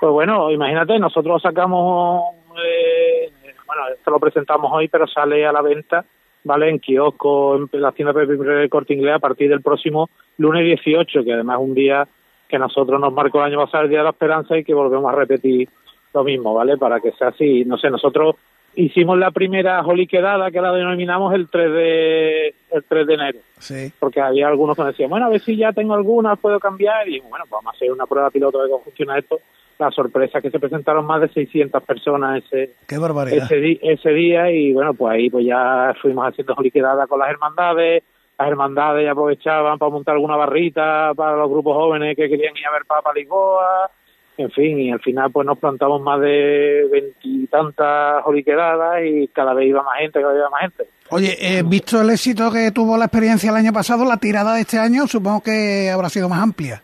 Pues 0.00 0.12
bueno, 0.12 0.50
imagínate, 0.50 0.98
nosotros 0.98 1.40
sacamos, 1.40 2.34
eh, 2.62 3.32
bueno, 3.66 3.82
esto 3.94 4.10
lo 4.10 4.20
presentamos 4.20 4.70
hoy, 4.72 4.88
pero 4.88 5.06
sale 5.06 5.46
a 5.46 5.52
la 5.52 5.62
venta, 5.62 6.04
¿vale? 6.46 6.70
En 6.70 6.78
kiosco, 6.78 7.56
en 7.56 7.68
la 7.72 7.92
tienda 7.92 8.12
de 8.12 8.68
Corte 8.68 8.94
Inglés 8.94 9.16
a 9.16 9.18
partir 9.18 9.50
del 9.50 9.62
próximo 9.62 10.08
lunes 10.38 10.64
18, 10.64 11.24
que 11.24 11.32
además 11.32 11.58
es 11.58 11.68
un 11.68 11.74
día 11.74 12.06
que 12.48 12.58
nosotros 12.58 13.00
nos 13.00 13.12
marcó 13.12 13.40
el 13.40 13.52
año 13.52 13.64
pasado 13.64 13.84
el 13.84 13.90
Día 13.90 13.98
de 13.98 14.04
la 14.04 14.10
Esperanza 14.10 14.56
y 14.56 14.62
que 14.62 14.72
volvemos 14.72 15.12
a 15.12 15.16
repetir 15.16 15.68
lo 16.14 16.22
mismo, 16.22 16.54
¿vale? 16.54 16.78
Para 16.78 17.00
que 17.00 17.10
sea 17.12 17.28
así. 17.28 17.64
No 17.64 17.76
sé, 17.76 17.90
nosotros 17.90 18.36
hicimos 18.76 19.18
la 19.18 19.32
primera 19.32 19.80
Holy 19.80 20.06
quedada 20.06 20.52
que 20.52 20.60
la 20.60 20.72
denominamos 20.72 21.34
el 21.34 21.48
3 21.48 21.72
de 21.72 22.54
el 22.70 22.84
3 22.88 23.06
de 23.06 23.14
enero. 23.14 23.38
Sí. 23.58 23.92
Porque 23.98 24.20
había 24.20 24.46
algunos 24.46 24.76
que 24.76 24.84
decían, 24.84 25.10
bueno, 25.10 25.26
a 25.26 25.30
ver 25.30 25.40
si 25.40 25.56
ya 25.56 25.72
tengo 25.72 25.94
algunas, 25.94 26.38
puedo 26.38 26.60
cambiar. 26.60 27.08
Y 27.08 27.18
bueno, 27.20 27.44
pues 27.48 27.50
vamos 27.50 27.74
a 27.74 27.76
hacer 27.76 27.90
una 27.90 28.06
prueba 28.06 28.30
piloto 28.30 28.62
de 28.62 28.70
cómo 28.70 28.84
funciona 28.84 29.18
esto. 29.18 29.40
La 29.78 29.90
sorpresa 29.90 30.38
es 30.38 30.42
que 30.42 30.50
se 30.50 30.58
presentaron 30.58 31.04
más 31.04 31.20
de 31.20 31.28
600 31.28 31.82
personas 31.82 32.42
ese, 32.44 32.74
Qué 32.86 32.96
ese, 32.96 33.78
ese 33.82 34.10
día. 34.10 34.50
Y 34.50 34.72
bueno, 34.72 34.94
pues 34.94 35.14
ahí 35.14 35.30
pues 35.30 35.44
ya 35.44 35.94
fuimos 36.00 36.26
haciendo 36.26 36.54
Holy 36.54 36.70
quedada 36.70 37.06
con 37.06 37.18
las 37.18 37.30
hermandades. 37.30 38.02
Las 38.38 38.48
hermandades 38.48 39.04
ya 39.04 39.12
aprovechaban 39.12 39.78
para 39.78 39.90
montar 39.90 40.14
alguna 40.14 40.36
barrita 40.36 41.12
para 41.14 41.36
los 41.36 41.50
grupos 41.50 41.74
jóvenes 41.76 42.16
que 42.16 42.28
querían 42.28 42.56
ir 42.56 42.66
a 42.66 42.72
ver 42.72 42.84
Papa 42.86 43.12
Lisboa 43.14 43.90
en 44.38 44.50
fin, 44.50 44.78
y 44.78 44.90
al 44.90 45.00
final 45.00 45.30
pues 45.32 45.46
nos 45.46 45.58
plantamos 45.58 46.02
más 46.02 46.20
de 46.20 46.86
veintitantas 46.90 48.22
holiquedadas 48.24 49.02
y 49.04 49.28
cada 49.28 49.54
vez 49.54 49.68
iba 49.68 49.82
más 49.82 49.98
gente, 49.98 50.20
cada 50.20 50.32
vez 50.32 50.40
iba 50.40 50.50
más 50.50 50.60
gente. 50.60 50.84
Oye, 51.08 51.36
eh, 51.40 51.62
visto 51.64 52.00
el 52.02 52.10
éxito 52.10 52.52
que 52.52 52.70
tuvo 52.70 52.98
la 52.98 53.06
experiencia 53.06 53.50
el 53.50 53.56
año 53.56 53.72
pasado, 53.72 54.04
la 54.04 54.18
tirada 54.18 54.54
de 54.54 54.62
este 54.62 54.78
año 54.78 55.06
supongo 55.06 55.42
que 55.42 55.90
habrá 55.90 56.10
sido 56.10 56.28
más 56.28 56.40
amplia. 56.40 56.82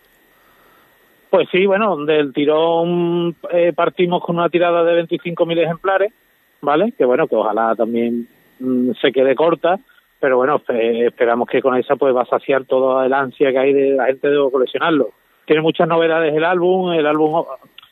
Pues 1.33 1.49
sí, 1.51 1.65
bueno, 1.65 2.05
del 2.05 2.31
tirón 2.35 3.35
eh, 3.51 3.73
partimos 3.75 4.23
con 4.23 4.37
una 4.37 4.51
tirada 4.51 4.85
de 4.85 5.03
25.000 5.03 5.65
ejemplares, 5.65 6.13
¿vale? 6.61 6.93
Que 6.93 7.07
bueno, 7.07 7.27
que 7.27 7.37
ojalá 7.37 7.75
también 7.75 8.29
mm, 8.61 8.91
se 9.01 9.11
quede 9.13 9.35
corta, 9.35 9.81
pero 10.21 10.37
bueno, 10.37 10.61
esperamos 10.69 11.49
que 11.49 11.63
con 11.63 11.75
esa 11.75 11.97
pues 11.97 12.15
va 12.15 12.25
a 12.25 12.27
saciar 12.27 12.67
toda 12.67 13.07
el 13.07 13.15
ansia 13.15 13.51
que 13.51 13.59
hay 13.59 13.73
de 13.73 13.91
la 13.93 14.09
gente 14.09 14.29
de 14.29 14.51
coleccionarlo 14.51 15.15
tiene 15.47 15.63
muchas 15.63 15.89
novedades 15.89 16.35
el 16.35 16.45
álbum, 16.45 16.93
el 16.93 17.07
álbum 17.07 17.45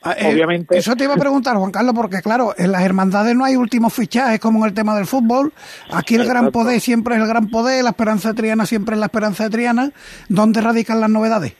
ah, 0.03 0.13
eh, 0.13 0.33
obviamente... 0.33 0.77
Eso 0.77 0.95
te 0.95 1.03
iba 1.03 1.13
a 1.13 1.17
preguntar, 1.17 1.57
Juan 1.57 1.71
Carlos, 1.71 1.93
porque 1.95 2.21
claro, 2.21 2.53
en 2.57 2.71
las 2.71 2.83
hermandades 2.83 3.35
no 3.35 3.45
hay 3.45 3.55
últimos 3.55 3.93
fichajes 3.93 4.39
como 4.39 4.59
en 4.59 4.69
el 4.69 4.73
tema 4.73 4.95
del 4.95 5.05
fútbol. 5.05 5.51
Aquí 5.91 6.15
el 6.15 6.25
gran 6.25 6.51
poder 6.51 6.79
siempre 6.79 7.15
es 7.15 7.21
el 7.21 7.27
gran 7.27 7.49
poder, 7.49 7.83
la 7.83 7.91
esperanza 7.91 8.29
de 8.29 8.35
Triana 8.35 8.65
siempre 8.65 8.95
es 8.95 8.99
la 8.99 9.07
esperanza 9.07 9.45
de 9.45 9.49
Triana. 9.49 9.91
¿Dónde 10.29 10.61
radican 10.61 11.01
las 11.01 11.09
novedades? 11.09 11.53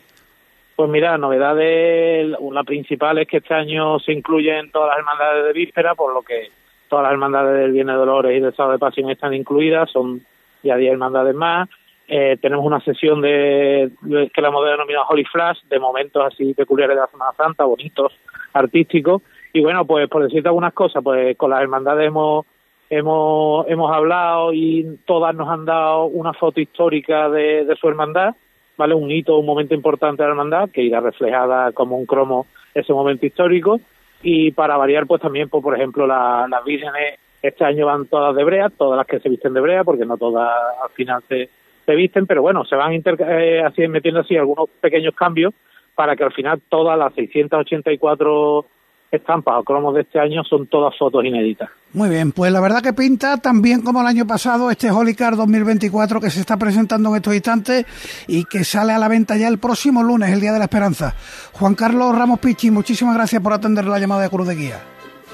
Pues 0.76 0.90
mira, 0.90 1.18
novedades, 1.18 2.28
la 2.28 2.64
principal 2.64 3.18
es 3.20 3.28
que 3.28 3.38
este 3.38 3.54
año 3.54 4.00
se 4.00 4.14
incluyen 4.14 4.72
todas 4.72 4.90
las 4.90 5.00
hermandades 5.00 5.46
de 5.46 5.54
víspera, 5.54 5.96
por 5.96 6.14
lo 6.14 6.22
que 6.22 6.50
todas 6.88 7.04
las 7.04 7.14
hermandades 7.14 7.56
del 7.56 7.86
de 7.86 7.94
Dolores 7.94 8.32
y 8.32 8.40
del 8.40 8.50
Estado 8.50 8.72
de 8.72 8.80
Pasión 8.80 9.10
están 9.10 9.34
incluidas, 9.34 9.92
son 9.92 10.22
ya 10.64 10.76
10 10.76 10.94
hermandades 10.94 11.36
más. 11.36 11.70
Eh, 12.08 12.38
tenemos 12.42 12.66
una 12.66 12.82
sesión 12.82 13.22
de, 13.22 13.92
que 14.34 14.42
la 14.42 14.50
hemos 14.50 14.66
denominado 14.66 15.06
Holy 15.10 15.24
Flash, 15.26 15.60
de 15.70 15.80
momentos 15.80 16.26
así 16.26 16.54
peculiares 16.54 16.96
de 16.96 17.02
la 17.02 17.08
Semana 17.08 17.32
Santa, 17.38 17.64
bonitos, 17.64 18.14
artísticos. 18.54 19.22
Y 19.54 19.62
bueno, 19.62 19.86
pues 19.86 20.10
por 20.10 20.24
decirte 20.24 20.50
algunas 20.50 20.74
cosas, 20.74 21.04
pues 21.04 21.38
con 21.38 21.52
las 21.52 21.62
hermandades 21.62 22.08
hemos, 22.08 22.46
hemos, 22.90 23.66
hemos 23.70 23.92
hablado 23.92 24.52
y 24.52 25.00
todas 25.06 25.36
nos 25.36 25.48
han 25.48 25.66
dado 25.66 26.06
una 26.06 26.34
foto 26.34 26.60
histórica 26.60 27.30
de 27.30 27.78
su 27.80 27.88
hermandad, 27.88 28.36
¿vale? 28.78 28.94
Un 28.96 29.12
hito, 29.12 29.38
un 29.38 29.46
momento 29.46 29.74
importante 29.74 30.22
de 30.22 30.28
la 30.28 30.32
hermandad, 30.32 30.70
que 30.70 30.82
irá 30.82 31.00
reflejada 31.00 31.72
como 31.72 31.98
un 31.98 32.06
cromo 32.06 32.48
ese 32.74 32.94
momento 32.94 33.26
histórico. 33.26 33.80
Y 34.24 34.52
para 34.52 34.78
variar, 34.78 35.08
pues 35.08 35.22
también, 35.22 35.50
pues, 35.50 35.64
por 35.64 35.76
ejemplo, 35.76 36.06
las 36.06 36.64
vírgenes 36.64 37.20
este 37.42 37.66
año 37.66 37.88
van 37.88 38.06
todas 38.06 38.36
de 38.36 38.44
brea, 38.44 38.70
todas 38.70 38.98
las 38.98 39.08
que 39.08 39.20
se 39.20 39.30
visten 39.30 39.54
de 39.54 39.62
brea, 39.62 39.84
porque 39.84 40.06
no 40.06 40.18
todas 40.18 40.52
al 40.84 40.90
final 40.92 41.24
se 41.28 41.50
se 41.86 41.96
visten, 41.96 42.28
pero 42.28 42.42
bueno, 42.42 42.64
se 42.66 42.76
van 42.76 42.94
eh, 42.94 43.62
así, 43.66 43.88
metiendo 43.88 44.22
así 44.22 44.36
algunos 44.38 44.70
pequeños 44.80 45.16
cambios 45.16 45.54
para 45.96 46.16
que 46.16 46.24
al 46.24 46.34
final 46.34 46.62
todas 46.70 46.98
las 46.98 47.14
684 47.14 48.66
estampas 49.12 49.56
o 49.60 49.64
cromos 49.64 49.94
de 49.96 50.02
este 50.02 50.20
año 50.20 50.44
son 50.44 50.68
todas 50.68 50.98
fotos 50.98 51.24
inéditas. 51.26 51.70
Muy 51.94 52.10
bien, 52.10 52.32
pues 52.32 52.52
la 52.52 52.62
verdad 52.62 52.82
que 52.82 52.94
pinta 52.94 53.38
también 53.38 53.82
como 53.82 54.02
el 54.02 54.08
año 54.08 54.26
pasado 54.26 54.72
este 54.72 54.90
Holy 54.90 55.14
Car 55.14 55.36
2024 55.36 56.22
que 56.22 56.30
se 56.30 56.40
está 56.40 56.58
presentando 56.58 57.10
en 57.10 57.16
estos 57.18 57.34
instantes 57.34 57.86
y 58.28 58.46
que 58.46 58.64
sale 58.64 58.94
a 58.94 58.98
la 58.98 59.08
venta 59.08 59.36
ya 59.36 59.48
el 59.48 59.60
próximo 59.60 60.02
lunes, 60.02 60.32
el 60.32 60.40
Día 60.40 60.54
de 60.54 60.60
la 60.60 60.66
Esperanza. 60.66 61.14
Juan 61.54 61.76
Carlos 61.76 62.18
Ramos 62.18 62.40
Pichi, 62.40 62.72
muchísimas 62.72 63.16
gracias 63.16 63.42
por 63.42 63.54
atender 63.54 63.86
la 63.86 64.00
llamada 64.00 64.24
de 64.24 64.30
Cruz 64.30 64.48
de 64.48 64.56
Guía. 64.56 64.80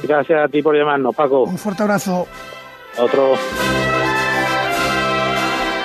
Gracias 0.04 0.46
a 0.46 0.48
ti 0.48 0.62
por 0.62 0.76
llamarnos, 0.76 1.16
Paco. 1.16 1.44
Un 1.44 1.58
fuerte 1.58 1.84
abrazo. 1.84 2.28
Otro. 2.98 3.34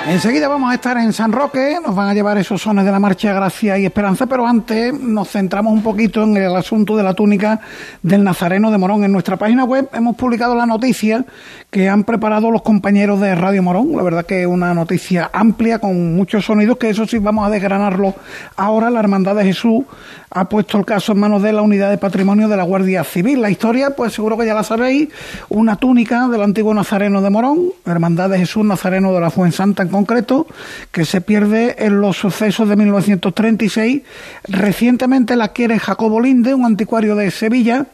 Enseguida 0.07 0.49
vamos 0.49 0.73
a 0.73 0.75
estar 0.75 0.97
en 0.97 1.12
San 1.12 1.31
Roque, 1.31 1.79
nos 1.85 1.95
van 1.95 2.09
a 2.09 2.15
llevar 2.15 2.37
esos 2.37 2.61
sones 2.61 2.85
de 2.85 2.91
la 2.91 2.99
Marcha 2.99 3.33
Gracia 3.33 3.79
y 3.79 3.87
Esperanza, 3.87 4.27
pero 4.27 4.45
antes 4.45 4.93
nos 4.93 5.31
centramos 5.31 5.73
un 5.73 5.83
poquito 5.83 6.25
en 6.25 6.37
el 6.37 6.57
asunto 6.57 6.97
de 6.97 7.05
la 7.05 7.15
túnica 7.15 7.61
del 8.03 8.25
Nazareno 8.25 8.73
de 8.73 8.79
Morón. 8.79 9.05
En 9.05 9.12
nuestra 9.12 9.37
página 9.37 9.62
web 9.65 9.88
hemos 9.93 10.17
publicado 10.17 10.57
la 10.57 10.67
noticia 10.67 11.25
que 11.71 11.88
han 11.88 12.03
preparado 12.03 12.51
los 12.51 12.62
compañeros 12.62 13.21
de 13.21 13.35
Radio 13.37 13.62
Morón. 13.62 13.97
La 13.97 14.03
verdad 14.03 14.27
que 14.27 14.43
es 14.43 14.47
una 14.47 14.75
noticia 14.75 15.31
amplia 15.33 15.79
con 15.79 16.17
muchos 16.17 16.45
sonidos, 16.45 16.79
que 16.79 16.91
eso 16.91 17.07
sí 17.07 17.19
vamos 17.19 17.47
a 17.47 17.51
desgranarlo 17.51 18.15
ahora. 18.57 18.91
La 18.91 18.99
Hermandad 18.99 19.37
de 19.37 19.45
Jesús 19.45 19.85
ha 20.31 20.49
puesto 20.49 20.79
el 20.79 20.85
caso 20.85 21.12
en 21.12 21.21
manos 21.21 21.43
de 21.43 21.53
la 21.53 21.62
Unidad 21.62 21.91
de 21.91 21.99
Patrimonio 21.99 22.49
de 22.49 22.57
la 22.57 22.65
Guardia 22.65 23.05
Civil. 23.05 23.41
La 23.41 23.51
historia, 23.51 23.95
pues 23.95 24.15
seguro 24.15 24.37
que 24.37 24.47
ya 24.47 24.55
la 24.55 24.65
sabéis, 24.65 25.11
una 25.49 25.77
túnica 25.77 26.27
del 26.29 26.43
antiguo 26.43 26.75
Nazareno 26.75 27.23
de 27.23 27.31
Morón, 27.31 27.59
Hermandad 27.87 28.31
de 28.31 28.38
Jesús 28.38 28.65
Nazareno 28.65 29.12
de 29.12 29.21
la 29.21 29.31
Fuensanta 29.31 29.83
en 29.83 29.92
concreto, 29.93 30.49
que 30.91 31.05
se 31.05 31.21
pierde 31.21 31.77
en 31.79 32.01
los 32.01 32.17
sucesos 32.17 32.69
de 32.69 32.75
1936. 32.75 34.03
Recientemente 34.49 35.37
la 35.37 35.49
quiere 35.49 35.79
Jacobo 35.79 36.21
Linde, 36.21 36.55
un 36.55 36.65
anticuario 36.65 37.15
de 37.15 37.31
Sevilla, 37.31 37.87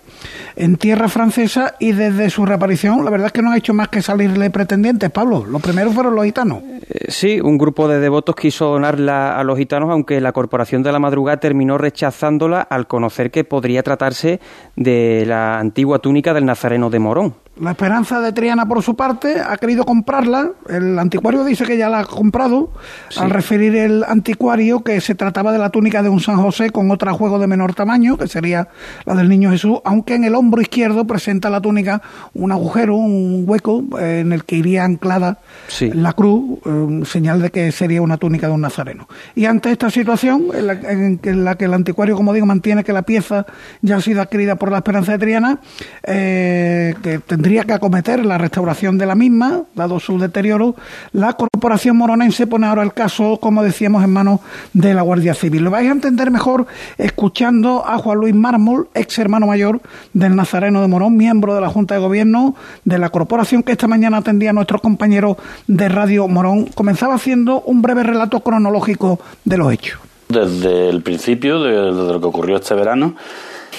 en 0.57 0.77
tierra 0.77 1.09
francesa 1.09 1.75
y 1.79 1.93
desde 1.93 2.31
su 2.31 2.45
reaparición 2.47 3.05
la 3.05 3.11
verdad 3.11 3.29
es 3.29 3.33
que 3.33 3.43
no 3.43 3.53
ha 3.53 3.57
hecho 3.57 3.75
más 3.75 3.89
que 3.89 4.03
salirle 4.03 4.51
pretendientes, 4.51 5.11
Pablo. 5.11 5.45
Los 5.47 5.63
primeros 5.63 5.95
fueron 5.95 6.15
los 6.15 6.25
gitanos. 6.25 6.63
Eh, 6.63 7.07
sí, 7.09 7.41
un 7.41 7.59
grupo 7.59 7.89
de 7.89 8.01
devotos 8.01 8.35
quiso 8.37 8.67
donarla 8.67 9.39
a 9.39 9.45
los 9.45 9.59
gitanos, 9.59 9.91
aunque 9.91 10.21
la 10.21 10.33
Corporación 10.33 10.83
de 10.83 10.93
la 10.93 10.99
Madrugada 10.99 11.41
terminó 11.41 11.79
rechazándola 11.79 12.61
al 12.61 12.87
conocer 12.87 13.31
que 13.31 13.45
podría 13.45 13.83
tratarse 13.83 14.41
de 14.77 15.25
la 15.27 15.59
antigua 15.59 15.99
túnica 15.99 16.35
del 16.35 16.45
Nazareno 16.45 16.91
de 16.91 16.99
Morón. 16.99 17.35
La 17.61 17.73
Esperanza 17.73 18.21
de 18.21 18.33
Triana, 18.33 18.67
por 18.67 18.83
su 18.85 18.95
parte, 18.95 19.41
ha 19.41 19.57
querido 19.57 19.85
comprarla. 19.85 20.53
El 20.69 20.97
anticuario 20.97 21.43
dice 21.45 21.65
que 21.65 21.77
ya 21.77 21.89
la 21.89 22.01
ha 22.01 22.05
comprado, 22.05 22.71
al 23.17 23.31
referir 23.31 23.75
el 23.75 24.05
anticuario 24.05 24.85
que 24.85 25.01
se 25.01 25.17
trataba 25.17 25.51
de 25.51 25.59
la 25.59 25.71
túnica 25.71 26.05
de 26.05 26.09
un 26.09 26.21
San 26.21 26.37
José 26.37 26.71
con 26.71 26.89
otra 26.93 27.13
juego 27.13 27.41
de 27.41 27.49
menor 27.49 27.75
tamaño, 27.75 28.17
que 28.17 28.29
sería 28.29 28.69
la 29.05 29.17
del 29.17 29.29
Niño 29.29 29.51
Jesús, 29.51 29.81
aunque 29.85 30.08
en 30.15 30.25
el 30.25 30.35
hombro 30.35 30.63
izquierdo 30.63 31.05
presenta 31.07 31.51
la 31.51 31.61
túnica 31.61 32.01
un 32.35 32.53
agujero, 32.53 32.97
un 32.97 33.45
hueco 33.47 33.85
eh, 33.99 34.21
en 34.21 34.33
el 34.33 34.45
que 34.45 34.57
iría 34.57 34.85
anclada 34.85 35.39
la 35.81 36.13
cruz, 36.13 36.61
eh, 36.65 37.05
señal 37.05 37.43
de 37.43 37.51
que 37.51 37.73
sería 37.73 38.03
una 38.03 38.17
túnica 38.17 38.47
de 38.47 38.53
un 38.53 38.61
nazareno. 38.61 39.09
Y 39.35 39.47
ante 39.47 39.71
esta 39.71 39.91
situación, 39.91 40.47
en 40.55 41.45
la, 41.45 41.55
que 41.57 41.65
el 41.65 41.75
anticuario, 41.75 42.17
como 42.17 42.33
digo, 42.33 42.47
mantiene 42.47 42.85
que 42.85 42.93
la 42.93 43.03
pieza 43.03 43.47
ya 43.83 43.97
ha 43.97 44.01
sido 44.01 44.23
adquirida 44.23 44.57
por 44.57 44.71
la 44.71 44.79
Esperanza 44.79 45.13
de 45.13 45.19
Triana, 45.19 45.59
eh, 46.05 46.95
que 47.03 47.19
tendría 47.19 47.49
tendría 47.49 47.65
que 47.65 47.73
acometer 47.73 48.27
la 48.27 48.37
restauración 48.37 48.99
de 48.99 49.07
la 49.07 49.15
misma, 49.15 49.63
dado 49.75 49.99
su 50.01 50.19
deterioro. 50.19 50.77
La 51.13 51.33
Corporación 51.33 51.97
Moronense 51.97 52.47
pone 52.47 52.67
ahora 52.67 52.83
el 52.83 52.93
caso, 52.93 53.39
como 53.41 53.63
decíamos, 53.63 54.05
en 54.05 54.11
manos 54.11 54.41
de 54.75 54.93
la 54.93 55.01
Guardia 55.01 55.33
Civil. 55.33 55.65
Lo 55.65 55.71
vais 55.71 55.89
a 55.89 55.93
entender 55.93 56.31
mejor 56.31 56.67
escuchando 56.99 57.87
a 57.87 57.97
Juan 57.97 58.19
Luis 58.19 58.35
Mármol, 58.35 58.91
ex 58.93 59.19
hermano 59.19 59.47
mayor 59.47 59.81
del 60.13 60.37
Nazareno 60.37 60.81
de 60.81 60.89
Morón, 60.89 61.17
miembro 61.17 61.55
de 61.55 61.61
la 61.61 61.69
Junta 61.69 61.95
de 61.95 62.01
Gobierno 62.01 62.55
de 62.85 62.99
la 62.99 63.11
Corporación, 63.11 63.63
que 63.63 63.73
esta 63.73 63.89
mañana 63.89 64.19
atendía 64.19 64.51
a 64.51 64.53
nuestros 64.53 64.81
compañeros 64.81 65.37
de 65.67 65.89
Radio 65.89 66.29
Morón. 66.29 66.67
Comenzaba 66.75 67.15
haciendo 67.15 67.61
un 67.63 67.83
breve 67.83 68.03
relato 68.03 68.41
cronológico 68.41 69.21
de 69.45 69.57
los 69.57 69.73
hechos. 69.73 70.01
Desde 70.29 70.91
el 70.91 71.03
principio, 71.03 71.63
de 71.63 71.91
lo 71.91 72.21
que 72.21 72.27
ocurrió 72.27 72.57
este 72.57 72.75
verano, 72.75 73.15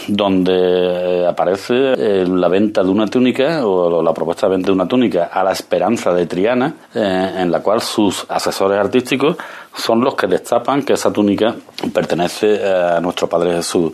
donde 0.08 1.26
aparece 1.28 1.74
eh, 1.76 2.26
la 2.28 2.48
venta 2.48 2.84
de 2.84 2.90
una 2.90 3.08
túnica 3.08 3.66
o 3.66 4.02
la 4.02 4.14
propuesta 4.14 4.48
de 4.48 4.56
venta 4.56 4.68
de 4.68 4.74
una 4.74 4.88
túnica 4.88 5.26
a 5.26 5.44
la 5.44 5.52
esperanza 5.52 6.14
de 6.14 6.26
Triana, 6.26 6.74
eh, 6.94 7.34
en 7.38 7.52
la 7.52 7.62
cual 7.62 7.82
sus 7.82 8.26
asesores 8.30 8.80
artísticos 8.80 9.38
son 9.76 10.02
los 10.02 10.16
que 10.16 10.28
destapan 10.28 10.84
que 10.84 10.94
esa 10.94 11.12
túnica 11.12 11.56
pertenece 11.94 12.66
a 12.66 13.00
nuestro 13.00 13.28
Padre 13.28 13.56
Jesús 13.58 13.92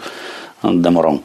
de 0.63 0.89
Morón. 0.89 1.21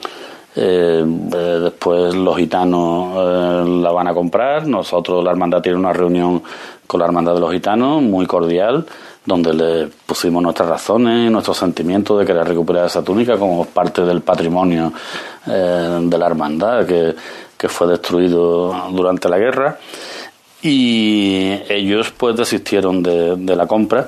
Eh, 0.57 1.05
después 1.07 2.15
los 2.15 2.37
gitanos 2.37 3.65
la 3.83 3.93
van 3.93 4.09
a 4.09 4.15
comprar, 4.15 4.67
nosotros 4.67 5.23
la 5.25 5.31
hermandad 5.31 5.63
tiene 5.63 5.79
una 5.79 5.93
reunión 5.93 6.43
con 6.87 7.01
la 7.01 7.07
hermandad 7.07 7.35
de 7.35 7.41
los 7.41 7.53
gitanos 7.53 8.03
muy 8.03 8.27
cordial 8.27 8.85
donde 9.25 9.53
le 9.53 9.87
pusimos 10.07 10.43
nuestras 10.43 10.69
razones 10.69 11.31
nuestros 11.31 11.57
sentimientos 11.57 12.19
de 12.19 12.27
querer 12.27 12.47
recuperar 12.47 12.87
esa 12.87 13.03
túnica 13.03 13.37
como 13.37 13.65
parte 13.65 14.03
del 14.03 14.23
patrimonio 14.23 14.93
eh, 15.47 15.99
de 16.03 16.19
la 16.19 16.27
hermandad 16.27 16.87
que, 16.87 17.15
fue 17.69 17.87
destruido 17.89 18.75
durante 18.91 19.29
la 19.29 19.37
guerra. 19.37 19.79
Y 20.63 21.51
ellos 21.69 22.11
pues 22.17 22.35
desistieron 22.35 23.03
de, 23.03 23.37
de 23.37 23.55
la 23.55 23.67
compra 23.67 24.07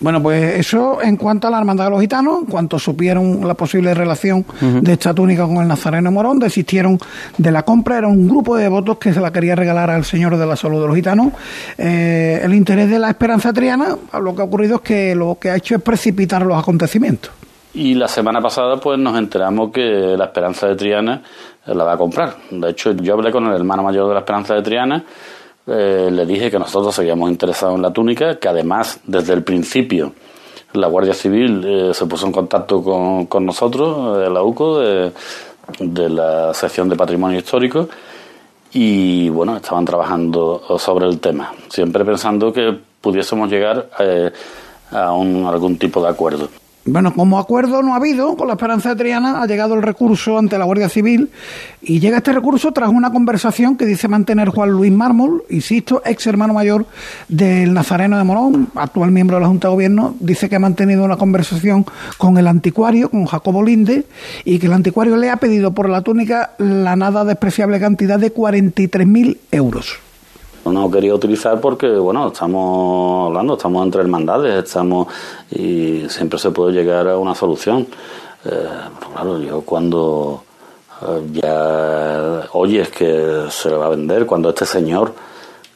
bueno, 0.00 0.22
pues 0.22 0.58
eso 0.58 1.00
en 1.02 1.16
cuanto 1.16 1.46
a 1.46 1.50
la 1.50 1.58
Hermandad 1.58 1.84
de 1.84 1.90
los 1.90 2.00
Gitanos, 2.00 2.40
en 2.40 2.46
cuanto 2.46 2.78
supieron 2.78 3.46
la 3.46 3.54
posible 3.54 3.94
relación 3.94 4.44
de 4.60 4.92
esta 4.92 5.14
túnica 5.14 5.46
con 5.46 5.58
el 5.58 5.68
Nazareno 5.68 6.10
Morón, 6.10 6.38
desistieron 6.38 6.98
de 7.38 7.50
la 7.50 7.62
compra. 7.62 7.98
Era 7.98 8.08
un 8.08 8.28
grupo 8.28 8.56
de 8.56 8.64
devotos 8.64 8.98
que 8.98 9.14
se 9.14 9.20
la 9.20 9.32
quería 9.32 9.54
regalar 9.54 9.90
al 9.90 10.04
Señor 10.04 10.36
de 10.36 10.46
la 10.46 10.56
Salud 10.56 10.80
de 10.80 10.86
los 10.88 10.96
Gitanos. 10.96 11.32
Eh, 11.78 12.40
el 12.42 12.54
interés 12.54 12.90
de 12.90 12.98
la 12.98 13.08
Esperanza 13.08 13.52
Triana, 13.52 13.96
lo 14.20 14.34
que 14.34 14.42
ha 14.42 14.44
ocurrido 14.44 14.76
es 14.76 14.80
que 14.82 15.14
lo 15.14 15.38
que 15.40 15.50
ha 15.50 15.56
hecho 15.56 15.76
es 15.76 15.82
precipitar 15.82 16.44
los 16.44 16.58
acontecimientos. 16.58 17.32
Y 17.74 17.94
la 17.94 18.06
semana 18.06 18.40
pasada, 18.40 18.76
pues 18.78 18.98
nos 18.98 19.18
enteramos 19.18 19.72
que 19.72 20.14
la 20.16 20.26
Esperanza 20.26 20.68
de 20.68 20.76
Triana 20.76 21.22
la 21.66 21.84
va 21.84 21.94
a 21.94 21.96
comprar. 21.96 22.36
De 22.50 22.70
hecho, 22.70 22.92
yo 22.92 23.14
hablé 23.14 23.32
con 23.32 23.46
el 23.46 23.54
hermano 23.54 23.82
mayor 23.82 24.08
de 24.08 24.14
la 24.14 24.20
Esperanza 24.20 24.54
de 24.54 24.62
Triana 24.62 25.04
eh, 25.66 26.10
le 26.12 26.26
dije 26.26 26.50
que 26.50 26.58
nosotros 26.58 26.94
seguíamos 26.94 27.30
interesados 27.30 27.76
en 27.76 27.82
la 27.82 27.92
túnica, 27.92 28.38
que 28.38 28.48
además 28.48 29.00
desde 29.04 29.32
el 29.32 29.42
principio 29.42 30.12
la 30.74 30.88
Guardia 30.88 31.14
Civil 31.14 31.64
eh, 31.64 31.94
se 31.94 32.06
puso 32.06 32.26
en 32.26 32.32
contacto 32.32 32.82
con, 32.82 33.26
con 33.26 33.46
nosotros, 33.46 34.18
de 34.18 34.28
la 34.28 34.42
UCO, 34.42 34.80
de, 34.80 35.12
la 36.10 36.52
sección 36.52 36.88
de 36.88 36.96
Patrimonio 36.96 37.38
Histórico, 37.38 37.88
y 38.72 39.28
bueno, 39.28 39.56
estaban 39.56 39.84
trabajando 39.84 40.62
sobre 40.78 41.06
el 41.06 41.20
tema, 41.20 41.54
siempre 41.68 42.04
pensando 42.04 42.52
que 42.52 42.76
pudiésemos 43.00 43.48
llegar 43.48 43.88
eh, 44.00 44.32
a 44.90 45.12
un, 45.12 45.46
algún 45.46 45.78
tipo 45.78 46.02
de 46.02 46.08
acuerdo. 46.08 46.48
Bueno, 46.86 47.14
como 47.14 47.38
acuerdo 47.38 47.82
no 47.82 47.94
ha 47.94 47.96
habido, 47.96 48.36
con 48.36 48.46
la 48.46 48.54
Esperanza 48.54 48.90
de 48.90 48.96
Triana 48.96 49.40
ha 49.40 49.46
llegado 49.46 49.72
el 49.72 49.80
recurso 49.80 50.36
ante 50.36 50.58
la 50.58 50.66
Guardia 50.66 50.90
Civil 50.90 51.30
y 51.80 51.98
llega 51.98 52.18
este 52.18 52.34
recurso 52.34 52.72
tras 52.72 52.90
una 52.90 53.10
conversación 53.10 53.78
que 53.78 53.86
dice 53.86 54.06
mantener 54.06 54.50
Juan 54.50 54.70
Luis 54.70 54.92
Mármol, 54.92 55.44
insisto, 55.48 56.02
ex 56.04 56.26
hermano 56.26 56.52
mayor 56.52 56.84
del 57.26 57.72
Nazareno 57.72 58.18
de 58.18 58.24
Morón, 58.24 58.68
actual 58.74 59.12
miembro 59.12 59.36
de 59.38 59.40
la 59.40 59.48
Junta 59.48 59.68
de 59.68 59.74
Gobierno, 59.74 60.14
dice 60.20 60.50
que 60.50 60.56
ha 60.56 60.60
mantenido 60.60 61.04
una 61.04 61.16
conversación 61.16 61.86
con 62.18 62.36
el 62.36 62.46
anticuario, 62.46 63.08
con 63.08 63.24
Jacobo 63.24 63.62
Linde, 63.62 64.04
y 64.44 64.58
que 64.58 64.66
el 64.66 64.74
anticuario 64.74 65.16
le 65.16 65.30
ha 65.30 65.36
pedido 65.36 65.72
por 65.72 65.88
la 65.88 66.02
túnica 66.02 66.50
la 66.58 66.96
nada 66.96 67.24
despreciable 67.24 67.80
cantidad 67.80 68.18
de 68.18 68.34
43.000 68.34 69.38
euros 69.52 70.00
no 70.72 70.90
quería 70.90 71.14
utilizar 71.14 71.60
porque, 71.60 71.88
bueno, 71.88 72.28
estamos 72.28 73.28
hablando, 73.28 73.54
estamos 73.54 73.84
entre 73.84 74.02
hermandades, 74.02 74.64
estamos 74.64 75.08
y 75.50 76.08
siempre 76.08 76.38
se 76.38 76.50
puede 76.50 76.72
llegar 76.72 77.08
a 77.08 77.18
una 77.18 77.34
solución. 77.34 77.86
Eh, 78.44 78.68
claro, 79.12 79.38
yo 79.38 79.60
cuando 79.62 80.44
eh, 81.02 81.22
ya 81.32 82.48
oyes 82.52 82.88
que 82.90 83.46
se 83.50 83.70
le 83.70 83.76
va 83.76 83.86
a 83.86 83.90
vender, 83.90 84.26
cuando 84.26 84.50
este 84.50 84.64
señor, 84.64 85.12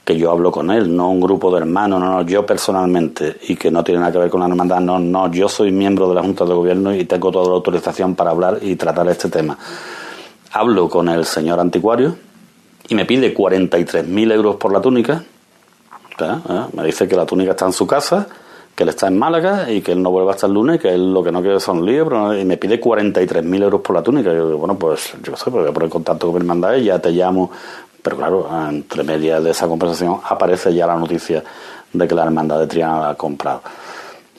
que 0.05 0.17
yo 0.17 0.31
hablo 0.31 0.51
con 0.51 0.71
él, 0.71 0.95
no 0.95 1.11
un 1.11 1.21
grupo 1.21 1.51
de 1.51 1.59
hermanos, 1.59 2.01
no, 2.01 2.11
no, 2.11 2.23
yo 2.23 2.47
personalmente, 2.47 3.37
y 3.49 3.57
que 3.57 3.71
no 3.71 3.85
tiene 3.85 4.01
nada 4.01 4.13
que 4.13 4.19
ver 4.19 4.31
con 4.31 4.41
la 4.41 4.47
hermandad, 4.47 4.81
no, 4.81 4.99
no, 4.99 5.31
yo 5.31 5.49
soy 5.49 5.71
miembro 5.71 6.09
de 6.09 6.15
la 6.15 6.23
Junta 6.23 6.45
de 6.45 6.55
Gobierno 6.55 6.95
y 6.95 7.05
tengo 7.05 7.31
toda 7.31 7.49
la 7.49 7.55
autorización 7.55 8.15
para 8.15 8.31
hablar 8.31 8.59
y 8.63 8.77
tratar 8.77 9.09
este 9.09 9.29
tema. 9.29 9.59
Hablo 10.53 10.89
con 10.89 11.11
el 11.11 11.27
señor 11.27 11.61
anticuario, 11.61 12.17
y 12.89 12.95
me 12.95 13.05
pide 13.05 13.35
43.000 13.35 14.33
euros 14.33 14.57
por 14.57 14.73
la 14.73 14.81
túnica. 14.81 15.23
¿Eh? 16.21 16.67
Me 16.73 16.85
dice 16.85 17.07
que 17.07 17.15
la 17.15 17.27
túnica 17.27 17.53
está 17.53 17.67
en 17.67 17.73
su 17.73 17.87
casa, 17.87 18.27
que 18.75 18.83
él 18.83 18.89
está 18.89 19.07
en 19.07 19.19
Málaga 19.19 19.71
y 19.71 19.83
que 19.83 19.93
él 19.93 20.03
no 20.03 20.11
vuelve 20.11 20.31
hasta 20.31 20.47
el 20.47 20.55
lunes, 20.55 20.81
que 20.81 20.93
él 20.93 21.13
lo 21.13 21.23
que 21.23 21.31
no 21.31 21.43
quiere 21.43 21.61
son 21.61 21.85
libros, 21.85 22.37
y 22.37 22.45
me 22.45 22.57
pide 22.57 22.81
43.000 22.81 23.63
euros 23.63 23.81
por 23.83 23.95
la 23.95 24.03
túnica. 24.03 24.33
Yo 24.33 24.47
digo, 24.47 24.59
bueno, 24.59 24.77
pues 24.77 25.15
yo 25.23 25.37
sé, 25.37 25.51
pues 25.51 25.63
voy 25.63 25.69
a 25.69 25.73
poner 25.73 25.89
contacto 25.89 26.27
con 26.27 26.35
mi 26.35 26.41
hermandad 26.41 26.75
y 26.77 26.85
ya 26.85 26.99
te 26.99 27.11
llamo. 27.11 27.51
Pero 28.03 28.17
claro, 28.17 28.49
entre 28.69 29.03
medias 29.03 29.43
de 29.43 29.51
esa 29.51 29.67
conversación 29.67 30.21
aparece 30.25 30.73
ya 30.73 30.87
la 30.87 30.97
noticia 30.97 31.43
de 31.93 32.09
que 32.09 32.15
la 32.15 32.25
hermandad 32.25 32.61
de 32.61 32.67
Triana 32.67 33.01
la 33.01 33.11
ha 33.11 33.15
comprado. 33.15 33.63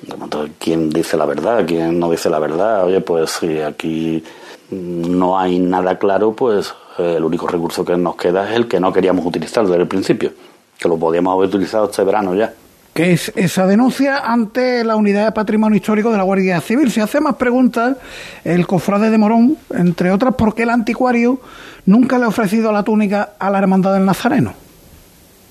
Entonces, 0.02 0.56
¿quién 0.58 0.90
dice 0.90 1.18
la 1.18 1.26
verdad? 1.26 1.66
¿Quién 1.68 2.00
no 2.00 2.10
dice 2.10 2.30
la 2.30 2.40
verdad? 2.40 2.86
Oye, 2.86 3.02
pues 3.02 3.32
si 3.32 3.60
aquí 3.60 4.24
no 4.72 5.38
hay 5.38 5.60
nada 5.60 5.98
claro, 6.00 6.32
pues 6.34 6.74
el 7.00 7.24
único 7.24 7.48
recurso 7.48 7.86
que 7.86 7.96
nos 7.98 8.16
queda 8.16 8.50
es 8.50 8.56
el 8.56 8.68
que 8.68 8.80
no 8.80 8.92
queríamos 8.92 9.26
utilizar 9.26 9.66
desde 9.66 9.82
el 9.82 9.88
principio, 9.88 10.32
que 10.78 10.90
lo 10.90 10.98
podíamos 10.98 11.34
haber 11.34 11.48
utilizado 11.48 11.86
este 11.86 12.04
verano 12.04 12.36
ya. 12.36 12.54
Que 12.94 13.14
es 13.14 13.32
esa 13.36 13.66
denuncia 13.66 14.18
ante 14.18 14.84
la 14.84 14.96
Unidad 14.96 15.26
de 15.26 15.32
Patrimonio 15.32 15.78
Histórico 15.78 16.12
de 16.12 16.18
la 16.18 16.24
Guardia 16.24 16.60
Civil. 16.60 16.92
Se 16.92 17.02
hace 17.02 17.22
más 17.22 17.36
preguntas 17.36 17.96
el 18.44 18.68
cofrade 18.68 19.10
de 19.10 19.18
Morón, 19.18 19.58
entre 19.70 20.12
otras, 20.12 20.36
¿por 20.36 20.54
qué 20.54 20.64
el 20.64 20.70
anticuario 20.70 21.40
nunca 21.86 22.18
le 22.18 22.26
ha 22.26 22.28
ofrecido 22.28 22.72
la 22.72 22.84
túnica 22.84 23.34
a 23.40 23.50
la 23.50 23.60
Hermandad 23.60 23.94
del 23.94 24.06
Nazareno? 24.06 24.54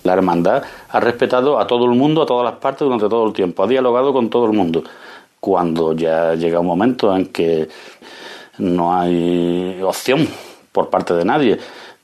La 0.04 0.12
hermandad 0.12 0.62
ha 0.90 1.00
respetado 1.00 1.58
a 1.58 1.66
todo 1.66 1.84
el 1.84 1.96
mundo, 1.96 2.22
a 2.22 2.26
todas 2.26 2.44
las 2.44 2.60
partes 2.60 2.80
durante 2.80 3.08
todo 3.08 3.26
el 3.26 3.32
tiempo, 3.32 3.62
ha 3.62 3.66
dialogado 3.66 4.12
con 4.12 4.30
todo 4.30 4.46
el 4.46 4.52
mundo. 4.52 4.82
Cuando 5.40 5.92
ya 5.92 6.34
llega 6.34 6.60
un 6.60 6.66
momento 6.66 7.14
en 7.14 7.26
que 7.26 7.68
no 8.58 8.94
hay 8.94 9.80
opción 9.82 10.26
por 10.78 10.90
parte 10.90 11.12
de 11.12 11.24
nadie. 11.24 11.58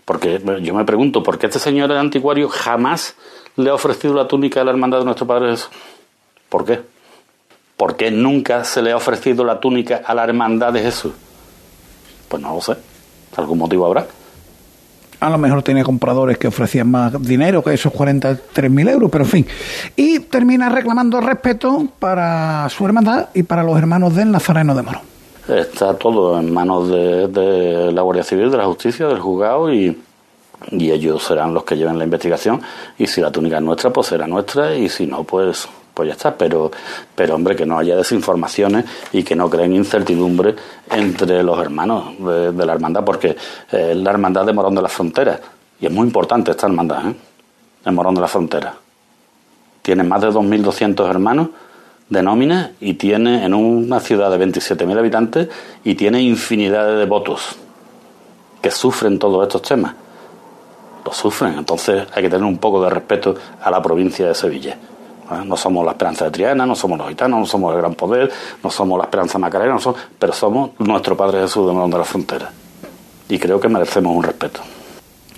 Porque 0.05 0.43
yo 0.61 0.75
me 0.75 0.85
pregunto, 0.85 1.23
¿por 1.23 1.39
qué 1.39 1.47
este 1.47 1.61
señor 1.61 1.93
el 1.93 1.97
anticuario 1.97 2.49
jamás 2.49 3.15
le 3.55 3.71
ha 3.71 3.75
ofrecido 3.75 4.15
la 4.15 4.27
túnica 4.27 4.59
de 4.59 4.65
la 4.65 4.73
hermandad 4.73 4.99
de 4.99 5.05
nuestro 5.05 5.29
Padre 5.29 5.53
Jesús? 5.53 5.71
¿Por 6.49 6.65
qué? 6.65 6.81
¿Por 7.77 7.95
qué 7.95 8.11
nunca 8.11 8.65
se 8.65 8.83
le 8.83 8.91
ha 8.91 8.97
ofrecido 8.97 9.45
la 9.45 9.61
túnica 9.61 10.03
a 10.05 10.13
la 10.13 10.25
hermandad 10.25 10.73
de 10.73 10.81
Jesús? 10.81 11.13
Pues 12.27 12.43
no 12.43 12.53
lo 12.53 12.61
sé. 12.61 12.75
¿Algún 13.37 13.59
motivo 13.59 13.87
habrá? 13.87 14.09
A 15.21 15.31
lo 15.31 15.39
mejor 15.39 15.63
tenía 15.63 15.85
compradores 15.85 16.37
que 16.37 16.49
ofrecían 16.49 16.91
más 16.91 17.23
dinero 17.23 17.63
que 17.63 17.75
esos 17.75 17.93
43.000 17.93 18.91
euros, 18.91 19.09
pero 19.09 19.23
en 19.23 19.31
fin. 19.31 19.47
Y 19.95 20.19
termina 20.19 20.69
reclamando 20.69 21.21
respeto 21.21 21.87
para 22.01 22.69
su 22.71 22.85
hermandad 22.85 23.29
y 23.35 23.45
para 23.45 23.63
los 23.63 23.79
hermanos 23.79 24.17
del 24.17 24.33
Nazareno 24.33 24.75
de 24.75 24.83
Morón 24.83 25.14
está 25.49 25.95
todo 25.95 26.39
en 26.39 26.53
manos 26.53 26.89
de, 26.89 27.91
la 27.93 28.03
Guardia 28.03 28.25
Civil, 28.25 28.51
de 28.51 28.57
la 28.57 28.67
Justicia, 28.67 29.07
del 29.07 29.21
juzgado 29.21 29.73
y, 29.73 30.01
y 30.71 30.91
ellos 30.91 31.23
serán 31.23 31.55
los 31.55 31.65
que 31.65 31.77
lleven 31.77 31.99
la 31.99 32.05
investigación. 32.05 32.63
Y 32.99 33.07
si 33.07 33.21
la 33.21 33.31
túnica 33.31 33.57
es 33.57 33.63
nuestra 33.63 33.91
pues 33.91 34.07
será 34.09 34.27
nuestra. 34.27 34.75
Y 34.75 34.89
si 34.89 35.07
no 35.07 35.25
pues 35.25 35.69
pues 35.93 36.09
ya 36.09 36.15
está. 36.15 36.37
Pero 36.37 36.71
pero 37.15 37.35
hombre 37.35 37.57
que 37.57 37.67
no 37.67 37.79
haya 37.79 37.97
desinformaciones 37.97 38.85
y 39.13 39.23
que 39.23 39.37
no 39.37 39.49
creen 39.51 39.75
incertidumbre 39.75 40.55
entre 40.91 41.43
los 41.43 41.59
hermanos 41.59 42.19
de, 42.19 42.67
la 42.67 42.73
hermandad 42.73 43.05
porque 43.05 43.37
es 43.71 43.97
la 43.97 44.11
hermandad 44.11 44.47
de 44.47 44.53
Morón 44.53 44.75
de 44.75 44.83
la 44.83 44.89
Frontera. 44.89 45.41
Y 45.81 45.87
es 45.87 45.93
muy 45.93 46.07
importante 46.07 46.51
esta 46.51 46.67
hermandad 46.67 47.09
¿eh? 47.09 47.15
en 47.85 47.95
Morón 47.95 48.15
de 48.15 48.21
la 48.21 48.29
Frontera. 48.29 48.75
Tiene 49.83 50.03
más 50.03 50.23
de 50.23 50.29
2.200 50.29 51.09
hermanos 51.11 51.49
de 52.09 52.23
nómina 52.23 52.73
y 52.81 52.95
tiene 52.95 53.45
en 53.45 53.55
una 53.55 54.01
ciudad 54.01 54.31
de 54.31 54.45
27.000 54.45 54.99
habitantes 54.99 55.49
y 55.85 55.95
tiene 55.95 56.23
infinidad 56.23 56.87
de 56.87 56.97
devotos 56.97 57.57
que 58.61 58.71
sufren 58.71 59.19
todos 59.19 59.43
estos 59.43 59.63
temas 59.63 59.95
lo 61.05 61.13
sufren. 61.13 61.59
Entonces 61.59 62.07
hay 62.15 62.23
que 62.23 62.31
tener 62.31 62.45
un 62.45 62.59
poco 62.59 62.83
de 62.83 62.91
respeto 62.91 63.35
a 63.63 63.71
la 63.71 63.83
provincia 63.83 64.27
de 64.27 64.35
Sevilla. 64.35 64.77
No 65.45 65.57
somos 65.57 65.85
la 65.85 65.93
esperanza 65.93 66.27
de 66.27 66.31
Triana, 66.31 66.67
no 66.67 66.75
somos 66.75 66.99
los 66.99 67.09
gitanos, 67.09 67.41
no 67.41 67.47
somos 67.47 67.75
el 67.75 67.81
gran 67.81 67.95
poder, 67.95 68.31
no 68.63 68.71
somos 68.71 68.99
la 68.99 69.05
esperanza 69.05 69.39
macarena, 69.39 69.79
pero 70.19 70.33
somos 70.33 70.71
nuestro 70.79 71.17
Padre 71.17 71.41
Jesús 71.41 71.67
de 71.67 71.73
Morón 71.73 71.91
de 71.91 71.99
la 71.99 72.05
Frontera. 72.05 72.51
Y 73.29 73.39
creo 73.39 73.59
que 73.59 73.69
merecemos 73.69 74.15
un 74.15 74.23
respeto. 74.23 74.61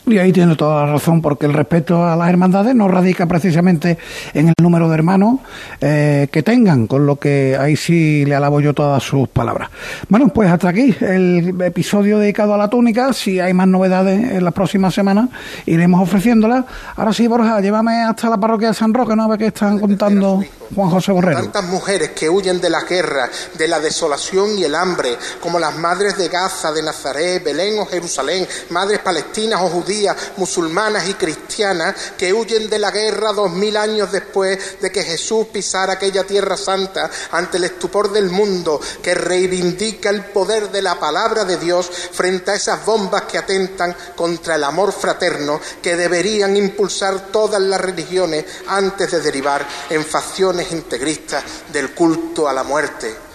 Y 0.09 0.19
ahí 0.19 0.33
tiene 0.33 0.55
toda 0.55 0.87
la 0.87 0.93
razón, 0.93 1.21
porque 1.21 1.47
el 1.47 1.53
respeto 1.53 2.07
a 2.07 2.15
las 2.15 2.29
hermandades 2.29 2.77
no 2.77 2.87
radica 2.87 3.27
precisamente 3.27 3.99
en 4.35 4.47
el 4.47 4.55
número 4.63 4.89
de 4.89 4.95
hermanos 4.95 5.41
eh, 5.81 6.29
que 6.31 6.45
tengan, 6.45 6.87
con 6.87 7.07
lo 7.07 7.17
que 7.17 7.57
ahí 7.59 7.75
sí 7.75 8.25
le 8.25 8.37
alabo 8.37 8.61
yo 8.61 8.73
todas 8.73 9.03
sus 9.03 9.29
palabras. 9.29 9.69
Bueno, 10.09 10.29
pues 10.29 10.49
hasta 10.49 10.69
aquí 10.69 10.95
el 11.01 11.61
episodio 11.61 12.21
dedicado 12.21 12.55
a 12.55 12.57
la 12.57 12.71
túnica. 12.71 13.13
Si 13.13 13.41
hay 13.41 13.53
más 13.53 13.67
novedades 13.67 14.31
en 14.31 14.45
las 14.45 14.55
próximas 14.55 14.95
semanas, 14.95 15.29
iremos 15.67 16.01
ofreciéndolas. 16.01 16.65
Ahora 16.95 17.13
sí, 17.13 17.27
Borja, 17.27 17.61
llévame 17.61 18.05
hasta 18.05 18.31
la 18.31 18.39
parroquia 18.39 18.69
de 18.69 18.75
San 18.75 18.95
Roque, 18.95 19.17
¿no? 19.17 19.25
A 19.25 19.29
ver 19.31 19.39
qué 19.39 19.47
están 19.47 19.81
contando 19.81 20.41
Juan 20.73 20.89
José 20.89 21.11
Borrero. 21.11 21.41
Tantas 21.43 21.65
mujeres 21.65 22.11
que 22.11 22.31
huyen 22.31 22.61
de 22.61 22.71
la 22.71 22.83
guerra, 22.83 23.29
de 23.59 23.67
la 23.67 23.81
desolación 23.81 24.57
y 24.57 24.63
el 24.63 24.77
hambre, 24.77 25.17
como 25.41 25.59
las 25.59 25.77
madres 25.77 26.17
de 26.17 26.29
Gaza, 26.29 26.71
de 26.71 26.85
Nazaret, 26.85 27.43
Belén 27.43 27.81
o 27.81 27.87
Jerusalén, 27.87 28.47
madres 28.71 29.01
palestinas 29.01 29.61
o 29.61 29.67
judías 29.69 29.96
musulmanas 30.37 31.09
y 31.09 31.15
cristianas 31.15 31.95
que 32.19 32.33
huyen 32.33 32.69
de 32.69 32.79
la 32.79 32.91
guerra 32.91 33.33
dos 33.33 33.51
mil 33.53 33.77
años 33.77 34.13
después 34.13 34.81
de 34.81 34.91
que 34.91 35.03
Jesús 35.03 35.47
pisara 35.53 35.95
aquella 35.95 36.25
tierra 36.25 36.57
santa 36.57 37.11
ante 37.31 37.57
el 37.57 37.65
estupor 37.65 38.13
del 38.13 38.31
mundo 38.31 38.81
que 39.03 39.15
reivindica 39.15 40.11
el 40.11 40.25
poder 40.27 40.71
de 40.71 40.83
la 40.83 40.99
palabra 40.99 41.45
de 41.45 41.57
Dios 41.57 41.91
frente 42.13 42.51
a 42.51 42.55
esas 42.55 42.85
bombas 42.85 43.23
que 43.23 43.39
atentan 43.39 43.97
contra 44.15 44.57
el 44.57 44.65
amor 44.65 44.93
fraterno 44.93 45.61
que 45.83 45.97
deberían 45.97 46.57
impulsar 46.57 47.29
todas 47.33 47.61
las 47.61 47.81
religiones 47.81 48.45
antes 48.69 49.11
de 49.11 49.21
derivar 49.21 49.67
en 49.91 50.05
facciones 50.05 50.73
integristas 50.73 51.45
del 51.73 51.95
culto 51.95 52.49
a 52.49 52.53
la 52.53 52.63
muerte. 52.63 53.26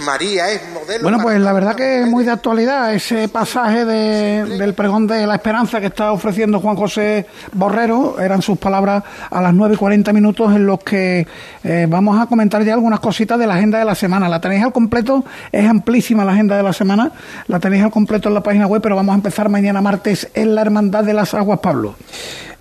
María 0.00 0.50
es 0.50 0.62
modelo. 0.72 1.02
Bueno, 1.02 1.18
pues 1.22 1.40
la 1.40 1.52
verdad 1.52 1.74
que 1.74 2.02
es 2.02 2.06
muy 2.08 2.24
de 2.24 2.30
actualidad 2.30 2.92
ese 2.94 3.28
pasaje 3.28 3.84
del 3.84 4.74
pregón 4.74 5.06
de 5.06 5.26
la 5.26 5.36
esperanza 5.36 5.80
que 5.80 5.86
está 5.86 6.12
ofreciendo 6.12 6.60
Juan 6.60 6.76
José 6.76 7.26
Borrero. 7.52 8.20
Eran 8.20 8.42
sus 8.42 8.58
palabras 8.58 9.02
a 9.30 9.40
las 9.40 9.54
9 9.54 9.74
y 9.74 9.76
40 9.76 10.12
minutos 10.12 10.54
en 10.54 10.66
los 10.66 10.82
que 10.82 11.26
eh, 11.64 11.86
vamos 11.88 12.20
a 12.20 12.26
comentar 12.26 12.62
ya 12.64 12.74
algunas 12.74 13.00
cositas 13.00 13.38
de 13.38 13.46
la 13.46 13.54
agenda 13.54 13.78
de 13.78 13.84
la 13.84 13.94
semana. 13.94 14.28
La 14.28 14.40
tenéis 14.40 14.64
al 14.64 14.72
completo, 14.72 15.24
es 15.52 15.68
amplísima 15.68 16.24
la 16.24 16.32
agenda 16.32 16.56
de 16.56 16.62
la 16.62 16.72
semana. 16.72 17.12
La 17.46 17.60
tenéis 17.60 17.84
al 17.84 17.90
completo 17.90 18.28
en 18.28 18.34
la 18.34 18.42
página 18.42 18.66
web, 18.66 18.82
pero 18.82 18.96
vamos 18.96 19.12
a 19.12 19.16
empezar 19.16 19.48
mañana 19.48 19.80
martes 19.80 20.28
en 20.34 20.54
la 20.54 20.62
Hermandad 20.62 21.04
de 21.04 21.14
las 21.14 21.34
Aguas 21.34 21.60
Pablo. 21.60 21.94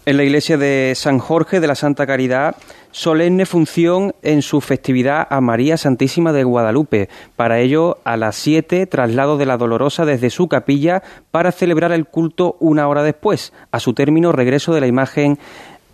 En 0.05 0.17
la 0.17 0.23
iglesia 0.23 0.57
de 0.57 0.93
San 0.95 1.19
Jorge 1.19 1.59
de 1.59 1.67
la 1.67 1.75
Santa 1.75 2.07
Caridad 2.07 2.55
solemne 2.91 3.45
función 3.45 4.15
en 4.23 4.41
su 4.41 4.61
festividad 4.61 5.27
a 5.29 5.41
María 5.41 5.77
Santísima 5.77 6.33
de 6.33 6.43
Guadalupe. 6.43 7.09
Para 7.35 7.59
ello, 7.59 7.99
a 8.05 8.17
las 8.17 8.35
7, 8.37 8.87
traslado 8.87 9.37
de 9.37 9.45
la 9.45 9.57
Dolorosa 9.57 10.05
desde 10.05 10.29
su 10.29 10.47
capilla 10.47 11.03
para 11.31 11.51
celebrar 11.51 11.91
el 11.91 12.05
culto 12.05 12.55
una 12.59 12.87
hora 12.87 13.03
después. 13.03 13.53
A 13.71 13.79
su 13.79 13.93
término, 13.93 14.31
regreso 14.31 14.73
de 14.73 14.81
la 14.81 14.87
imagen 14.87 15.37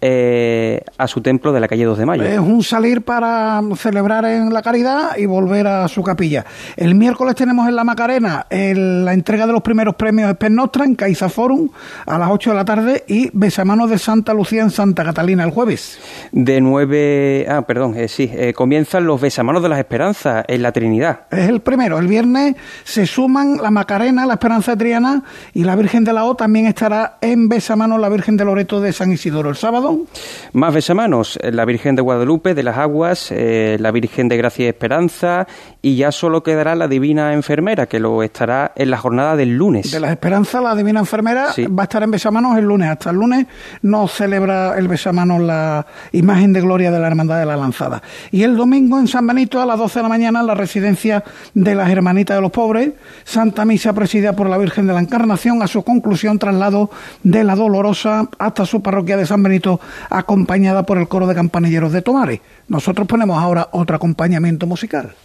eh, 0.07 0.81
a 0.99 1.07
su 1.07 1.21
templo 1.21 1.51
de 1.51 1.59
la 1.59 1.67
calle 1.67 1.83
2 1.83 1.97
de 1.97 2.05
Mayo. 2.05 2.23
Es 2.23 2.39
un 2.39 2.61
salir 2.61 3.01
para 3.01 3.59
celebrar 3.75 4.23
en 4.25 4.53
la 4.53 4.61
caridad 4.61 5.17
y 5.17 5.25
volver 5.25 5.65
a 5.65 5.87
su 5.87 6.03
capilla. 6.03 6.45
El 6.77 6.93
miércoles 6.93 7.33
tenemos 7.33 7.67
en 7.67 7.75
la 7.75 7.83
Macarena 7.83 8.45
la 8.49 9.13
entrega 9.13 9.47
de 9.47 9.53
los 9.53 9.63
primeros 9.63 9.95
premios 9.95 10.35
Nostra 10.49 10.85
en 10.85 10.93
Caiza 10.93 11.27
Forum 11.27 11.69
a 12.05 12.19
las 12.19 12.29
8 12.29 12.51
de 12.51 12.55
la 12.55 12.65
tarde 12.65 13.03
y 13.07 13.31
Besamanos 13.33 13.89
de 13.89 13.97
Santa 13.97 14.33
Lucía 14.33 14.61
en 14.61 14.69
Santa 14.69 15.03
Catalina 15.03 15.43
el 15.43 15.49
jueves. 15.49 15.97
De 16.31 16.61
9, 16.61 17.47
ah, 17.49 17.63
perdón, 17.63 17.95
eh, 17.97 18.07
sí, 18.07 18.29
eh, 18.31 18.53
comienzan 18.53 19.07
los 19.07 19.19
Besamanos 19.19 19.63
de 19.63 19.69
las 19.69 19.79
Esperanzas 19.79 20.45
en 20.47 20.61
la 20.61 20.71
Trinidad. 20.71 21.21
Es 21.31 21.49
el 21.49 21.61
primero. 21.61 21.97
El 21.97 22.07
viernes 22.07 22.55
se 22.83 23.07
suman 23.07 23.57
la 23.57 23.71
Macarena, 23.71 24.27
la 24.27 24.33
Esperanza 24.33 24.73
de 24.73 24.77
Triana 24.77 25.23
y 25.53 25.63
la 25.63 25.75
Virgen 25.75 26.03
de 26.03 26.13
la 26.13 26.25
O 26.25 26.35
también 26.35 26.67
estará 26.67 27.17
en 27.21 27.49
Besamanos 27.49 27.99
la 27.99 28.09
Virgen 28.09 28.37
de 28.37 28.45
Loreto 28.45 28.79
de 28.79 28.93
San 28.93 29.11
Isidoro 29.11 29.49
el 29.49 29.55
sábado 29.55 29.94
más 30.53 30.73
besamanos, 30.73 31.37
eh, 31.41 31.51
la 31.51 31.65
Virgen 31.65 31.95
de 31.95 32.01
Guadalupe 32.01 32.53
de 32.53 32.63
las 32.63 32.77
Aguas, 32.77 33.31
eh, 33.31 33.77
la 33.79 33.91
Virgen 33.91 34.27
de 34.27 34.37
Gracia 34.37 34.65
y 34.65 34.67
Esperanza, 34.69 35.47
y 35.81 35.95
ya 35.95 36.11
solo 36.11 36.43
quedará 36.43 36.75
la 36.75 36.87
Divina 36.87 37.33
Enfermera, 37.33 37.85
que 37.87 37.99
lo 37.99 38.23
estará 38.23 38.71
en 38.75 38.89
la 38.89 38.97
jornada 38.97 39.35
del 39.35 39.55
lunes. 39.55 39.91
De 39.91 39.99
las 39.99 40.11
Esperanzas, 40.11 40.63
la 40.63 40.75
Divina 40.75 40.99
Enfermera 40.99 41.47
va 41.47 41.83
a 41.83 41.85
estar 41.85 42.03
en 42.03 42.11
besamanos 42.11 42.57
el 42.57 42.65
lunes. 42.65 42.89
Hasta 42.89 43.09
el 43.09 43.17
lunes 43.17 43.45
no 43.81 44.07
celebra 44.07 44.77
el 44.77 44.87
besamanos 44.87 45.41
la 45.41 45.85
imagen 46.11 46.53
de 46.53 46.61
gloria 46.61 46.91
de 46.91 46.99
la 46.99 47.07
Hermandad 47.07 47.39
de 47.39 47.45
la 47.45 47.55
Lanzada. 47.55 48.01
Y 48.31 48.43
el 48.43 48.55
domingo 48.55 48.99
en 48.99 49.07
San 49.07 49.27
Benito 49.27 49.61
a 49.61 49.65
las 49.65 49.77
12 49.77 49.99
de 49.99 50.03
la 50.03 50.09
mañana 50.09 50.39
en 50.39 50.47
la 50.47 50.55
residencia 50.55 51.23
de 51.53 51.75
las 51.75 51.89
Hermanitas 51.89 52.37
de 52.37 52.41
los 52.41 52.51
Pobres, 52.51 52.91
Santa 53.23 53.65
Misa 53.65 53.93
presidida 53.93 54.33
por 54.33 54.49
la 54.49 54.57
Virgen 54.57 54.87
de 54.87 54.93
la 54.93 54.99
Encarnación, 54.99 55.61
a 55.61 55.67
su 55.67 55.83
conclusión 55.83 56.39
traslado 56.39 56.89
de 57.23 57.43
la 57.43 57.55
Dolorosa 57.55 58.27
hasta 58.37 58.65
su 58.65 58.81
parroquia 58.81 59.17
de 59.17 59.25
San 59.25 59.43
Benito 59.43 59.74
acompañada 60.09 60.83
por 60.83 60.97
el 60.97 61.07
coro 61.07 61.27
de 61.27 61.35
campanilleros 61.35 61.91
de 61.91 62.01
Tomare. 62.01 62.41
Nosotros 62.67 63.07
ponemos 63.07 63.41
ahora 63.41 63.69
otro 63.71 63.95
acompañamiento 63.95 64.67
musical. 64.67 65.15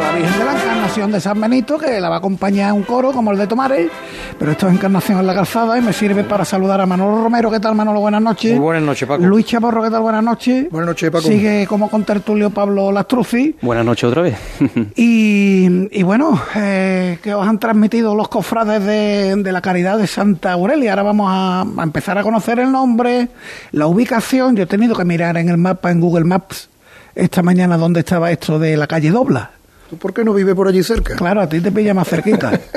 La 0.00 0.12
Virgen 0.12 0.38
de 0.38 0.44
la 0.44 0.52
Encarnación 0.52 1.12
de 1.12 1.20
San 1.20 1.40
Benito, 1.40 1.78
que 1.78 2.00
la 2.00 2.08
va 2.08 2.16
a 2.16 2.18
acompañar 2.18 2.72
un 2.72 2.82
coro 2.82 3.12
como 3.12 3.32
el 3.32 3.38
de 3.38 3.46
Tomare 3.46 3.90
pero 4.38 4.52
esto 4.52 4.68
es 4.68 4.74
Encarnación 4.74 5.18
en 5.18 5.26
la 5.26 5.34
Calzada 5.34 5.76
y 5.76 5.80
me 5.80 5.92
sirve 5.92 6.22
para 6.22 6.44
saludar 6.44 6.80
a 6.80 6.86
Manolo 6.86 7.24
Romero. 7.24 7.50
¿Qué 7.50 7.58
tal, 7.58 7.74
Manolo? 7.74 8.00
Buenas 8.00 8.22
noches. 8.22 8.52
Muy 8.52 8.60
buenas 8.60 8.84
noches, 8.84 9.08
Paco. 9.08 9.24
Luis 9.24 9.44
Chaporro, 9.46 9.82
¿qué 9.82 9.90
tal? 9.90 10.02
Buenas 10.02 10.22
noches. 10.22 10.70
Buenas 10.70 10.88
noches, 10.88 11.10
Paco. 11.10 11.26
Sigue 11.26 11.66
como 11.66 11.90
con 11.90 12.04
tertulio 12.04 12.50
Pablo 12.50 12.92
Lastruzzi. 12.92 13.56
Buenas 13.60 13.84
noches 13.84 14.04
otra 14.04 14.22
vez. 14.22 14.36
y, 14.96 16.02
bueno, 16.04 16.40
eh, 16.54 17.18
que 17.20 17.34
os 17.34 17.46
han 17.46 17.58
transmitido 17.58 18.14
los 18.14 18.28
cofrades 18.28 18.84
de, 18.84 19.52
la 19.52 19.60
Caridad 19.60 19.98
de 19.98 20.06
Santa 20.06 20.52
Aurelia. 20.52 20.92
Ahora 20.92 21.02
vamos 21.02 21.26
a, 21.28 21.62
a 21.62 21.82
empezar 21.82 22.16
a 22.16 22.22
conocer 22.22 22.60
el 22.60 22.70
nombre, 22.70 23.28
la 23.72 23.88
ubicación. 23.88 24.54
Yo 24.54 24.62
he 24.62 24.66
tenido 24.66 24.94
que 24.94 25.04
mirar 25.04 25.36
en 25.36 25.48
el 25.48 25.56
mapa, 25.56 25.90
en 25.90 26.00
Google 26.00 26.24
Maps, 26.24 26.68
esta 27.16 27.42
mañana 27.42 27.76
dónde 27.76 28.00
estaba 28.00 28.30
esto 28.30 28.60
de 28.60 28.76
la 28.76 28.86
calle 28.86 29.10
Dobla. 29.10 29.57
¿Tú 29.88 29.96
por 29.96 30.12
qué 30.12 30.24
no 30.24 30.34
vives 30.34 30.54
por 30.54 30.68
allí 30.68 30.82
cerca? 30.82 31.16
Claro, 31.16 31.40
a 31.40 31.48
ti 31.48 31.60
te 31.60 31.72
pilla 31.72 31.94
más 31.94 32.08
cerquita. 32.08 32.58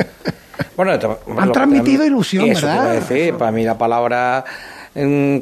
Bueno, 0.76 0.93
han 1.38 1.51
transmitido 1.51 2.05
ilusión, 2.05 2.47
¿verdad? 2.47 2.93
Decir, 2.93 3.36
para 3.36 3.51
mí 3.51 3.64
la 3.64 3.78
palabra 3.78 4.43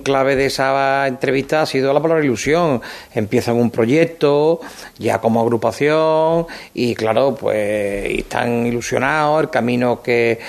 clave 0.04 0.36
de 0.36 0.46
esa 0.46 1.08
entrevista 1.08 1.62
ha 1.62 1.66
sido 1.66 1.94
la 1.94 2.02
palabra 2.02 2.24
ilusión. 2.24 2.82
Empiezan 3.14 3.56
un 3.56 3.72
proyecto 3.72 4.60
ya 4.98 5.20
como 5.20 5.40
agrupación 5.40 6.46
y 6.74 6.94
claro, 6.96 7.36
pues 7.36 8.20
están 8.20 8.66
ilusionados, 8.66 9.42
el 9.42 9.50
camino 9.50 10.02
que, 10.02 10.40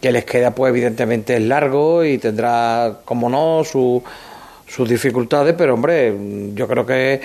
que 0.00 0.10
les 0.10 0.24
queda 0.24 0.50
pues 0.50 0.70
evidentemente 0.70 1.36
es 1.36 1.42
largo 1.42 2.04
y 2.04 2.18
tendrá, 2.18 2.98
como 3.04 3.28
no, 3.28 3.62
sus 3.64 4.88
dificultades, 4.88 5.54
pero 5.56 5.74
hombre, 5.74 6.14
yo 6.54 6.66
creo 6.66 6.84
que, 6.84 7.20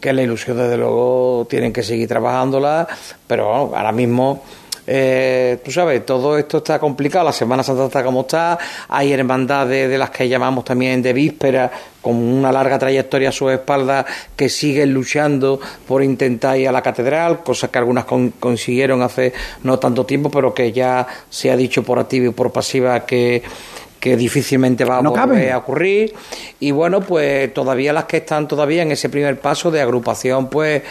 que 0.00 0.12
la 0.12 0.22
ilusión 0.22 0.56
desde 0.56 0.76
luego 0.76 1.46
tienen 1.50 1.72
que 1.72 1.82
seguir 1.82 2.08
trabajándola, 2.08 2.86
pero 3.26 3.52
ahora 3.52 3.92
mismo 3.92 4.42
eh, 4.90 5.58
tú 5.62 5.70
sabes, 5.70 6.06
todo 6.06 6.38
esto 6.38 6.58
está 6.58 6.78
complicado, 6.78 7.26
la 7.26 7.32
Semana 7.32 7.62
Santa 7.62 7.84
está 7.84 8.02
como 8.02 8.22
está, 8.22 8.58
hay 8.88 9.12
hermandades 9.12 9.90
de 9.90 9.98
las 9.98 10.08
que 10.08 10.26
llamamos 10.26 10.64
también 10.64 11.02
de 11.02 11.12
víspera, 11.12 11.70
con 12.00 12.16
una 12.16 12.50
larga 12.50 12.78
trayectoria 12.78 13.28
a 13.28 13.32
su 13.32 13.50
espalda, 13.50 14.06
que 14.34 14.48
siguen 14.48 14.94
luchando 14.94 15.60
por 15.86 16.02
intentar 16.02 16.58
ir 16.58 16.68
a 16.68 16.72
la 16.72 16.80
catedral, 16.80 17.42
cosas 17.42 17.68
que 17.68 17.76
algunas 17.76 18.06
consiguieron 18.06 19.02
hace 19.02 19.34
no 19.62 19.78
tanto 19.78 20.06
tiempo, 20.06 20.30
pero 20.30 20.54
que 20.54 20.72
ya 20.72 21.06
se 21.28 21.50
ha 21.50 21.56
dicho 21.56 21.82
por 21.82 21.98
activa 21.98 22.28
y 22.28 22.30
por 22.30 22.50
pasiva 22.50 23.04
que 23.04 23.42
que 24.00 24.16
difícilmente 24.16 24.84
va 24.84 24.98
a 24.98 25.00
volver 25.02 25.52
a 25.52 25.58
ocurrir 25.58 26.14
y 26.60 26.70
bueno 26.70 27.00
pues 27.00 27.52
todavía 27.52 27.92
las 27.92 28.04
que 28.04 28.18
están 28.18 28.46
todavía 28.48 28.82
en 28.82 28.92
ese 28.92 29.08
primer 29.08 29.40
paso 29.40 29.70
de 29.70 29.80
agrupación 29.80 30.48
pues 30.48 30.82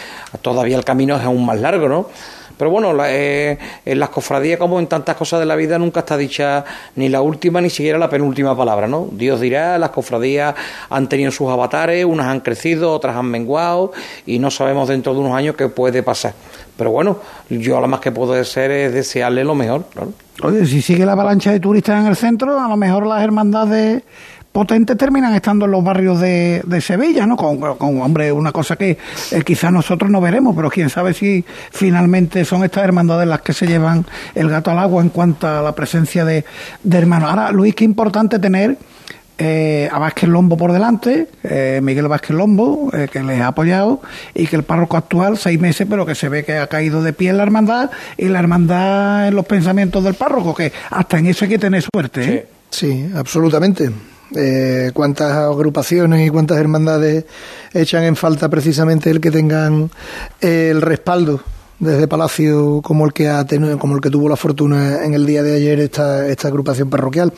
todavía 0.42 0.78
el 0.78 0.84
camino 0.84 1.16
es 1.16 1.24
aún 1.24 1.46
más 1.46 1.60
largo 1.60 1.88
no 1.88 2.10
Pero 2.58 2.72
bueno, 2.72 2.94
eh, 3.06 3.58
en 3.86 4.00
las 4.00 4.10
cofradías, 4.10 4.58
como 4.58 4.80
en 4.80 4.88
tantas 4.88 5.16
cosas 5.16 5.40
de 5.40 5.46
la 5.46 5.56
vida, 5.56 5.78
nunca 5.78 6.00
está 6.00 6.18
dicha 6.18 6.66
ni 6.96 7.08
la 7.08 7.22
última 7.22 7.62
ni 7.62 7.70
siquiera 7.70 8.00
la 8.00 8.10
penúltima 8.10 8.58
palabra, 8.58 8.88
¿no? 8.88 9.08
Dios 9.12 9.40
dirá, 9.40 9.78
las 9.78 9.92
cofradías 9.92 10.56
han 10.90 11.08
tenido 11.08 11.32
sus 11.32 11.50
avatares, 11.50 12.04
unas 12.04 12.26
han 12.26 12.40
crecido, 12.40 12.94
otras 12.94 13.16
han 13.16 13.28
menguado 13.28 13.92
y 14.26 14.40
no 14.40 14.50
sabemos 14.50 14.90
dentro 14.90 15.14
de 15.14 15.20
unos 15.20 15.34
años 15.34 15.56
qué 15.56 15.68
puede 15.68 16.02
pasar. 16.02 16.34
Pero 16.78 16.92
bueno, 16.92 17.20
yo 17.50 17.82
lo 17.82 17.88
más 17.88 18.00
que 18.00 18.12
puedo 18.12 18.34
hacer 18.34 18.72
es 18.72 18.94
desearle 18.94 19.44
lo 19.44 19.56
mejor, 19.56 19.86
Oye, 20.44 20.68
si 20.68 20.84
sigue 20.84 21.04
la 21.04 21.14
avalancha 21.14 21.52
de 21.52 21.60
turistas 21.60 22.00
en 22.00 22.06
el 22.06 22.16
centro, 22.16 22.60
a 22.60 22.68
lo 22.68 22.78
mejor 22.78 23.08
las 23.08 23.24
hermandades 23.24 24.04
potentes 24.58 24.98
terminan 24.98 25.36
estando 25.36 25.66
en 25.66 25.72
los 25.72 25.84
barrios 25.84 26.20
de, 26.20 26.82
Sevilla, 26.82 27.28
¿no? 27.28 27.38
Con, 27.38 28.02
hombre, 28.02 28.32
una 28.32 28.52
cosa 28.52 28.76
que 28.76 28.98
eh, 29.32 29.42
quizás 29.46 29.72
nosotros 29.72 30.10
no 30.10 30.20
veremos, 30.20 30.56
pero 30.56 30.70
quién 30.70 30.90
sabe 30.90 31.14
si 31.14 31.46
finalmente 31.72 32.44
son 32.46 32.64
estas 32.64 32.84
hermandades 32.84 33.28
las 33.28 33.42
que 33.42 33.54
se 33.54 33.68
llevan 33.68 34.06
el 34.34 34.50
gato 34.50 34.72
al 34.72 34.80
agua 34.80 35.04
en 35.04 35.10
cuanto 35.10 35.48
a 35.48 35.62
la 35.62 35.76
presencia 35.76 36.26
de, 36.26 36.44
hermanos. 36.92 37.30
Ahora, 37.30 37.52
Luis, 37.52 37.76
qué 37.76 37.84
importante 37.84 38.40
tener 38.40 38.78
eh, 39.38 39.90
a 39.92 40.00
Vázquez 40.00 40.30
Lombo 40.30 40.58
por 40.58 40.72
delante, 40.72 41.28
eh, 41.44 41.80
Miguel 41.84 42.08
Vázquez 42.08 42.36
Lombo, 42.36 42.90
que 43.12 43.24
les 43.24 43.42
ha 43.42 43.48
apoyado, 43.48 44.02
y 44.34 44.48
que 44.48 44.56
el 44.56 44.64
párroco 44.64 44.98
actual, 44.98 45.38
seis 45.38 45.60
meses, 45.60 45.88
pero 45.90 46.06
que 46.06 46.16
se 46.16 46.30
ve 46.30 46.44
que 46.44 46.58
ha 46.58 46.68
caído 46.68 47.02
de 47.04 47.14
pie 47.14 47.30
en 47.30 47.38
la 47.38 47.44
hermandad, 47.44 47.92
y 48.18 48.26
la 48.26 48.40
hermandad 48.40 49.28
en 49.28 49.36
los 49.36 49.46
pensamientos 49.46 50.04
del 50.04 50.16
párroco, 50.16 50.56
que 50.56 50.72
hasta 50.90 51.20
en 51.20 51.28
eso 51.28 51.46
hay 51.46 51.50
que 51.50 51.60
tener 51.60 51.84
suerte. 51.84 52.48
sí 52.70 53.10
absolutamente 53.16 53.92
eh, 54.36 54.92
cuántas 54.94 55.32
agrupaciones 55.34 56.28
y 56.28 56.30
cuántas 56.30 56.58
hermandades 56.58 57.24
echan 57.74 58.04
en 58.04 58.18
falta 58.18 58.50
precisamente 58.50 59.10
el 59.10 59.22
que 59.22 59.32
tengan 59.32 59.90
el 60.42 60.82
respaldo 60.82 61.42
desde 61.80 62.10
Palacio 62.10 62.82
como 62.84 63.06
el 63.06 63.14
que 63.14 63.30
ha 63.30 63.46
tenido, 63.46 63.80
como 63.80 63.96
el 63.96 64.02
que 64.02 64.10
tuvo 64.10 64.28
la 64.28 64.36
fortuna 64.36 65.06
en 65.06 65.14
el 65.14 65.26
día 65.26 65.44
de 65.44 65.56
ayer 65.56 65.80
esta, 65.80 66.28
esta 66.28 66.50
agrupación 66.50 66.90
parroquial. 66.90 67.32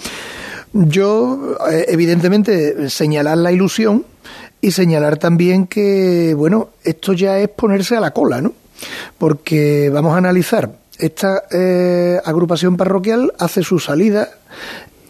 Yo, 0.73 1.57
eh, 1.71 1.85
evidentemente, 1.87 2.89
señalar 2.89 3.37
la 3.37 3.51
ilusión 3.51 4.05
y 4.61 4.71
señalar 4.71 5.17
también 5.17 5.67
que, 5.67 6.33
bueno, 6.35 6.69
esto 6.83 7.13
ya 7.13 7.39
es 7.39 7.49
ponerse 7.49 7.95
a 7.95 7.99
la 7.99 8.11
cola, 8.11 8.41
¿no? 8.41 8.53
Porque 9.17 9.89
vamos 9.91 10.13
a 10.13 10.17
analizar, 10.17 10.71
esta 10.99 11.43
eh, 11.51 12.19
agrupación 12.23 12.77
parroquial 12.77 13.33
hace 13.39 13.63
su 13.63 13.79
salida 13.79 14.29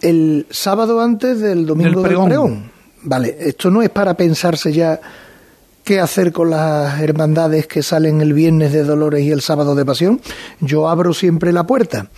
el 0.02 0.46
sábado 0.50 1.02
antes 1.02 1.40
del 1.40 1.66
domingo 1.66 2.02
del 2.02 2.10
pregón. 2.10 2.72
Vale, 3.02 3.36
esto 3.40 3.72
no 3.72 3.82
es 3.82 3.90
para 3.90 4.14
pensarse 4.14 4.72
ya 4.72 5.00
qué 5.84 6.00
hacer 6.00 6.32
con 6.32 6.52
las 6.52 7.02
hermandades 7.02 7.66
que 7.66 7.82
salen 7.82 8.22
el 8.22 8.34
viernes 8.34 8.72
de 8.72 8.84
Dolores 8.84 9.24
y 9.24 9.32
el 9.32 9.42
sábado 9.42 9.74
de 9.74 9.86
Pasión. 9.86 10.22
Yo 10.60 10.88
abro 10.88 11.14
siempre 11.14 11.52
la 11.52 11.66
puerta 11.66 12.10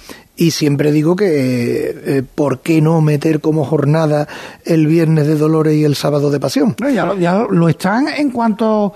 y 0.42 0.50
siempre 0.50 0.92
digo 0.92 1.16
que 1.16 1.96
eh, 2.04 2.24
por 2.24 2.62
qué 2.62 2.82
no 2.82 3.00
meter 3.00 3.42
como 3.42 3.64
jornada 3.64 4.28
el 4.66 4.88
viernes 4.88 5.28
de 5.28 5.36
Dolores 5.36 5.76
y 5.76 5.84
el 5.84 5.94
sábado 5.94 6.32
de 6.32 6.40
Pasión. 6.40 6.76
ya 7.20 7.46
lo 7.48 7.70
están 7.70 8.08
en 8.08 8.32
cuanto 8.32 8.92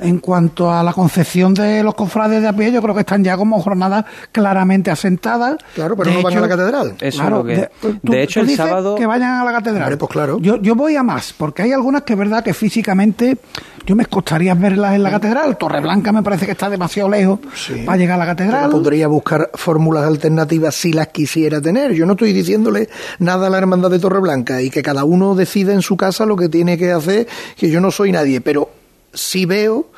en 0.00 0.18
cuanto 0.18 0.72
a 0.72 0.82
la 0.82 0.92
concepción 0.92 1.54
de 1.54 1.82
los 1.82 1.94
cofrades 1.94 2.42
de 2.42 2.48
a 2.48 2.52
pie, 2.52 2.72
yo 2.72 2.82
creo 2.82 2.94
que 2.94 3.00
están 3.00 3.22
ya 3.24 3.36
como 3.36 3.60
jornadas 3.60 4.04
claramente 4.32 4.90
asentadas. 4.90 5.56
Claro, 5.74 5.96
pero 5.96 6.12
no 6.12 6.22
van 6.22 6.36
a 6.36 6.40
la 6.40 6.48
catedral. 6.48 6.94
claro, 6.96 7.42
de, 7.44 8.22
hecho, 8.22 8.40
el 8.40 8.56
sábado. 8.56 8.94
Que 8.94 9.06
vayan 9.06 9.40
a 9.40 9.44
la 9.44 9.52
catedral. 9.52 9.98
pues 9.98 10.10
claro. 10.10 10.38
Yo, 10.40 10.60
yo 10.60 10.74
voy 10.74 10.96
a 10.96 11.02
más, 11.02 11.32
porque 11.36 11.62
hay 11.62 11.72
algunas 11.72 12.02
que 12.02 12.14
es 12.14 12.18
verdad 12.18 12.42
que 12.42 12.54
físicamente 12.54 13.38
yo 13.86 13.96
me 13.96 14.06
costaría 14.06 14.54
verlas 14.54 14.94
en 14.94 15.02
la 15.02 15.10
catedral. 15.10 15.56
Torreblanca 15.56 16.12
me 16.12 16.22
parece 16.22 16.46
que 16.46 16.52
está 16.52 16.68
demasiado 16.68 17.08
lejos 17.08 17.40
para 17.84 17.96
llegar 17.96 18.16
a 18.16 18.24
la 18.24 18.26
catedral. 18.26 18.70
podría 18.70 19.08
buscar 19.08 19.50
fórmulas 19.54 20.04
alternativas 20.04 20.74
si 20.74 20.92
las 20.92 21.08
quisiera 21.08 21.60
tener. 21.60 21.92
Yo 21.92 22.06
no 22.06 22.12
estoy 22.12 22.32
diciéndole 22.32 22.88
nada 23.18 23.46
a 23.46 23.50
la 23.50 23.58
hermandad 23.58 23.90
de 23.90 23.98
Torreblanca 23.98 24.62
y 24.62 24.70
que 24.70 24.82
cada 24.82 25.04
uno 25.04 25.34
decida 25.34 25.72
en 25.72 25.82
su 25.82 25.96
casa 25.96 26.26
lo 26.26 26.36
que 26.36 26.48
tiene 26.48 26.76
que 26.78 26.92
hacer, 26.92 27.26
que 27.56 27.70
yo 27.70 27.80
no 27.80 27.90
soy 27.90 28.12
nadie, 28.12 28.40
pero 28.40 28.79
sí 29.12 29.46
veo 29.46 29.90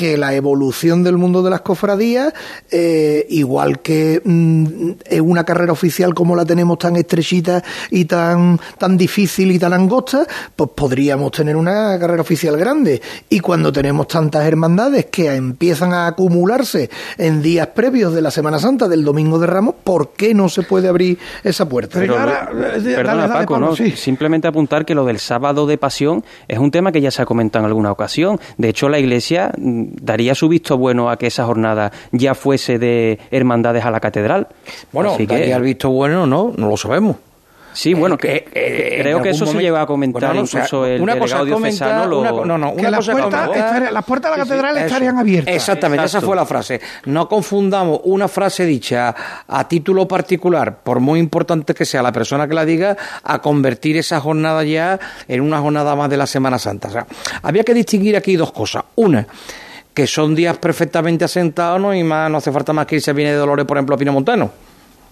que 0.00 0.16
la 0.16 0.32
evolución 0.34 1.04
del 1.04 1.18
mundo 1.18 1.42
de 1.42 1.50
las 1.50 1.60
cofradías, 1.60 2.32
eh, 2.70 3.26
igual 3.28 3.80
que 3.80 4.22
mm, 4.24 5.20
una 5.20 5.44
carrera 5.44 5.74
oficial 5.74 6.14
como 6.14 6.34
la 6.34 6.46
tenemos 6.46 6.78
tan 6.78 6.96
estrechita 6.96 7.62
y 7.90 8.06
tan, 8.06 8.58
tan 8.78 8.96
difícil 8.96 9.50
y 9.50 9.58
tan 9.58 9.74
angosta, 9.74 10.26
pues 10.56 10.70
podríamos 10.74 11.32
tener 11.32 11.54
una 11.54 11.98
carrera 11.98 12.22
oficial 12.22 12.56
grande. 12.56 13.02
Y 13.28 13.40
cuando 13.40 13.70
tenemos 13.70 14.08
tantas 14.08 14.46
hermandades 14.46 15.04
que 15.10 15.34
empiezan 15.34 15.92
a 15.92 16.06
acumularse 16.06 16.88
en 17.18 17.42
días 17.42 17.66
previos 17.66 18.14
de 18.14 18.22
la 18.22 18.30
Semana 18.30 18.58
Santa, 18.58 18.88
del 18.88 19.04
Domingo 19.04 19.38
de 19.38 19.48
Ramos, 19.48 19.74
¿por 19.84 20.14
qué 20.14 20.32
no 20.32 20.48
se 20.48 20.62
puede 20.62 20.88
abrir 20.88 21.18
esa 21.44 21.68
puerta? 21.68 21.98
Pero, 21.98 22.14
eh, 22.16 22.94
perdona, 22.96 23.28
Paco, 23.28 23.58
¿no? 23.58 23.76
simplemente 23.76 24.48
apuntar 24.48 24.86
que 24.86 24.94
lo 24.94 25.04
del 25.04 25.18
sábado 25.18 25.66
de 25.66 25.76
pasión 25.76 26.24
es 26.48 26.58
un 26.58 26.70
tema 26.70 26.90
que 26.90 27.02
ya 27.02 27.10
se 27.10 27.20
ha 27.20 27.26
comentado 27.26 27.66
en 27.66 27.68
alguna 27.68 27.92
ocasión. 27.92 28.40
De 28.56 28.70
hecho, 28.70 28.88
la 28.88 28.98
Iglesia 28.98 29.52
mm, 29.58 29.89
daría 29.90 30.34
su 30.34 30.48
visto 30.48 30.76
bueno 30.78 31.10
a 31.10 31.16
que 31.16 31.26
esa 31.26 31.44
jornada 31.44 31.92
ya 32.12 32.34
fuese 32.34 32.78
de 32.78 33.18
hermandades 33.30 33.84
a 33.84 33.90
la 33.90 34.00
catedral. 34.00 34.48
Bueno, 34.92 35.16
daría 35.18 35.56
el 35.56 35.62
visto 35.62 35.90
bueno, 35.90 36.26
no, 36.26 36.52
no 36.56 36.68
lo 36.68 36.76
sabemos. 36.76 37.16
Sí, 37.72 37.94
bueno, 37.94 38.18
que, 38.18 38.34
eh, 38.34 38.48
eh, 38.52 38.98
creo 39.00 39.22
que 39.22 39.30
eso 39.30 39.46
se 39.46 39.58
lleva 39.58 39.82
a 39.82 39.86
comentar 39.86 40.34
incluso 40.34 40.84
el 40.84 41.00
una 41.00 41.18
cosa 41.18 41.44
diocesano 41.44 42.06
lo... 42.06 42.44
no, 42.44 42.58
no, 42.58 42.72
una 42.72 42.96
cosa 42.96 43.14
las 43.14 44.04
puertas 44.04 44.32
de 44.32 44.38
la 44.38 44.44
catedral 44.44 44.76
estarían 44.78 45.18
abiertas. 45.18 45.54
Exactamente, 45.54 46.06
esa 46.06 46.20
fue 46.20 46.34
la 46.34 46.46
frase. 46.46 46.80
No 47.06 47.28
confundamos 47.28 48.00
una 48.04 48.28
frase 48.28 48.64
dicha 48.64 49.14
a 49.46 49.68
título 49.68 50.08
particular, 50.08 50.78
por 50.82 51.00
muy 51.00 51.20
importante 51.20 51.74
que 51.74 51.84
sea 51.84 52.02
la 52.02 52.12
persona 52.12 52.48
que 52.48 52.54
la 52.54 52.64
diga, 52.64 52.96
a 53.22 53.40
convertir 53.40 53.96
esa 53.96 54.20
jornada 54.20 54.64
ya 54.64 54.98
en 55.28 55.40
una 55.40 55.60
jornada 55.60 55.94
más 55.94 56.10
de 56.10 56.16
la 56.16 56.26
Semana 56.26 56.58
Santa. 56.58 56.88
O 56.88 56.92
sea, 56.92 57.06
había 57.42 57.62
que 57.62 57.74
distinguir 57.74 58.16
aquí 58.16 58.36
dos 58.36 58.52
cosas. 58.52 58.84
Una, 58.96 59.26
que 59.94 60.06
son 60.06 60.34
días 60.34 60.56
perfectamente 60.58 61.24
asentados, 61.24 61.80
¿no? 61.80 61.94
y 61.94 62.02
más 62.02 62.30
no 62.30 62.38
hace 62.38 62.52
falta 62.52 62.72
más 62.72 62.86
que 62.86 62.96
irse 62.96 63.12
Viene 63.12 63.32
de 63.32 63.36
Dolores, 63.36 63.66
por 63.66 63.76
ejemplo, 63.76 63.94
a 63.94 63.98
Pino 63.98 64.12
Montano. 64.12 64.50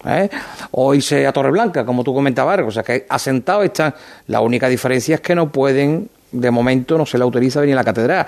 ¿eh? 0.04 0.28
o 0.72 0.94
irse 0.94 1.26
a 1.26 1.32
Torreblanca, 1.32 1.84
como 1.84 2.04
tú 2.04 2.14
comentabas, 2.14 2.60
o 2.60 2.70
sea 2.70 2.82
que 2.82 3.06
asentados 3.08 3.64
están. 3.64 3.94
La 4.28 4.40
única 4.40 4.68
diferencia 4.68 5.16
es 5.16 5.20
que 5.20 5.34
no 5.34 5.50
pueden, 5.50 6.08
de 6.32 6.50
momento 6.50 6.98
no 6.98 7.06
se 7.06 7.18
le 7.18 7.24
autoriza 7.24 7.60
venir 7.60 7.74
a 7.74 7.76
la 7.76 7.84
catedral, 7.84 8.26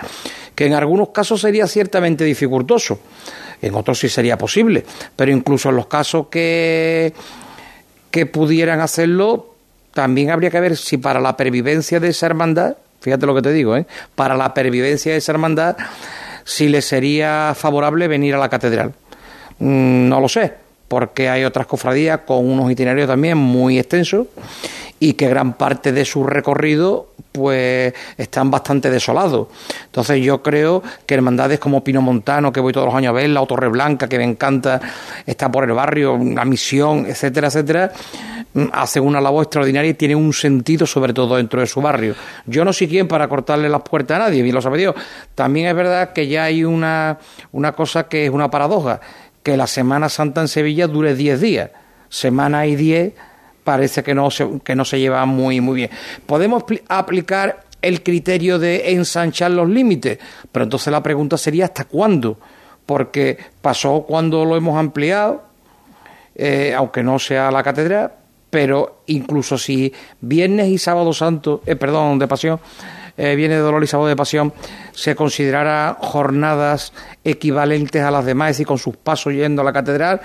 que 0.55 0.67
en 0.67 0.75
algunos 0.75 1.11
casos 1.11 1.41
sería 1.41 1.67
ciertamente 1.67 2.25
dificultoso, 2.25 3.01
en 3.63 3.75
otros 3.75 3.99
sí 3.99 4.09
sería 4.09 4.39
posible, 4.39 4.85
pero 5.17 5.31
incluso 5.31 5.69
en 5.69 5.77
los 5.77 5.87
casos 5.87 6.27
que, 6.31 7.13
que 8.11 8.27
pudieran 8.27 8.81
hacerlo, 8.81 9.55
también 9.93 10.31
habría 10.31 10.51
que 10.51 10.61
ver 10.61 10.77
si 10.77 10.99
para 10.99 11.21
la 11.21 11.37
pervivencia 11.37 12.01
de 12.01 12.09
esa 12.09 12.27
hermandad, 12.27 12.77
fíjate 13.01 13.27
lo 13.27 13.35
que 13.35 13.43
te 13.43 13.53
digo, 13.53 13.77
¿eh? 13.77 13.87
para 14.15 14.37
la 14.37 14.55
pervivencia 14.55 15.13
de 15.13 15.19
esa 15.19 15.33
hermandad, 15.33 15.77
si 16.51 16.69
le 16.69 16.83
sería 16.83 17.55
favorable 17.55 18.09
venir 18.09 18.35
a 18.35 18.39
la 18.39 18.49
catedral. 18.49 18.93
Mm, 19.61 20.09
no 20.09 20.21
lo 20.21 20.29
sé, 20.29 20.53
porque 20.89 21.29
hay 21.29 21.45
otras 21.45 21.65
cofradías 21.69 22.23
con 22.27 22.45
unos 22.45 22.69
itinerarios 22.73 23.07
también 23.07 23.39
muy 23.39 23.79
extensos 23.79 24.27
y 25.03 25.15
que 25.15 25.29
gran 25.29 25.55
parte 25.55 25.93
de 25.93 26.05
su 26.05 26.25
recorrido 26.25 27.09
pues 27.33 27.95
están 28.19 28.51
bastante 28.51 28.91
desolados. 28.91 29.49
Entonces 29.87 30.23
yo 30.23 30.43
creo 30.43 30.83
que 31.07 31.15
hermandades 31.15 31.59
como 31.59 31.83
Pino 31.83 32.03
Montano, 32.03 32.53
que 32.53 32.61
voy 32.61 32.73
todos 32.73 32.87
los 32.87 32.95
años 32.95 33.11
a 33.11 33.13
ver, 33.13 33.31
la 33.31 33.45
Torre 33.47 33.69
Blanca, 33.69 34.09
que 34.09 34.19
me 34.19 34.25
encanta, 34.25 34.79
está 35.25 35.51
por 35.51 35.65
el 35.65 35.73
barrio, 35.73 36.15
una 36.15 36.45
misión, 36.45 37.07
etcétera, 37.07 37.49
etcétera, 37.49 37.93
mm, 38.53 38.65
hacen 38.73 39.03
una 39.03 39.23
labor 39.23 39.45
extraordinaria 39.45 39.91
y 39.91 39.95
tienen 39.95 40.19
un 40.19 40.35
sentido 40.35 40.87
sobre 40.87 41.15
todo 41.15 41.37
dentro 41.37 41.61
de 41.61 41.67
su 41.67 41.81
barrio. 41.81 42.15
Yo 42.45 42.63
no 42.65 42.73
soy 42.73 42.89
quien 42.89 43.09
para 43.09 43.27
cortarle 43.27 43.71
las 43.71 43.83
puertas 43.83 44.17
a 44.17 44.25
nadie, 44.25 44.43
bien 44.43 44.55
lo 44.55 44.61
sabe 44.61 44.79
Dios. 44.79 44.95
También 45.35 45.69
es 45.69 45.75
verdad 45.75 46.13
que 46.13 46.29
ya 46.29 46.45
hay 46.45 46.63
una, 46.63 47.19
una 47.53 47.73
cosa 47.73 48.07
que 48.07 48.27
es 48.27 48.31
una 48.31 48.51
paradoja, 48.51 49.01
que 49.43 49.57
la 49.57 49.67
Semana 49.67 50.11
Santa 50.11 50.43
en 50.43 50.49
Sevilla 50.49 50.87
dure 50.87 51.15
10 51.15 51.41
días. 51.41 51.71
Semana 52.11 52.67
y 52.67 52.75
10 52.75 53.15
parece 53.63 54.03
que 54.03 54.15
no 54.15 54.31
se, 54.31 54.61
que 54.65 54.75
no 54.75 54.85
se 54.85 54.99
lleva 54.99 55.25
muy, 55.27 55.61
muy 55.61 55.77
bien. 55.77 55.91
Podemos 56.27 56.65
aplicar 56.89 57.65
el 57.83 58.03
criterio 58.03 58.59
de 58.59 58.93
ensanchar 58.93 59.51
los 59.51 59.69
límites, 59.69 60.19
pero 60.53 60.65
entonces 60.65 60.93
la 60.93 61.03
pregunta 61.03 61.37
sería 61.37 61.67
¿hasta 61.67 61.85
cuándo? 61.85 62.39
Porque 62.87 63.39
pasó 63.63 64.05
cuando 64.07 64.45
lo 64.45 64.57
hemos 64.57 64.79
ampliado, 64.79 65.45
eh, 66.35 66.75
aunque 66.77 67.03
no 67.03 67.19
sea 67.19 67.51
la 67.51 67.63
catedral, 67.63 68.13
pero 68.51 69.03
incluso 69.07 69.57
si 69.57 69.93
viernes 70.21 70.69
y 70.69 70.79
sábado 70.79 71.13
santo, 71.13 71.63
eh, 71.67 71.77
perdón, 71.77 72.19
de 72.19 72.27
pasión, 72.27 72.61
eh, 73.17 73.35
viene 73.37 73.55
de 73.55 73.61
dolor 73.61 73.83
y 73.85 73.87
sábado 73.87 74.09
de 74.09 74.17
pasión, 74.17 74.53
se 74.93 75.15
considerara 75.15 75.97
jornadas 76.01 76.93
equivalentes 77.23 78.03
a 78.03 78.11
las 78.11 78.25
demás, 78.25 78.59
y 78.61 78.65
con 78.65 78.79
sus 78.79 78.97
pasos 78.97 79.33
yendo 79.35 79.63
a 79.63 79.65
la 79.65 79.73
catedral, 79.73 80.21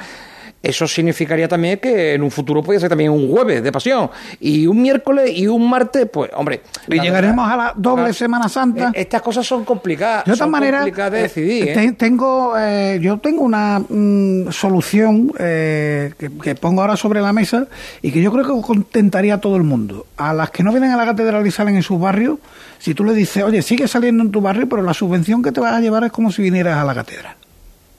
eso 0.65 0.87
significaría 0.87 1.47
también 1.47 1.77
que 1.77 2.15
en 2.15 2.23
un 2.23 2.31
futuro 2.31 2.63
puede 2.63 2.79
ser 2.79 2.89
también 2.89 3.11
un 3.11 3.29
jueves 3.29 3.61
de 3.61 3.71
pasión 3.71 4.09
y 4.39 4.65
un 4.65 4.81
miércoles 4.81 5.31
y 5.35 5.45
un 5.47 5.69
martes, 5.69 6.07
pues 6.11 6.31
hombre. 6.33 6.61
Y 6.87 6.99
llegaremos 6.99 7.47
a 7.47 7.55
la 7.55 7.73
doble 7.75 8.13
Semana 8.13 8.49
Santa. 8.49 8.89
Eh, 8.89 9.01
estas 9.01 9.21
cosas 9.21 9.45
son 9.45 9.63
complicadas. 9.63 10.25
De 10.25 10.31
otra 10.33 10.47
manera, 10.47 10.83
de 10.83 11.21
decidir. 11.21 11.67
¿eh? 11.67 11.91
tengo, 11.91 12.55
eh, 12.57 12.97
yo 12.99 13.19
tengo 13.19 13.43
una 13.43 13.79
mm, 13.79 14.51
solución 14.51 15.29
que, 15.29 16.31
que, 16.41 16.55
pongo 16.55 16.81
ahora 16.81 16.97
sobre 16.97 17.21
la 17.21 17.31
mesa 17.31 17.67
y 18.01 18.11
que 18.11 18.21
yo 18.21 18.31
creo 18.31 18.43
que 18.45 18.61
contentaría 18.65 19.35
a 19.35 19.39
todo 19.39 19.57
el 19.57 19.63
mundo. 19.63 20.07
A 20.17 20.33
las 20.33 20.49
que 20.49 20.63
no 20.63 20.71
vienen 20.71 20.91
a 20.91 20.97
la 20.97 21.05
catedral 21.05 21.45
y 21.45 21.51
salen 21.51 21.75
en 21.75 21.83
sus 21.83 21.99
barrios, 21.99 22.39
si 22.79 22.95
tú 22.95 23.03
le 23.03 23.13
dices, 23.13 23.43
oye, 23.43 23.61
sigue 23.61 23.87
saliendo 23.87 24.23
en 24.23 24.31
tu 24.31 24.41
barrio, 24.41 24.67
pero 24.67 24.81
la 24.81 24.95
subvención 24.95 25.43
que 25.43 25.51
te 25.51 25.59
vas 25.59 25.73
a 25.73 25.79
llevar 25.79 26.03
es 26.05 26.11
como 26.11 26.31
si 26.31 26.41
vinieras 26.41 26.77
a 26.77 26.83
la 26.83 26.95
catedral. 26.95 27.35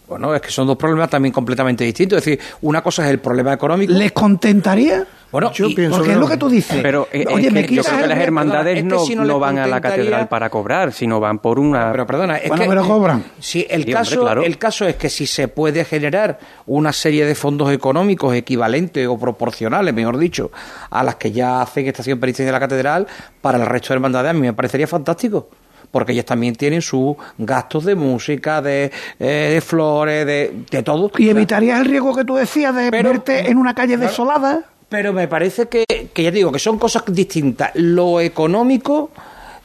Bueno, 0.08 0.34
es 0.34 0.40
que 0.40 0.50
son 0.50 0.66
dos 0.66 0.76
problemas 0.76 1.10
también 1.10 1.32
completamente 1.32 1.84
distintos. 1.84 2.18
Es 2.18 2.24
decir, 2.24 2.40
una 2.62 2.82
cosa 2.82 3.04
es 3.04 3.10
el 3.10 3.18
problema 3.18 3.52
económico. 3.52 3.92
¿Les 3.92 4.12
contentaría? 4.12 5.04
Bueno, 5.32 5.52
yo 5.52 5.66
pienso 5.74 5.96
porque 5.96 6.12
es 6.12 6.18
lo 6.18 6.28
que 6.28 6.36
tú 6.36 6.48
dices. 6.48 6.78
Pero 6.80 7.08
eh, 7.12 7.26
Oye, 7.28 7.50
me 7.50 7.66
yo 7.66 7.82
creo 7.82 7.98
que 7.98 8.06
las 8.06 8.18
hermandades 8.20 8.84
no, 8.84 9.38
van 9.40 9.58
a 9.58 9.66
la 9.66 9.80
catedral 9.80 10.28
para 10.28 10.48
cobrar, 10.48 10.92
sino 10.92 11.18
van 11.18 11.40
por 11.40 11.58
una. 11.58 11.90
Pero 11.90 12.06
perdona, 12.06 12.36
es 12.36 12.48
bueno, 12.48 12.64
pero 12.68 12.86
cobran. 12.86 13.24
Sí, 13.40 13.66
el 13.68 13.84
caso, 13.86 14.30
el 14.42 14.58
caso 14.58 14.86
es 14.86 14.94
que 14.94 15.10
si 15.10 15.26
se 15.26 15.48
puede 15.48 15.84
generar 15.84 16.38
una 16.66 16.92
serie 16.92 17.26
de 17.26 17.34
fondos 17.34 17.72
económicos 17.72 18.34
equivalentes 18.34 19.08
o 19.08 19.18
proporcionales, 19.18 19.92
mejor 19.92 20.18
dicho, 20.18 20.52
a 20.90 21.02
las 21.02 21.16
que 21.16 21.32
ya 21.32 21.60
hacen 21.60 21.86
estación 21.86 22.20
penitenciaria 22.20 22.52
de 22.52 22.58
la 22.58 22.60
catedral 22.60 23.06
para 23.40 23.58
el 23.58 23.66
resto 23.66 23.88
de 23.88 23.94
hermandades, 23.94 24.30
a 24.30 24.34
mí 24.34 24.40
me 24.40 24.52
parecería 24.52 24.86
fantástico 24.86 25.48
porque 25.96 26.12
ellas 26.12 26.26
también 26.26 26.54
tienen 26.54 26.82
sus 26.82 27.16
gastos 27.38 27.86
de 27.86 27.94
música, 27.94 28.60
de, 28.60 28.92
eh, 29.18 29.62
flores, 29.64 30.26
de, 30.26 30.82
todo. 30.82 31.10
¿Y 31.16 31.30
evitarías 31.30 31.80
el 31.80 31.86
riesgo 31.86 32.14
que 32.14 32.22
tú 32.22 32.34
decías 32.34 32.74
de 32.74 32.90
verte 32.90 33.48
en 33.48 33.56
una 33.56 33.74
calle 33.74 33.96
desolada? 33.96 34.64
Pero 34.90 35.14
me 35.14 35.26
parece 35.26 35.68
que, 35.68 35.86
que 36.12 36.22
ya 36.22 36.30
digo, 36.30 36.52
que 36.52 36.58
son 36.58 36.78
cosas 36.78 37.04
distintas. 37.06 37.70
Lo 37.76 38.20
económico 38.20 39.08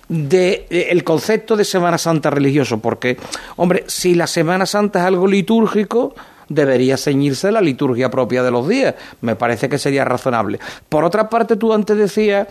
del 0.08 0.68
de, 0.70 1.02
concepto 1.04 1.58
de 1.58 1.66
Semana 1.66 1.98
Santa 1.98 2.30
religioso, 2.30 2.80
porque, 2.80 3.18
hombre, 3.58 3.84
si 3.88 4.16
la 4.16 4.26
Semana 4.26 4.66
Santa 4.66 5.00
es 5.00 5.06
algo 5.08 5.28
litúrgico, 5.28 6.16
debería 6.54 6.98
ceñirse 6.98 7.52
la 7.52 7.62
liturgia 7.62 8.10
propia 8.10 8.44
de 8.44 8.52
los 8.52 8.68
días. 8.68 8.96
Me 9.22 9.36
parece 9.36 9.70
que 9.70 9.78
sería 9.78 10.06
razonable. 10.06 10.60
Por 10.90 11.04
otra 11.04 11.30
parte, 11.30 11.56
tú 11.56 11.74
antes 11.74 11.98
decías 11.98 12.48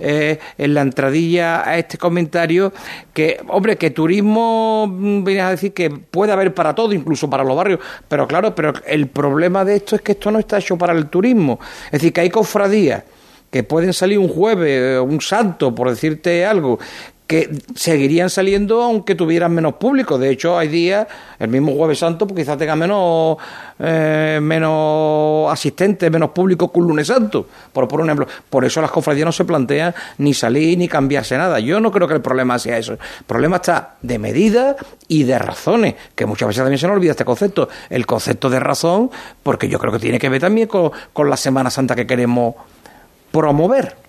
eh, 0.00 0.38
en 0.58 0.74
la 0.74 0.82
entradilla 0.82 1.68
a 1.68 1.78
este 1.78 1.98
comentario 1.98 2.72
que, 3.12 3.40
hombre, 3.48 3.76
que 3.76 3.90
turismo, 3.90 4.86
mm, 4.88 5.24
venías 5.24 5.46
a 5.46 5.50
decir 5.50 5.72
que 5.72 5.90
puede 5.90 6.32
haber 6.32 6.54
para 6.54 6.74
todo, 6.74 6.92
incluso 6.92 7.28
para 7.28 7.44
los 7.44 7.56
barrios, 7.56 7.80
pero 8.08 8.26
claro, 8.26 8.54
pero 8.54 8.72
el 8.86 9.08
problema 9.08 9.64
de 9.64 9.76
esto 9.76 9.96
es 9.96 10.02
que 10.02 10.12
esto 10.12 10.30
no 10.30 10.38
está 10.38 10.58
hecho 10.58 10.76
para 10.76 10.92
el 10.92 11.06
turismo. 11.06 11.58
Es 11.86 11.92
decir, 11.92 12.12
que 12.12 12.22
hay 12.22 12.30
cofradías 12.30 13.04
que 13.50 13.62
pueden 13.62 13.92
salir 13.92 14.18
un 14.18 14.28
jueves, 14.28 14.98
un 15.00 15.20
santo, 15.20 15.74
por 15.74 15.90
decirte 15.90 16.46
algo, 16.46 16.78
que 17.32 17.48
seguirían 17.74 18.28
saliendo 18.28 18.82
aunque 18.82 19.14
tuvieran 19.14 19.54
menos 19.54 19.76
público. 19.76 20.18
De 20.18 20.28
hecho, 20.28 20.58
hay 20.58 20.68
días, 20.68 21.06
el 21.38 21.48
mismo 21.48 21.72
Jueves 21.72 21.98
Santo, 21.98 22.26
pues 22.26 22.40
quizás 22.40 22.58
tenga 22.58 22.76
menos, 22.76 23.38
eh, 23.78 24.38
menos 24.42 25.50
asistentes, 25.50 26.10
menos 26.10 26.28
público 26.32 26.70
que 26.70 26.78
un 26.78 26.88
lunes 26.88 27.06
santo, 27.06 27.46
por, 27.72 27.88
por 27.88 28.02
ejemplo. 28.02 28.26
Por 28.50 28.66
eso 28.66 28.82
las 28.82 28.90
cofradías 28.90 29.24
no 29.24 29.32
se 29.32 29.46
plantean 29.46 29.94
ni 30.18 30.34
salir 30.34 30.76
ni 30.76 30.88
cambiarse 30.88 31.38
nada. 31.38 31.58
Yo 31.58 31.80
no 31.80 31.90
creo 31.90 32.06
que 32.06 32.12
el 32.12 32.20
problema 32.20 32.58
sea 32.58 32.76
eso. 32.76 32.92
El 32.92 33.24
problema 33.26 33.56
está 33.56 33.94
de 34.02 34.18
medidas 34.18 34.76
y 35.08 35.22
de 35.22 35.38
razones, 35.38 35.94
que 36.14 36.26
muchas 36.26 36.48
veces 36.48 36.62
también 36.62 36.78
se 36.78 36.86
nos 36.86 36.96
olvida 36.96 37.12
este 37.12 37.24
concepto. 37.24 37.70
El 37.88 38.04
concepto 38.04 38.50
de 38.50 38.60
razón, 38.60 39.10
porque 39.42 39.70
yo 39.70 39.78
creo 39.78 39.90
que 39.90 40.00
tiene 40.00 40.18
que 40.18 40.28
ver 40.28 40.42
también 40.42 40.68
con, 40.68 40.92
con 41.14 41.30
la 41.30 41.38
Semana 41.38 41.70
Santa 41.70 41.96
que 41.96 42.06
queremos 42.06 42.56
promover. 43.30 44.01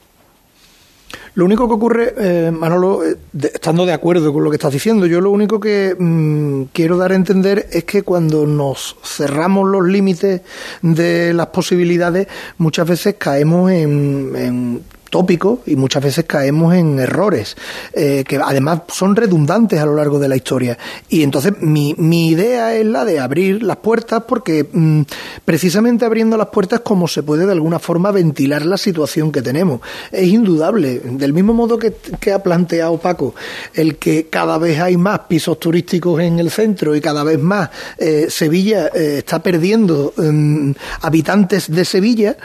Lo 1.36 1.46
único 1.46 1.68
que 1.68 1.74
ocurre, 1.74 2.14
eh, 2.18 2.52
Manolo, 2.52 3.04
eh, 3.04 3.18
estando 3.54 3.86
de 3.86 3.94
acuerdo 3.94 4.32
con 4.32 4.44
lo 4.44 4.50
que 4.50 4.58
estás 4.58 4.74
diciendo, 4.74 5.06
yo 5.06 5.22
lo 5.22 5.32
único 5.32 5.60
que 5.60 5.96
mm, 5.98 6.64
quiero 6.74 6.98
dar 6.98 7.12
a 7.12 7.16
entender 7.16 7.68
es 7.72 7.84
que 7.86 8.04
cuando 8.04 8.46
nos 8.46 8.96
cerramos 9.04 9.68
los 9.70 9.86
límites 9.86 10.42
de 10.82 11.34
las 11.34 11.48
posibilidades, 11.48 12.28
muchas 12.58 12.88
veces 12.88 13.16
caemos 13.18 13.72
en 13.72 14.84
tópicos 15.14 15.60
y 15.68 15.76
muchas 15.76 16.02
veces 16.02 16.26
caemos 16.26 16.74
en 16.74 16.98
errores 16.98 17.56
eh, 17.94 18.24
que 18.28 18.38
además 18.38 18.82
son 18.88 19.16
redundantes 19.16 19.80
a 19.80 19.86
lo 19.86 19.96
largo 19.96 20.18
de 20.18 20.28
la 20.28 20.36
historia. 20.36 20.76
Y 21.08 21.22
entonces 21.22 21.54
mi, 21.62 21.94
mi 22.00 22.30
idea 22.30 22.74
es 22.74 22.84
la 22.84 23.06
de 23.06 23.20
abrir 23.20 23.62
las 23.62 23.78
puertas 23.78 24.24
porque 24.28 24.66
mm, 24.72 25.02
precisamente 25.46 26.04
abriendo 26.04 26.36
las 26.36 26.48
puertas 26.48 26.80
como 26.80 27.08
se 27.08 27.22
puede 27.22 27.46
de 27.46 27.52
alguna 27.52 27.78
forma 27.78 28.10
ventilar 28.10 28.66
la 28.66 28.76
situación 28.76 29.32
que 29.32 29.44
tenemos. 29.44 29.82
Es 30.12 30.28
indudable, 30.30 31.00
del 31.04 31.32
mismo 31.32 31.54
modo 31.54 31.78
que, 31.78 31.94
ha 32.34 32.42
planteado 32.42 32.98
Paco, 32.98 33.36
el 33.76 33.98
que 33.98 34.30
cada 34.32 34.58
vez 34.58 34.80
hay 34.80 34.98
más 34.98 35.20
pisos 35.28 35.60
turísticos 35.60 36.22
en 36.22 36.40
el 36.40 36.50
centro 36.50 36.96
y 36.96 37.02
cada 37.02 37.24
vez 37.24 37.40
más 37.40 37.70
eh, 38.00 38.26
Sevilla 38.30 38.88
eh, 38.88 39.20
está 39.20 39.44
perdiendo 39.44 40.12
mm, 40.18 40.72
habitantes 41.02 41.70
de 41.70 41.86
Sevilla 41.86 42.36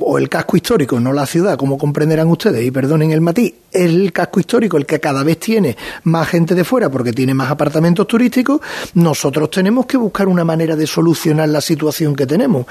o 0.00 0.18
el 0.18 0.28
casco 0.28 0.56
histórico, 0.56 0.98
no 0.98 1.12
la 1.12 1.26
ciudad, 1.26 1.56
como 1.56 1.78
comprenderán 1.84 2.28
ustedes, 2.28 2.64
y 2.64 2.70
perdonen 2.70 3.10
el 3.10 3.20
matiz, 3.20 3.52
es 3.70 3.82
el 3.82 4.10
casco 4.10 4.40
histórico 4.40 4.78
el 4.78 4.86
que 4.86 5.00
cada 5.00 5.22
vez 5.22 5.38
tiene 5.38 5.76
más 6.04 6.28
gente 6.28 6.54
de 6.54 6.64
fuera 6.64 6.88
porque 6.88 7.12
tiene 7.12 7.34
más 7.34 7.50
apartamentos 7.50 8.06
turísticos, 8.06 8.62
nosotros 8.94 9.50
tenemos 9.50 9.84
que 9.84 9.98
buscar 9.98 10.28
una 10.28 10.44
manera 10.44 10.76
de 10.76 10.86
solucionar 10.86 11.50
la 11.50 11.60
situación 11.60 12.16
que 12.16 12.24
tenemos. 12.24 12.64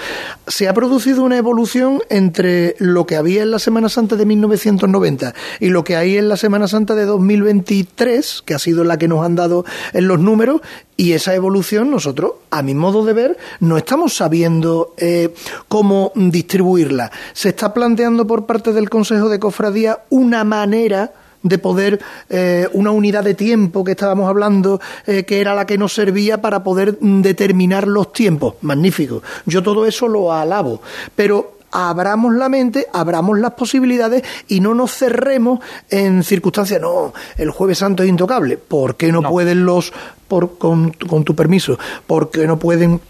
Se 0.47 0.67
ha 0.67 0.73
producido 0.73 1.21
una 1.23 1.37
evolución 1.37 2.01
entre 2.09 2.75
lo 2.79 3.05
que 3.05 3.17
había 3.17 3.43
en 3.43 3.51
la 3.51 3.59
Semana 3.59 3.87
Santa 3.87 4.15
de 4.15 4.25
1990 4.25 5.35
y 5.59 5.69
lo 5.69 5.83
que 5.83 5.95
hay 5.95 6.17
en 6.17 6.27
la 6.27 6.37
Semana 6.37 6.67
Santa 6.67 6.95
de 6.95 7.05
2023, 7.05 8.41
que 8.43 8.55
ha 8.55 8.59
sido 8.59 8.83
la 8.83 8.97
que 8.97 9.07
nos 9.07 9.23
han 9.23 9.35
dado 9.35 9.63
en 9.93 10.07
los 10.07 10.19
números, 10.19 10.61
y 10.95 11.13
esa 11.13 11.33
evolución 11.33 11.89
nosotros, 11.89 12.33
a 12.51 12.61
mi 12.61 12.75
modo 12.75 13.03
de 13.03 13.13
ver, 13.13 13.37
no 13.59 13.77
estamos 13.77 14.15
sabiendo 14.15 14.93
eh, 14.97 15.33
cómo 15.67 16.11
distribuirla. 16.15 17.11
Se 17.33 17.49
está 17.49 17.73
planteando 17.73 18.27
por 18.27 18.45
parte 18.45 18.73
del 18.73 18.89
Consejo 18.89 19.02
de 19.09 19.39
Cofradía 19.39 19.99
una 20.09 20.43
manera 20.43 21.11
de 21.41 21.57
poder 21.57 21.99
eh, 22.29 22.67
una 22.71 22.91
unidad 22.91 23.23
de 23.23 23.33
tiempo 23.33 23.83
que 23.83 23.91
estábamos 23.91 24.29
hablando 24.29 24.79
eh, 25.05 25.25
que 25.25 25.41
era 25.41 25.53
la 25.53 25.65
que 25.65 25.77
nos 25.77 25.93
servía 25.93 26.41
para 26.41 26.63
poder 26.63 26.97
determinar 26.99 27.85
los 27.85 28.13
tiempos. 28.13 28.55
Magnífico. 28.61 29.21
Yo 29.45 29.61
todo 29.61 29.85
eso 29.85 30.07
lo 30.07 30.31
alabo. 30.31 30.81
Pero 31.15 31.57
abramos 31.71 32.33
la 32.35 32.47
mente, 32.47 32.87
abramos 32.93 33.39
las 33.39 33.53
posibilidades 33.53 34.23
y 34.47 34.61
no 34.61 34.73
nos 34.73 34.93
cerremos 34.93 35.59
en 35.89 36.23
circunstancias, 36.23 36.79
no, 36.79 37.13
el 37.35 37.49
jueves 37.49 37.79
santo 37.79 38.03
es 38.03 38.09
intocable, 38.09 38.57
¿por 38.57 38.95
qué 38.95 39.11
no, 39.11 39.23
pueden 39.23 39.65
los, 39.65 39.91
por, 40.27 40.59
con, 40.59 40.91
con 40.91 41.23
tu 41.23 41.35
permiso, 41.35 41.79
por 42.05 42.29
qué 42.29 42.45
no 42.45 42.59
pueden 42.59 43.01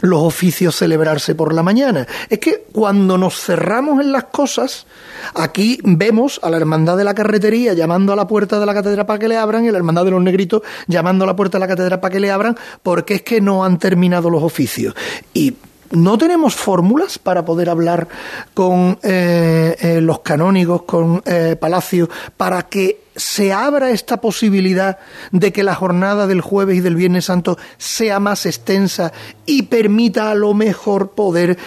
los 0.00 0.22
oficios 0.22 0.76
celebrarse 0.76 1.34
por 1.34 1.54
la 1.54 1.62
mañana. 1.62 2.06
Es 2.28 2.38
que 2.38 2.64
cuando 2.72 3.18
nos 3.18 3.40
cerramos 3.40 4.00
en 4.00 4.12
las 4.12 4.24
cosas, 4.24 4.86
aquí 5.34 5.78
vemos 5.82 6.40
a 6.42 6.50
la 6.50 6.56
Hermandad 6.56 6.96
de 6.96 7.04
la 7.04 7.14
Carretería 7.14 7.74
llamando 7.74 8.12
a 8.12 8.16
la 8.16 8.26
puerta 8.26 8.58
de 8.58 8.66
la 8.66 8.74
catedral 8.74 9.06
para 9.06 9.18
que 9.18 9.28
le 9.28 9.36
abran 9.36 9.64
y 9.64 9.68
a 9.68 9.72
la 9.72 9.78
Hermandad 9.78 10.04
de 10.04 10.10
los 10.10 10.22
Negritos 10.22 10.62
llamando 10.86 11.24
a 11.24 11.26
la 11.26 11.36
puerta 11.36 11.58
de 11.58 11.60
la 11.60 11.68
catedral 11.68 12.00
para 12.00 12.12
que 12.12 12.20
le 12.20 12.30
abran 12.30 12.56
porque 12.82 13.14
es 13.14 13.22
que 13.22 13.40
no 13.40 13.64
han 13.64 13.78
terminado 13.78 14.30
los 14.30 14.42
oficios. 14.42 14.94
Y 15.34 15.54
no 15.90 16.18
tenemos 16.18 16.54
fórmulas 16.54 17.18
para 17.18 17.44
poder 17.44 17.68
hablar 17.68 18.08
con 18.54 18.98
eh, 19.02 19.76
eh, 19.80 20.00
los 20.00 20.20
canónigos, 20.20 20.82
con 20.82 21.22
eh, 21.24 21.56
Palacio, 21.58 22.08
para 22.36 22.62
que 22.62 23.09
se 23.20 23.52
abra 23.52 23.90
esta 23.90 24.18
posibilidad 24.20 24.98
de 25.30 25.52
que 25.52 25.62
la 25.62 25.74
jornada 25.74 26.26
del 26.26 26.40
jueves 26.40 26.78
y 26.78 26.80
del 26.80 26.96
viernes 26.96 27.26
santo 27.26 27.58
sea 27.76 28.18
más 28.18 28.46
extensa 28.46 29.12
y 29.44 29.62
permita 29.62 30.30
a 30.30 30.34
lo 30.34 30.54
mejor 30.54 31.10
poder 31.10 31.58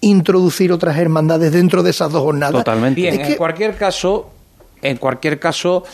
introducir 0.00 0.70
otras 0.70 0.96
hermandades 0.96 1.52
dentro 1.52 1.82
de 1.82 1.90
esas 1.90 2.12
dos 2.12 2.22
jornadas. 2.22 2.52
Totalmente. 2.52 3.00
Bien, 3.00 3.20
en 3.20 3.34
cualquier 3.34 3.76
caso, 3.76 4.30
en 4.82 4.98
cualquier 4.98 5.40
caso, 5.40 5.84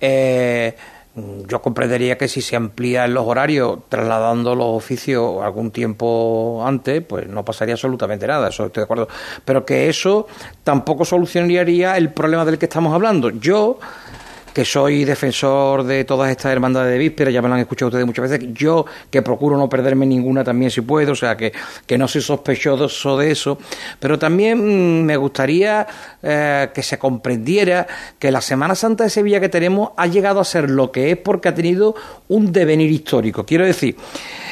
yo 0.00 1.62
comprendería 1.62 2.18
que 2.18 2.26
si 2.26 2.40
se 2.40 2.56
amplían 2.56 3.14
los 3.14 3.26
horarios 3.26 3.78
trasladando 3.88 4.56
los 4.56 4.68
oficios 4.68 5.42
algún 5.42 5.70
tiempo 5.70 6.64
antes, 6.66 7.02
pues 7.04 7.28
no 7.28 7.44
pasaría 7.44 7.74
absolutamente 7.74 8.26
nada, 8.26 8.48
eso 8.48 8.66
estoy 8.66 8.80
de 8.80 8.84
acuerdo. 8.84 9.08
Pero 9.44 9.64
que 9.64 9.88
eso 9.88 10.26
tampoco 10.64 11.04
solucionaría 11.04 11.96
el 11.96 12.12
problema 12.12 12.44
del 12.44 12.58
que 12.58 12.66
estamos 12.66 12.92
hablando. 12.92 13.30
Yo 13.30 13.78
que 14.52 14.64
soy 14.64 15.04
defensor 15.04 15.84
de 15.84 16.04
todas 16.04 16.30
estas 16.30 16.52
hermandades 16.52 16.92
de 16.92 16.98
víspera, 16.98 17.30
ya 17.30 17.42
me 17.42 17.48
lo 17.48 17.54
han 17.54 17.60
escuchado 17.60 17.88
ustedes 17.88 18.06
muchas 18.06 18.30
veces, 18.30 18.48
yo 18.52 18.84
que 19.10 19.22
procuro 19.22 19.56
no 19.56 19.68
perderme 19.68 20.06
ninguna 20.06 20.44
también 20.44 20.70
si 20.70 20.80
puedo, 20.80 21.12
o 21.12 21.16
sea 21.16 21.36
que, 21.36 21.52
que 21.86 21.98
no 21.98 22.08
soy 22.08 22.22
sospechoso 22.22 23.16
de 23.16 23.30
eso, 23.30 23.58
pero 23.98 24.18
también 24.18 24.58
mm, 24.58 25.04
me 25.04 25.16
gustaría 25.16 25.86
eh, 26.22 26.68
que 26.74 26.82
se 26.82 26.98
comprendiera 26.98 27.86
que 28.18 28.30
la 28.30 28.40
Semana 28.40 28.74
Santa 28.74 29.04
de 29.04 29.10
Sevilla 29.10 29.40
que 29.40 29.48
tenemos 29.48 29.90
ha 29.96 30.06
llegado 30.06 30.40
a 30.40 30.44
ser 30.44 30.70
lo 30.70 30.90
que 30.92 31.10
es 31.10 31.16
porque 31.16 31.48
ha 31.48 31.54
tenido 31.54 31.94
un 32.28 32.52
devenir 32.52 32.90
histórico. 32.90 33.44
Quiero 33.44 33.64
decir, 33.64 33.96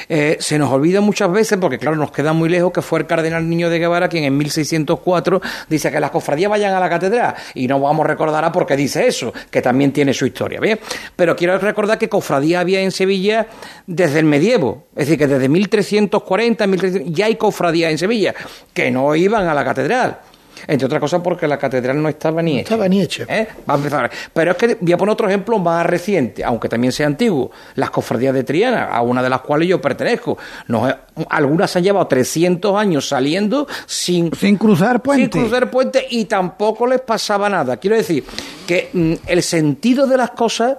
eh, 0.09 0.37
se 0.41 0.59
nos 0.59 0.71
olvida 0.71 1.01
muchas 1.01 1.31
veces, 1.31 1.59
porque 1.59 1.79
claro, 1.79 1.97
nos 1.97 2.13
queda 2.13 2.33
muy 2.33 2.49
lejos, 2.49 2.73
que 2.73 2.83
fue 2.83 3.01
el 3.01 3.07
cardenal 3.07 3.49
Niño 3.49 3.71
de 3.71 3.79
Guevara 3.79 4.09
quien 4.09 4.25
en 4.25 4.37
1604 4.37 5.41
dice 5.69 5.91
que 5.91 6.01
las 6.01 6.11
cofradías 6.11 6.51
vayan 6.51 6.75
a 6.75 6.81
la 6.81 6.89
catedral. 6.89 7.35
Y 7.55 7.67
no 7.67 7.81
vamos 7.81 8.05
a 8.05 8.09
recordar 8.09 8.45
a 8.45 8.53
por 8.53 8.67
qué 8.67 8.77
dice 8.77 9.07
eso, 9.07 9.33
que 9.51 9.63
también 9.63 9.86
tiene 9.93 10.15
su 10.15 10.27
historia. 10.27 10.61
¿bien? 10.61 10.79
Pero 11.15 11.37
quiero 11.37 11.59
recordar 11.59 11.99
que 11.99 12.09
cofradía 12.09 12.61
había 12.61 12.81
en 12.81 12.91
Sevilla 12.91 13.47
desde 13.87 14.19
el 14.19 14.25
medievo, 14.25 14.87
es 14.93 15.07
decir, 15.07 15.19
que 15.19 15.27
desde 15.27 15.49
1340, 15.49 16.67
1300, 16.67 17.13
ya 17.13 17.27
hay 17.27 17.37
cofradías 17.37 17.91
en 17.91 17.99
Sevilla, 17.99 18.35
que 18.73 18.91
no 18.91 19.15
iban 19.15 19.47
a 19.49 19.55
la 19.55 19.65
catedral. 19.65 20.19
Entre 20.67 20.87
otras 20.87 21.01
cosas 21.01 21.21
porque 21.23 21.47
la 21.47 21.59
catedral 21.59 22.03
no 22.03 22.09
estaba 22.09 22.43
ni 22.43 22.55
hecha. 22.59 22.63
Estaba 22.63 22.89
ni 22.89 23.03
hecha. 23.03 23.25
¿Eh? 23.29 23.47
Va 23.69 23.75
a 23.75 23.77
empezar. 23.77 24.11
Pero 24.33 24.53
es 24.53 24.57
que 24.57 24.79
voy 24.81 24.93
a 24.93 24.97
poner 24.97 25.13
otro 25.13 25.29
ejemplo 25.29 25.59
más 25.59 25.85
reciente, 25.87 26.43
aunque 26.45 26.69
también 26.69 26.93
sea 26.93 27.07
antiguo. 27.07 27.51
Las 27.75 27.91
cofradías 27.91 28.35
de 28.35 28.45
Triana, 28.45 28.87
a 28.87 29.03
una 29.03 29.23
de 29.23 29.29
las 29.29 29.41
cuales 29.41 29.69
yo 29.69 29.81
pertenezco. 29.81 30.39
Nos, 30.69 30.95
algunas 31.29 31.75
han 31.77 31.85
llevado 31.85 32.07
300 32.07 32.77
años 32.77 33.09
saliendo 33.09 33.67
sin, 33.87 34.33
sin 34.35 34.57
cruzar 34.57 35.03
puente. 35.03 35.33
Sin 35.33 35.43
cruzar 35.43 35.71
puente 35.71 36.07
y 36.11 36.25
tampoco 36.25 36.87
les 36.87 37.01
pasaba 37.01 37.49
nada. 37.49 37.77
Quiero 37.77 37.97
decir 37.97 38.25
que 38.67 38.91
mm, 38.93 39.13
el 39.27 39.43
sentido 39.43 40.07
de 40.07 40.17
las 40.17 40.31
cosas 40.31 40.77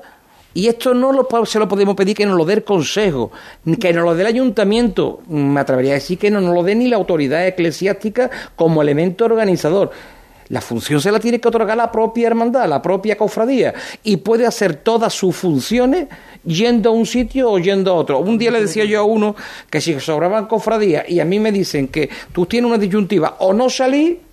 y 0.58 0.68
esto 0.68 0.96
no 0.96 1.12
lo, 1.12 1.28
se 1.46 1.60
lo 1.60 1.68
podemos 1.68 1.96
pedir 1.96 2.16
que 2.18 2.26
nos 2.26 2.36
lo 2.36 2.44
dé 2.44 2.56
el 2.56 2.64
Consejo, 2.64 3.32
que 3.80 3.94
nos 3.94 4.04
lo 4.04 4.16
dé 4.16 4.22
el 4.22 4.28
Ayuntamiento. 4.28 5.22
Me 5.28 5.60
atrevería 5.60 5.92
a 5.92 5.94
decir 5.96 6.18
que 6.18 6.32
no 6.32 6.42
nos 6.42 6.52
lo 6.52 6.64
dé 6.64 6.74
ni 6.74 6.88
la 6.88 6.96
autoridad 6.96 7.46
eclesiástica 7.46 8.32
como 8.56 8.82
elemento 8.82 9.26
organizador. 9.26 9.92
La 10.50 10.60
función 10.62 11.00
se 11.00 11.12
la 11.12 11.20
tiene 11.20 11.40
que 11.40 11.48
otorgar 11.48 11.78
la 11.78 11.92
propia 11.92 12.26
hermandad, 12.26 12.68
la 12.68 12.82
propia 12.82 13.16
cofradía, 13.16 13.76
y 14.04 14.18
puede 14.18 14.48
hacer 14.48 14.78
todas 14.78 15.14
sus 15.14 15.36
funciones 15.36 16.08
yendo 16.44 16.90
a 16.90 16.94
un 16.94 17.06
sitio 17.06 17.52
o 17.52 17.60
yendo 17.60 17.92
a 17.92 17.96
otro. 17.96 18.18
Un 18.18 18.40
día 18.40 18.50
le 18.50 18.62
decía 18.62 18.86
yo 18.86 19.02
a 19.02 19.04
uno 19.04 19.36
que 19.70 19.80
si 19.80 20.00
sobraban 20.00 20.48
cofradías 20.48 21.08
y 21.08 21.20
a 21.20 21.26
mí 21.26 21.40
me 21.40 21.52
dicen 21.52 21.90
que 21.90 22.10
tú 22.34 22.48
tienes 22.48 22.68
una 22.68 22.80
disyuntiva 22.80 23.36
o 23.42 23.54
no 23.54 23.70
salir 23.70 24.27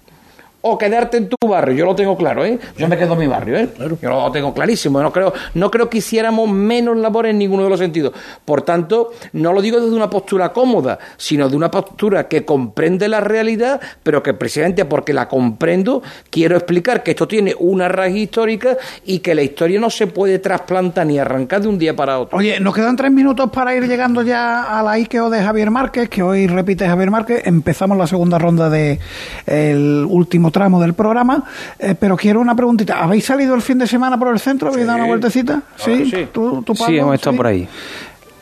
o 0.67 0.79
quedarte 0.79 1.19
en 1.19 1.29
tu 1.29 1.37
barrio. 1.47 1.75
Yo 1.75 1.85
lo 1.85 1.95
tengo 1.95 2.17
claro, 2.17 2.45
¿eh? 2.45 2.59
Yo 2.79 2.89
me 2.89 2.97
quedo 2.97 3.13
en 3.13 3.19
mi 3.19 3.27
barrio, 3.27 3.59
¿eh? 3.59 3.69
Yo 4.01 4.11
lo 4.11 4.33
tengo 4.33 4.55
clarísimo. 4.55 5.03
No 5.03 5.13
creo, 5.13 5.33
no 5.53 5.71
creo 5.71 5.91
que 5.91 5.99
hiciéramos 5.99 6.49
menos 6.49 6.97
labor 6.97 7.27
en 7.27 7.37
ninguno 7.37 7.65
de 7.65 7.71
los 7.71 7.79
sentidos. 7.79 8.15
Por 8.47 8.63
tanto, 8.63 9.13
no 9.35 9.53
lo 9.53 9.61
digo 9.61 9.79
desde 9.79 9.95
una 9.95 10.09
postura 10.09 10.55
cómoda, 10.55 10.99
sino 11.19 11.51
de 11.51 11.57
una 11.57 11.71
postura 11.71 12.29
que 12.29 12.47
comprende 12.47 13.09
la 13.09 13.21
realidad, 13.21 13.79
pero 14.03 14.23
que 14.23 14.33
precisamente 14.33 14.87
porque 14.87 15.13
la 15.13 15.29
comprendo, 15.29 16.03
quiero 16.31 16.57
explicar 16.57 17.03
que 17.03 17.11
esto 17.11 17.29
tiene 17.29 17.55
una 17.59 17.89
raíz 17.89 18.17
histórica 18.17 18.79
y 19.05 19.19
que 19.19 19.35
la 19.35 19.43
historia 19.43 19.79
no 19.79 19.91
se 19.91 20.07
puede 20.07 20.39
trasplantar 20.39 21.07
ni 21.07 21.19
arrancar 21.19 21.61
de 21.61 21.69
un 21.69 21.79
día 21.79 21.95
para 21.95 22.19
otro. 22.19 22.39
Oye, 22.39 22.59
nos 22.59 22.75
quedan 22.75 22.97
tres 22.97 23.13
minutos 23.13 23.51
para 23.51 23.77
ir 23.77 23.87
llegando 23.87 24.23
ya 24.23 24.79
a 24.79 24.83
la 24.83 24.93
IKEO 24.93 25.29
de 25.29 25.43
Javier 25.43 25.71
Márquez, 25.71 26.09
que 26.09 26.23
hoy 26.23 26.47
repite 26.47 26.87
Javier 26.87 27.11
Márquez. 27.11 27.43
Empezamos 27.47 27.99
la 27.99 28.07
segunda 28.07 28.39
ronda 28.39 28.71
de 28.71 28.99
el 29.45 30.07
último 30.09 30.54
tramo 30.55 30.81
del 30.81 30.95
programa, 30.95 31.45
eh, 31.79 31.95
pero 31.99 32.17
quiero 32.17 32.41
una 32.41 32.55
preguntita. 32.55 33.03
¿Habéis 33.03 33.27
salido 33.27 33.55
el 33.55 33.61
fin 33.61 33.77
de 33.77 33.87
semana 33.87 34.17
por 34.19 34.29
el 34.29 34.39
centro? 34.39 34.69
¿Habéis 34.69 34.87
dado 34.87 35.01
una 35.01 35.09
vueltecita? 35.09 35.63
Sí, 35.77 36.09
sí. 36.11 36.29
¿Tú, 36.33 36.65
sí, 36.75 36.97
hemos 36.97 37.17
estado 37.17 37.37
por 37.37 37.49
ahí. 37.49 37.69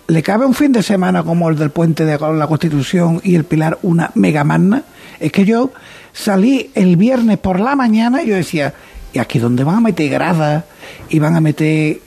¿Le 0.07 0.23
cabe 0.23 0.45
un 0.45 0.55
fin 0.55 0.73
de 0.73 0.83
semana 0.83 1.23
como 1.25 1.49
el 1.49 1.57
del 1.57 1.71
puente 1.71 2.05
de 2.05 2.19
la 2.19 2.47
Constitución 2.47 3.21
y 3.25 3.35
el 3.35 3.45
Pilar 3.45 3.79
una 3.83 4.11
mega 4.15 4.45
magna? 4.45 4.83
Es 5.19 5.33
que 5.33 5.45
yo 5.45 5.71
salí 6.13 6.71
el 6.75 6.97
viernes 6.97 7.39
por 7.39 7.59
la 7.59 7.75
mañana 7.75 8.23
y 8.23 8.29
yo 8.29 8.35
decía, 8.35 8.75
¿y 9.13 9.19
aquí 9.19 9.39
dónde 9.39 9.65
van 9.65 9.77
a 9.77 9.81
meter 9.81 10.11
gradas? 10.11 10.65
Y 11.09 11.19
van 11.19 11.35
a 11.35 11.41
meter 11.41 11.99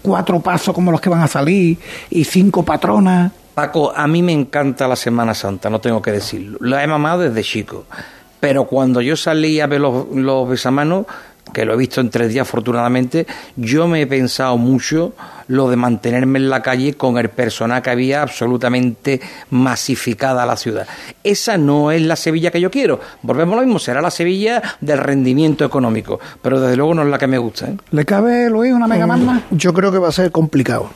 cuatro 0.00 0.40
pasos 0.40 0.74
como 0.74 0.90
los 0.90 1.00
que 1.00 1.10
van 1.10 1.20
a 1.20 1.28
salir 1.28 1.78
y 2.08 2.24
cinco 2.24 2.64
patronas. 2.64 3.32
Paco, 3.54 3.92
a 3.94 4.06
mí 4.06 4.22
me 4.22 4.32
encanta 4.32 4.88
la 4.88 4.96
Semana 4.96 5.34
Santa, 5.34 5.68
no 5.68 5.80
tengo 5.80 6.00
que 6.00 6.12
decirlo. 6.12 6.58
La 6.60 6.82
he 6.82 6.86
mamado 6.86 7.22
desde 7.22 7.42
chico. 7.42 7.84
Pero 8.40 8.64
cuando 8.64 9.00
yo 9.00 9.16
salí 9.16 9.60
a 9.60 9.66
ver 9.66 9.80
los, 9.80 10.06
los 10.14 10.48
besamanos, 10.48 11.06
que 11.52 11.64
lo 11.64 11.74
he 11.74 11.76
visto 11.76 12.00
en 12.00 12.10
tres 12.10 12.32
días 12.32 12.46
afortunadamente, 12.46 13.26
yo 13.56 13.86
me 13.86 14.02
he 14.02 14.06
pensado 14.06 14.56
mucho 14.58 15.14
lo 15.48 15.70
de 15.70 15.76
mantenerme 15.76 16.38
en 16.38 16.50
la 16.50 16.60
calle 16.60 16.94
con 16.94 17.18
el 17.18 17.28
personal 17.30 17.82
que 17.82 17.90
había 17.90 18.22
absolutamente 18.22 19.20
masificada 19.50 20.44
la 20.44 20.56
ciudad. 20.56 20.86
Esa 21.22 21.56
no 21.56 21.90
es 21.90 22.02
la 22.02 22.16
Sevilla 22.16 22.50
que 22.50 22.60
yo 22.60 22.70
quiero. 22.70 23.00
Volvemos 23.22 23.54
a 23.54 23.56
lo 23.56 23.62
mismo, 23.62 23.78
será 23.78 24.02
la 24.02 24.10
Sevilla 24.10 24.62
del 24.80 24.98
rendimiento 24.98 25.64
económico, 25.64 26.18
pero 26.42 26.60
desde 26.60 26.76
luego 26.76 26.94
no 26.94 27.02
es 27.02 27.08
la 27.08 27.18
que 27.18 27.26
me 27.26 27.38
gusta. 27.38 27.66
¿eh? 27.66 27.76
¿Le 27.90 28.04
cabe, 28.04 28.50
Luis, 28.50 28.72
una 28.72 28.88
mega 28.88 29.06
más? 29.06 29.42
Yo 29.50 29.72
creo 29.72 29.92
que 29.92 29.98
va 29.98 30.08
a 30.08 30.12
ser 30.12 30.32
complicado. 30.32 30.90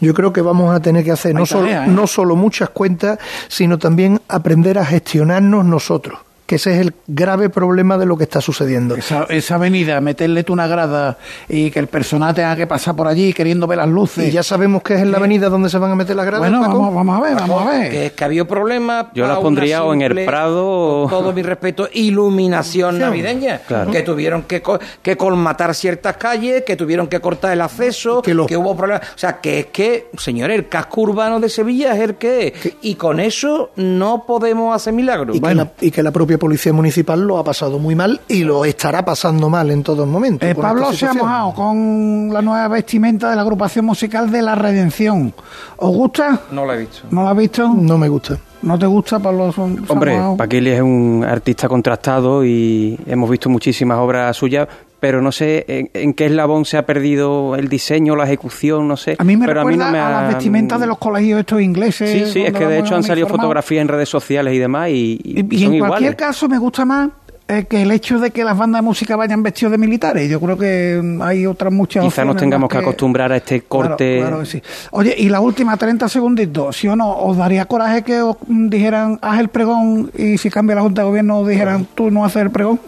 Yo 0.00 0.12
creo 0.14 0.32
que 0.32 0.40
vamos 0.40 0.74
a 0.74 0.80
tener 0.80 1.04
que 1.04 1.12
hacer 1.12 1.34
no, 1.34 1.46
solo, 1.46 1.68
¿eh? 1.68 1.86
no 1.86 2.08
solo 2.08 2.34
muchas 2.34 2.70
cuentas, 2.70 3.18
sino 3.46 3.78
también 3.78 4.20
aprender 4.26 4.78
a 4.78 4.84
gestionarnos 4.84 5.64
nosotros 5.64 6.18
que 6.46 6.56
ese 6.56 6.74
es 6.74 6.80
el 6.80 6.94
grave 7.06 7.48
problema 7.48 7.98
de 7.98 8.06
lo 8.06 8.16
que 8.16 8.24
está 8.24 8.40
sucediendo. 8.40 8.94
Esa, 8.96 9.24
esa 9.24 9.54
avenida, 9.54 10.00
meterle 10.00 10.44
tú 10.44 10.52
una 10.52 10.66
grada 10.66 11.18
y 11.48 11.70
que 11.70 11.78
el 11.78 11.86
personal 11.86 12.34
tenga 12.34 12.54
que 12.56 12.66
pasar 12.66 12.94
por 12.94 13.08
allí 13.08 13.32
queriendo 13.32 13.66
ver 13.66 13.78
las 13.78 13.88
luces. 13.88 14.28
Y 14.28 14.30
ya 14.32 14.42
sabemos 14.42 14.82
que 14.82 14.94
es 14.94 15.00
en 15.00 15.12
la 15.12 15.18
avenida 15.18 15.48
donde 15.48 15.70
se 15.70 15.78
van 15.78 15.92
a 15.92 15.94
meter 15.94 16.16
las 16.16 16.26
gradas. 16.26 16.50
Bueno, 16.50 16.60
vamos, 16.92 17.16
a 17.16 17.20
ver, 17.20 17.34
vamos 17.36 17.66
a 17.66 17.70
ver. 17.70 17.90
Que 17.90 18.06
es 18.06 18.12
que 18.12 18.24
había 18.24 18.46
problemas. 18.46 19.06
Yo 19.14 19.26
las 19.26 19.38
pondría 19.38 19.84
o 19.84 19.94
en 19.94 20.02
el 20.02 20.24
Prado. 20.24 21.06
todo 21.08 21.32
mi 21.32 21.42
respeto, 21.42 21.88
iluminación 21.92 22.98
navideña. 22.98 23.60
Que 23.90 24.02
tuvieron 24.02 24.42
que, 24.42 24.62
que 25.02 25.16
colmatar 25.16 25.74
ciertas 25.74 26.16
calles, 26.16 26.64
que 26.64 26.76
tuvieron 26.76 27.06
que 27.06 27.20
cortar 27.20 27.52
el 27.52 27.60
acceso, 27.60 28.22
que, 28.22 28.34
hubo 28.34 28.76
problemas. 28.76 29.02
O 29.14 29.18
sea, 29.18 29.40
que 29.40 29.60
es 29.60 29.66
que, 29.66 30.08
señores, 30.18 30.58
el 30.58 30.68
casco 30.68 31.02
urbano 31.02 31.40
de 31.40 31.48
Sevilla 31.48 31.94
es 31.94 32.00
el 32.00 32.14
que 32.16 32.48
es. 32.48 32.72
Y 32.82 32.96
con 32.96 33.20
eso 33.20 33.70
no 33.76 34.24
podemos 34.26 34.74
hacer 34.74 34.92
milagros. 34.92 35.36
Y, 35.36 35.40
bueno. 35.40 35.70
y 35.80 35.90
que 35.90 36.02
la 36.02 36.10
propia 36.10 36.38
Policía 36.42 36.72
Municipal 36.72 37.20
lo 37.20 37.38
ha 37.38 37.44
pasado 37.44 37.78
muy 37.78 37.94
mal 37.94 38.20
y 38.26 38.42
lo 38.42 38.64
estará 38.64 39.04
pasando 39.04 39.48
mal 39.48 39.70
en 39.70 39.84
todo 39.84 40.04
momento. 40.06 40.44
Eh, 40.44 40.56
Pablo 40.56 40.92
se 40.92 41.06
ha 41.06 41.14
mojado 41.14 41.54
con 41.54 42.30
la 42.32 42.42
nueva 42.42 42.66
vestimenta 42.66 43.30
de 43.30 43.36
la 43.36 43.42
agrupación 43.42 43.84
musical 43.84 44.28
de 44.28 44.42
La 44.42 44.56
Redención. 44.56 45.32
¿Os 45.76 45.96
gusta? 45.96 46.40
No 46.50 46.66
la 46.66 46.74
he 46.74 46.78
visto. 46.78 47.02
¿No 47.12 47.22
la 47.22 47.30
has 47.30 47.36
visto? 47.36 47.68
No 47.68 47.96
me 47.96 48.08
gusta. 48.08 48.36
¿No 48.62 48.76
te 48.76 48.86
gusta, 48.86 49.20
Pablo? 49.20 49.54
Hombre, 49.86 50.18
Paquili 50.36 50.70
es 50.70 50.80
un 50.80 51.24
artista 51.24 51.68
contrastado 51.68 52.44
y 52.44 52.98
hemos 53.06 53.30
visto 53.30 53.48
muchísimas 53.48 53.98
obras 53.98 54.36
suyas, 54.36 54.66
pero 55.02 55.20
no 55.20 55.32
sé 55.32 55.64
en, 55.94 56.14
qué 56.14 56.26
eslabón 56.26 56.64
se 56.64 56.76
ha 56.76 56.86
perdido 56.86 57.56
el 57.56 57.68
diseño, 57.68 58.14
la 58.14 58.22
ejecución, 58.22 58.86
no 58.86 58.96
sé. 58.96 59.16
A 59.18 59.24
mí 59.24 59.36
me 59.36 59.46
pero 59.46 59.64
recuerda 59.64 59.88
a, 59.88 59.90
mí 59.90 59.96
no 59.96 59.98
me 59.98 59.98
a 59.98 60.22
las 60.22 60.34
vestimentas 60.34 60.78
de 60.78 60.86
los 60.86 60.96
colegios 60.98 61.40
estos 61.40 61.60
ingleses. 61.60 62.08
Sí, 62.08 62.32
sí, 62.32 62.42
es 62.42 62.52
que 62.52 62.64
de 62.64 62.78
hecho 62.78 62.94
han 62.94 63.02
salido 63.02 63.26
fotografías 63.26 63.82
en 63.82 63.88
redes 63.88 64.08
sociales 64.08 64.54
y 64.54 64.60
demás 64.60 64.90
y, 64.90 65.20
y, 65.24 65.64
en 65.64 65.80
cualquier 65.80 66.14
caso 66.14 66.48
me 66.48 66.56
gusta 66.56 66.84
más 66.84 67.10
eh, 67.48 67.64
que 67.64 67.82
el 67.82 67.90
hecho 67.90 68.20
de 68.20 68.30
que 68.30 68.44
las 68.44 68.56
bandas 68.56 68.80
de 68.80 68.84
música 68.84 69.16
vayan 69.16 69.42
vestidos 69.42 69.72
de 69.72 69.78
militares. 69.78 70.30
Yo 70.30 70.38
creo 70.38 70.56
que 70.56 71.18
hay 71.20 71.46
otras 71.46 71.72
muchas 71.72 72.04
Quizá 72.04 72.24
nos 72.24 72.36
tengamos 72.36 72.70
que, 72.70 72.78
acostumbrar 72.78 73.32
a 73.32 73.38
este 73.38 73.62
corte. 73.62 74.18
Claro, 74.20 74.44
sí. 74.44 74.62
Oye, 74.92 75.16
y 75.18 75.30
la 75.30 75.40
última, 75.40 75.76
30 75.76 76.08
segunditos, 76.08 76.76
¿sí 76.76 76.86
o 76.86 76.94
no? 76.94 77.10
¿Os 77.10 77.36
daría 77.36 77.64
coraje 77.64 78.02
que 78.02 78.22
os 78.22 78.36
dijeran, 78.48 79.18
haz 79.20 79.40
el 79.40 79.48
pregón 79.48 80.12
y 80.16 80.38
si 80.38 80.48
cambia 80.48 80.76
la 80.76 80.82
Junta 80.82 81.02
de 81.02 81.08
Gobierno 81.08 81.44
dijeran, 81.44 81.88
tú 81.92 82.08
no 82.12 82.24
haces 82.24 82.42
el 82.42 82.52
pregón? 82.52 82.78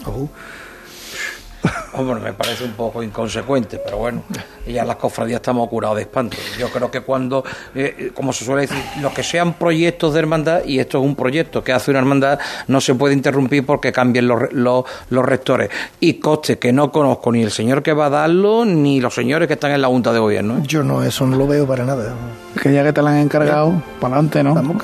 Hombre, 1.93 2.19
me 2.21 2.33
parece 2.33 2.63
un 2.63 2.71
poco 2.71 3.01
inconsecuente, 3.01 3.79
pero 3.83 3.97
bueno, 3.97 4.23
ya 4.67 4.83
las 4.83 4.95
cofradías 4.97 5.37
estamos 5.37 5.69
curados 5.69 5.97
de 5.97 6.03
espanto. 6.03 6.37
Yo 6.59 6.69
creo 6.69 6.91
que 6.91 7.01
cuando, 7.01 7.43
eh, 7.73 8.11
como 8.13 8.33
se 8.33 8.45
suele 8.45 8.61
decir, 8.61 8.83
los 9.01 9.13
que 9.13 9.23
sean 9.23 9.53
proyectos 9.53 10.13
de 10.13 10.19
hermandad, 10.19 10.65
y 10.65 10.79
esto 10.79 10.99
es 10.99 11.05
un 11.05 11.15
proyecto 11.15 11.63
que 11.63 11.71
hace 11.71 11.91
una 11.91 11.99
hermandad, 11.99 12.39
no 12.67 12.81
se 12.81 12.95
puede 12.95 13.13
interrumpir 13.13 13.65
porque 13.65 13.91
cambien 13.91 14.27
los, 14.27 14.51
los, 14.51 14.83
los 15.09 15.25
rectores. 15.25 15.69
Y 15.99 16.15
coste 16.15 16.59
que 16.59 16.73
no 16.73 16.91
conozco 16.91 17.31
ni 17.31 17.43
el 17.43 17.51
señor 17.51 17.83
que 17.83 17.93
va 17.93 18.07
a 18.07 18.09
darlo, 18.09 18.65
ni 18.65 18.99
los 18.99 19.13
señores 19.13 19.47
que 19.47 19.53
están 19.53 19.71
en 19.71 19.81
la 19.81 19.87
Junta 19.87 20.11
de 20.11 20.19
Gobierno. 20.19 20.57
¿eh? 20.57 20.63
Yo 20.65 20.83
no, 20.83 21.03
eso 21.03 21.25
no 21.25 21.37
lo 21.37 21.47
veo 21.47 21.65
para 21.67 21.85
nada. 21.85 22.13
Que 22.61 22.73
ya 22.73 22.83
que 22.83 22.93
te 22.93 23.01
la 23.01 23.11
han 23.11 23.17
encargado, 23.17 23.81
para 23.99 24.15
adelante, 24.15 24.41
¿no? 24.43 24.55
Vamos, 24.55 24.77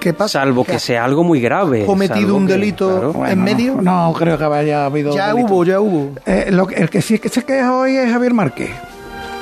¿qué, 0.00 0.12
pasa? 0.12 0.40
Salvo 0.40 0.64
que 0.64 0.78
sea 0.78 1.04
algo 1.04 1.24
muy 1.24 1.40
grave. 1.40 1.84
¿Cometido 1.84 2.36
un 2.36 2.46
delito 2.46 3.26
en 3.26 3.42
medio? 3.42 3.78
No, 3.82 4.12
creo 4.16 4.38
que 4.38 4.44
haya 4.44 4.86
habido. 4.86 5.12
Ya 5.12 5.34
hubo, 5.34 5.64
ya 5.64 5.77
hubo. 5.80 6.12
Eh, 6.26 6.48
lo, 6.50 6.68
el 6.70 6.90
que 6.90 7.02
sí 7.02 7.18
que 7.18 7.28
se 7.28 7.44
queja 7.44 7.76
hoy 7.76 7.96
es 7.96 8.10
Javier 8.10 8.34
Márquez. 8.34 8.70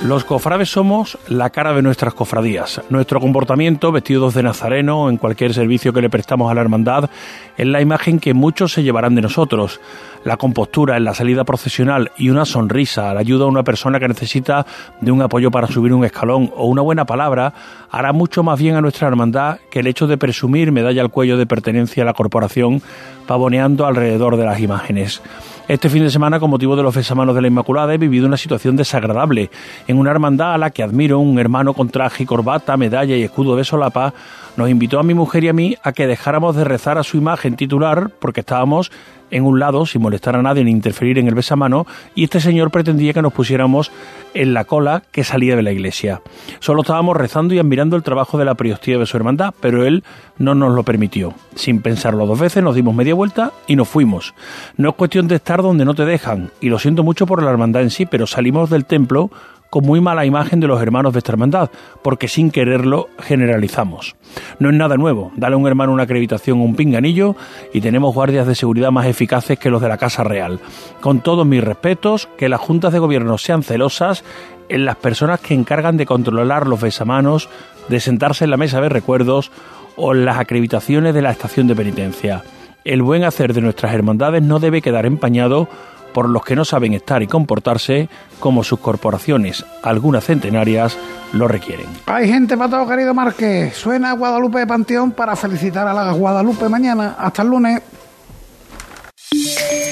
Los 0.03 0.24
cofrades 0.24 0.68
somos 0.68 1.18
la 1.26 1.49
cara 1.49 1.72
de 1.72 1.80
nuestras 1.80 2.12
cofradías. 2.12 2.82
Nuestro 2.91 3.18
comportamiento, 3.18 3.91
vestidos 3.91 4.34
de 4.34 4.43
nazareno 4.43 5.09
en 5.09 5.16
cualquier 5.16 5.55
servicio 5.55 5.93
que 5.93 6.03
le 6.03 6.11
prestamos 6.11 6.51
a 6.51 6.55
la 6.55 6.61
hermandad, 6.61 7.09
es 7.57 7.66
la 7.66 7.80
imagen 7.80 8.20
que 8.20 8.34
muchos 8.34 8.74
se 8.74 8.82
llevarán 8.82 9.14
de 9.14 9.22
nosotros. 9.22 9.80
La 10.22 10.37
compostura 10.37 10.99
en 10.99 11.05
la 11.05 11.14
salida 11.14 11.45
procesional 11.45 12.12
y 12.18 12.28
una 12.28 12.45
sonrisa, 12.45 13.14
la 13.14 13.20
ayuda 13.20 13.47
a 13.47 13.49
una 13.49 13.64
persona 13.64 13.99
que 13.99 14.07
necesita 14.07 14.66
de 15.01 15.11
un 15.11 15.22
apoyo 15.22 15.51
para 15.51 15.66
subir 15.66 15.95
un 15.95 16.05
escalón 16.05 16.53
o 16.55 16.66
una 16.66 16.82
buena 16.82 17.07
palabra, 17.07 17.55
hará 17.91 18.12
mucho 18.12 18.43
más 18.43 18.61
bien 18.61 18.76
a 18.76 18.82
nuestra 18.82 19.09
hermandad 19.09 19.59
que 19.70 19.80
el 19.80 19.87
hecho 19.87 20.07
de 20.07 20.18
presumir 20.18 20.72
medalla 20.72 21.01
al 21.01 21.11
cuello 21.11 21.39
de 21.39 21.47
pertenencia 21.47 22.03
a 22.03 22.07
la 22.07 22.12
corporación 22.12 22.82
pavoneando 23.26 23.87
alrededor 23.87 24.37
de 24.37 24.45
las 24.45 24.61
imágenes. 24.61 25.22
Este 25.68 25.90
fin 25.90 26.04
de 26.04 26.10
semana, 26.10 26.38
con 26.38 26.48
motivo 26.48 26.76
de 26.76 26.84
los 26.84 26.94
besamanos 26.94 27.34
de 27.34 27.40
la 27.40 27.48
Inmaculada, 27.48 27.92
he 27.92 27.98
vivido 27.98 28.28
una 28.28 28.36
situación 28.36 28.76
desagradable. 28.76 29.50
En 29.88 29.98
una 29.98 30.12
hermandad 30.12 30.54
a 30.54 30.58
la 30.58 30.70
que 30.70 30.84
admiro, 30.84 31.18
un 31.18 31.40
hermano 31.40 31.74
con 31.74 31.88
traje 31.88 32.22
y 32.22 32.26
corbata, 32.26 32.76
medalla 32.76 33.16
y 33.16 33.24
escudo 33.24 33.56
de 33.56 33.64
solapa, 33.64 34.14
nos 34.56 34.70
invitó 34.70 35.00
a 35.00 35.02
mi 35.02 35.12
mujer 35.12 35.42
y 35.42 35.48
a 35.48 35.52
mí 35.52 35.76
a 35.82 35.90
que 35.90 36.06
dejáramos 36.06 36.54
de 36.54 36.62
rezar 36.62 36.98
a 36.98 37.02
su 37.02 37.16
imagen 37.16 37.56
titular 37.56 38.10
porque 38.20 38.40
estábamos 38.40 38.92
en 39.31 39.45
un 39.45 39.59
lado 39.59 39.87
sin 39.87 40.03
molestar 40.03 40.37
a 40.37 40.43
nadie 40.43 40.64
ni 40.64 40.70
interferir 40.70 41.18
en 41.18 41.29
el 41.29 41.35
besamano 41.35 41.87
y 42.14 42.24
este 42.24 42.41
señor 42.41 42.70
pretendía 42.70 43.12
que 43.12 43.22
nos 43.22 43.33
pusiéramos 43.33 43.91
en 44.35 44.55
la 44.55 44.64
cola 44.64 45.03
que 45.11 45.24
salía 45.24 45.57
de 45.57 45.62
la 45.62 45.72
iglesia. 45.72 46.20
Solo 46.61 46.83
estábamos 46.83 47.16
rezando 47.16 47.55
y 47.55 47.59
admirando 47.59 47.97
el 47.97 48.03
trabajo 48.03 48.39
de 48.39 48.45
la 48.45 48.55
priostía 48.55 48.99
de 48.99 49.07
su 49.07 49.16
hermandad, 49.16 49.55
pero 49.61 49.85
él 49.87 50.05
no 50.39 50.55
nos 50.55 50.74
lo 50.74 50.83
permitió. 50.83 51.35
Sin 51.55 51.81
pensarlo 51.81 52.27
dos 52.27 52.39
veces 52.39 52.62
nos 52.62 52.74
dimos 52.74 52.95
media 52.95 53.14
vuelta 53.14 53.53
y 53.66 53.77
nos 53.77 53.89
fuimos. 53.89 54.35
No 54.77 54.91
es 54.91 54.95
cuestión 54.95 55.29
de 55.29 55.37
estar 55.37 55.62
donde 55.62 55.85
no 55.85 55.95
te 55.95 56.05
dejan, 56.05 56.51
y 56.61 56.68
lo 56.68 56.79
siento 56.79 57.03
mucho 57.03 57.27
por 57.27 57.43
la 57.43 57.51
hermandad 57.51 57.83
en 57.83 57.91
sí, 57.91 58.07
pero 58.07 58.27
salimos 58.27 58.70
del 58.70 58.85
templo 58.85 59.31
con 59.70 59.84
muy 59.84 60.00
mala 60.00 60.24
imagen 60.24 60.60
de 60.60 60.66
los 60.66 60.80
hermanos 60.80 61.12
de 61.12 61.18
esta 61.18 61.32
hermandad, 61.32 61.70
porque 62.02 62.28
sin 62.28 62.50
quererlo 62.50 63.08
generalizamos. 63.18 64.16
No 64.58 64.70
es 64.70 64.76
nada 64.76 64.96
nuevo, 64.96 65.32
dale 65.36 65.54
a 65.54 65.58
un 65.58 65.66
hermano 65.66 65.92
una 65.92 66.04
acreditación 66.04 66.60
un 66.60 66.76
pinganillo 66.76 67.36
y 67.72 67.80
tenemos 67.80 68.14
guardias 68.14 68.46
de 68.46 68.54
seguridad 68.54 68.90
más 68.90 69.06
eficaces 69.06 69.58
que 69.58 69.70
los 69.70 69.82
de 69.82 69.88
la 69.88 69.98
Casa 69.98 70.24
Real. 70.24 70.60
Con 71.00 71.20
todos 71.20 71.46
mis 71.46 71.62
respetos, 71.62 72.28
que 72.36 72.48
las 72.48 72.60
juntas 72.60 72.92
de 72.92 72.98
gobierno 72.98 73.38
sean 73.38 73.62
celosas 73.62 74.24
en 74.68 74.84
las 74.84 74.96
personas 74.96 75.40
que 75.40 75.54
encargan 75.54 75.96
de 75.96 76.06
controlar 76.06 76.66
los 76.66 76.80
besamanos, 76.80 77.48
de 77.88 78.00
sentarse 78.00 78.44
en 78.44 78.50
la 78.50 78.56
mesa 78.56 78.80
de 78.80 78.88
recuerdos 78.88 79.50
o 79.96 80.14
en 80.14 80.24
las 80.24 80.38
acreditaciones 80.38 81.14
de 81.14 81.22
la 81.22 81.30
estación 81.30 81.66
de 81.66 81.76
penitencia. 81.76 82.42
El 82.84 83.02
buen 83.02 83.24
hacer 83.24 83.52
de 83.52 83.60
nuestras 83.60 83.94
hermandades 83.94 84.42
no 84.42 84.60
debe 84.60 84.82
quedar 84.82 85.06
empañado 85.06 85.68
por 86.16 86.30
los 86.30 86.42
que 86.46 86.56
no 86.56 86.64
saben 86.64 86.94
estar 86.94 87.22
y 87.22 87.26
comportarse 87.26 88.08
como 88.40 88.64
sus 88.64 88.78
corporaciones, 88.78 89.66
algunas 89.82 90.24
centenarias, 90.24 90.96
lo 91.34 91.46
requieren. 91.46 91.84
Hay 92.06 92.26
gente 92.26 92.56
para 92.56 92.70
todo, 92.70 92.88
querido 92.88 93.12
Márquez. 93.12 93.76
Suena 93.76 94.14
Guadalupe 94.14 94.60
de 94.60 94.66
Panteón 94.66 95.12
para 95.12 95.36
felicitar 95.36 95.86
a 95.86 95.92
la 95.92 96.12
Guadalupe 96.12 96.70
mañana. 96.70 97.16
Hasta 97.18 97.42
el 97.42 97.48
lunes. 97.48 97.82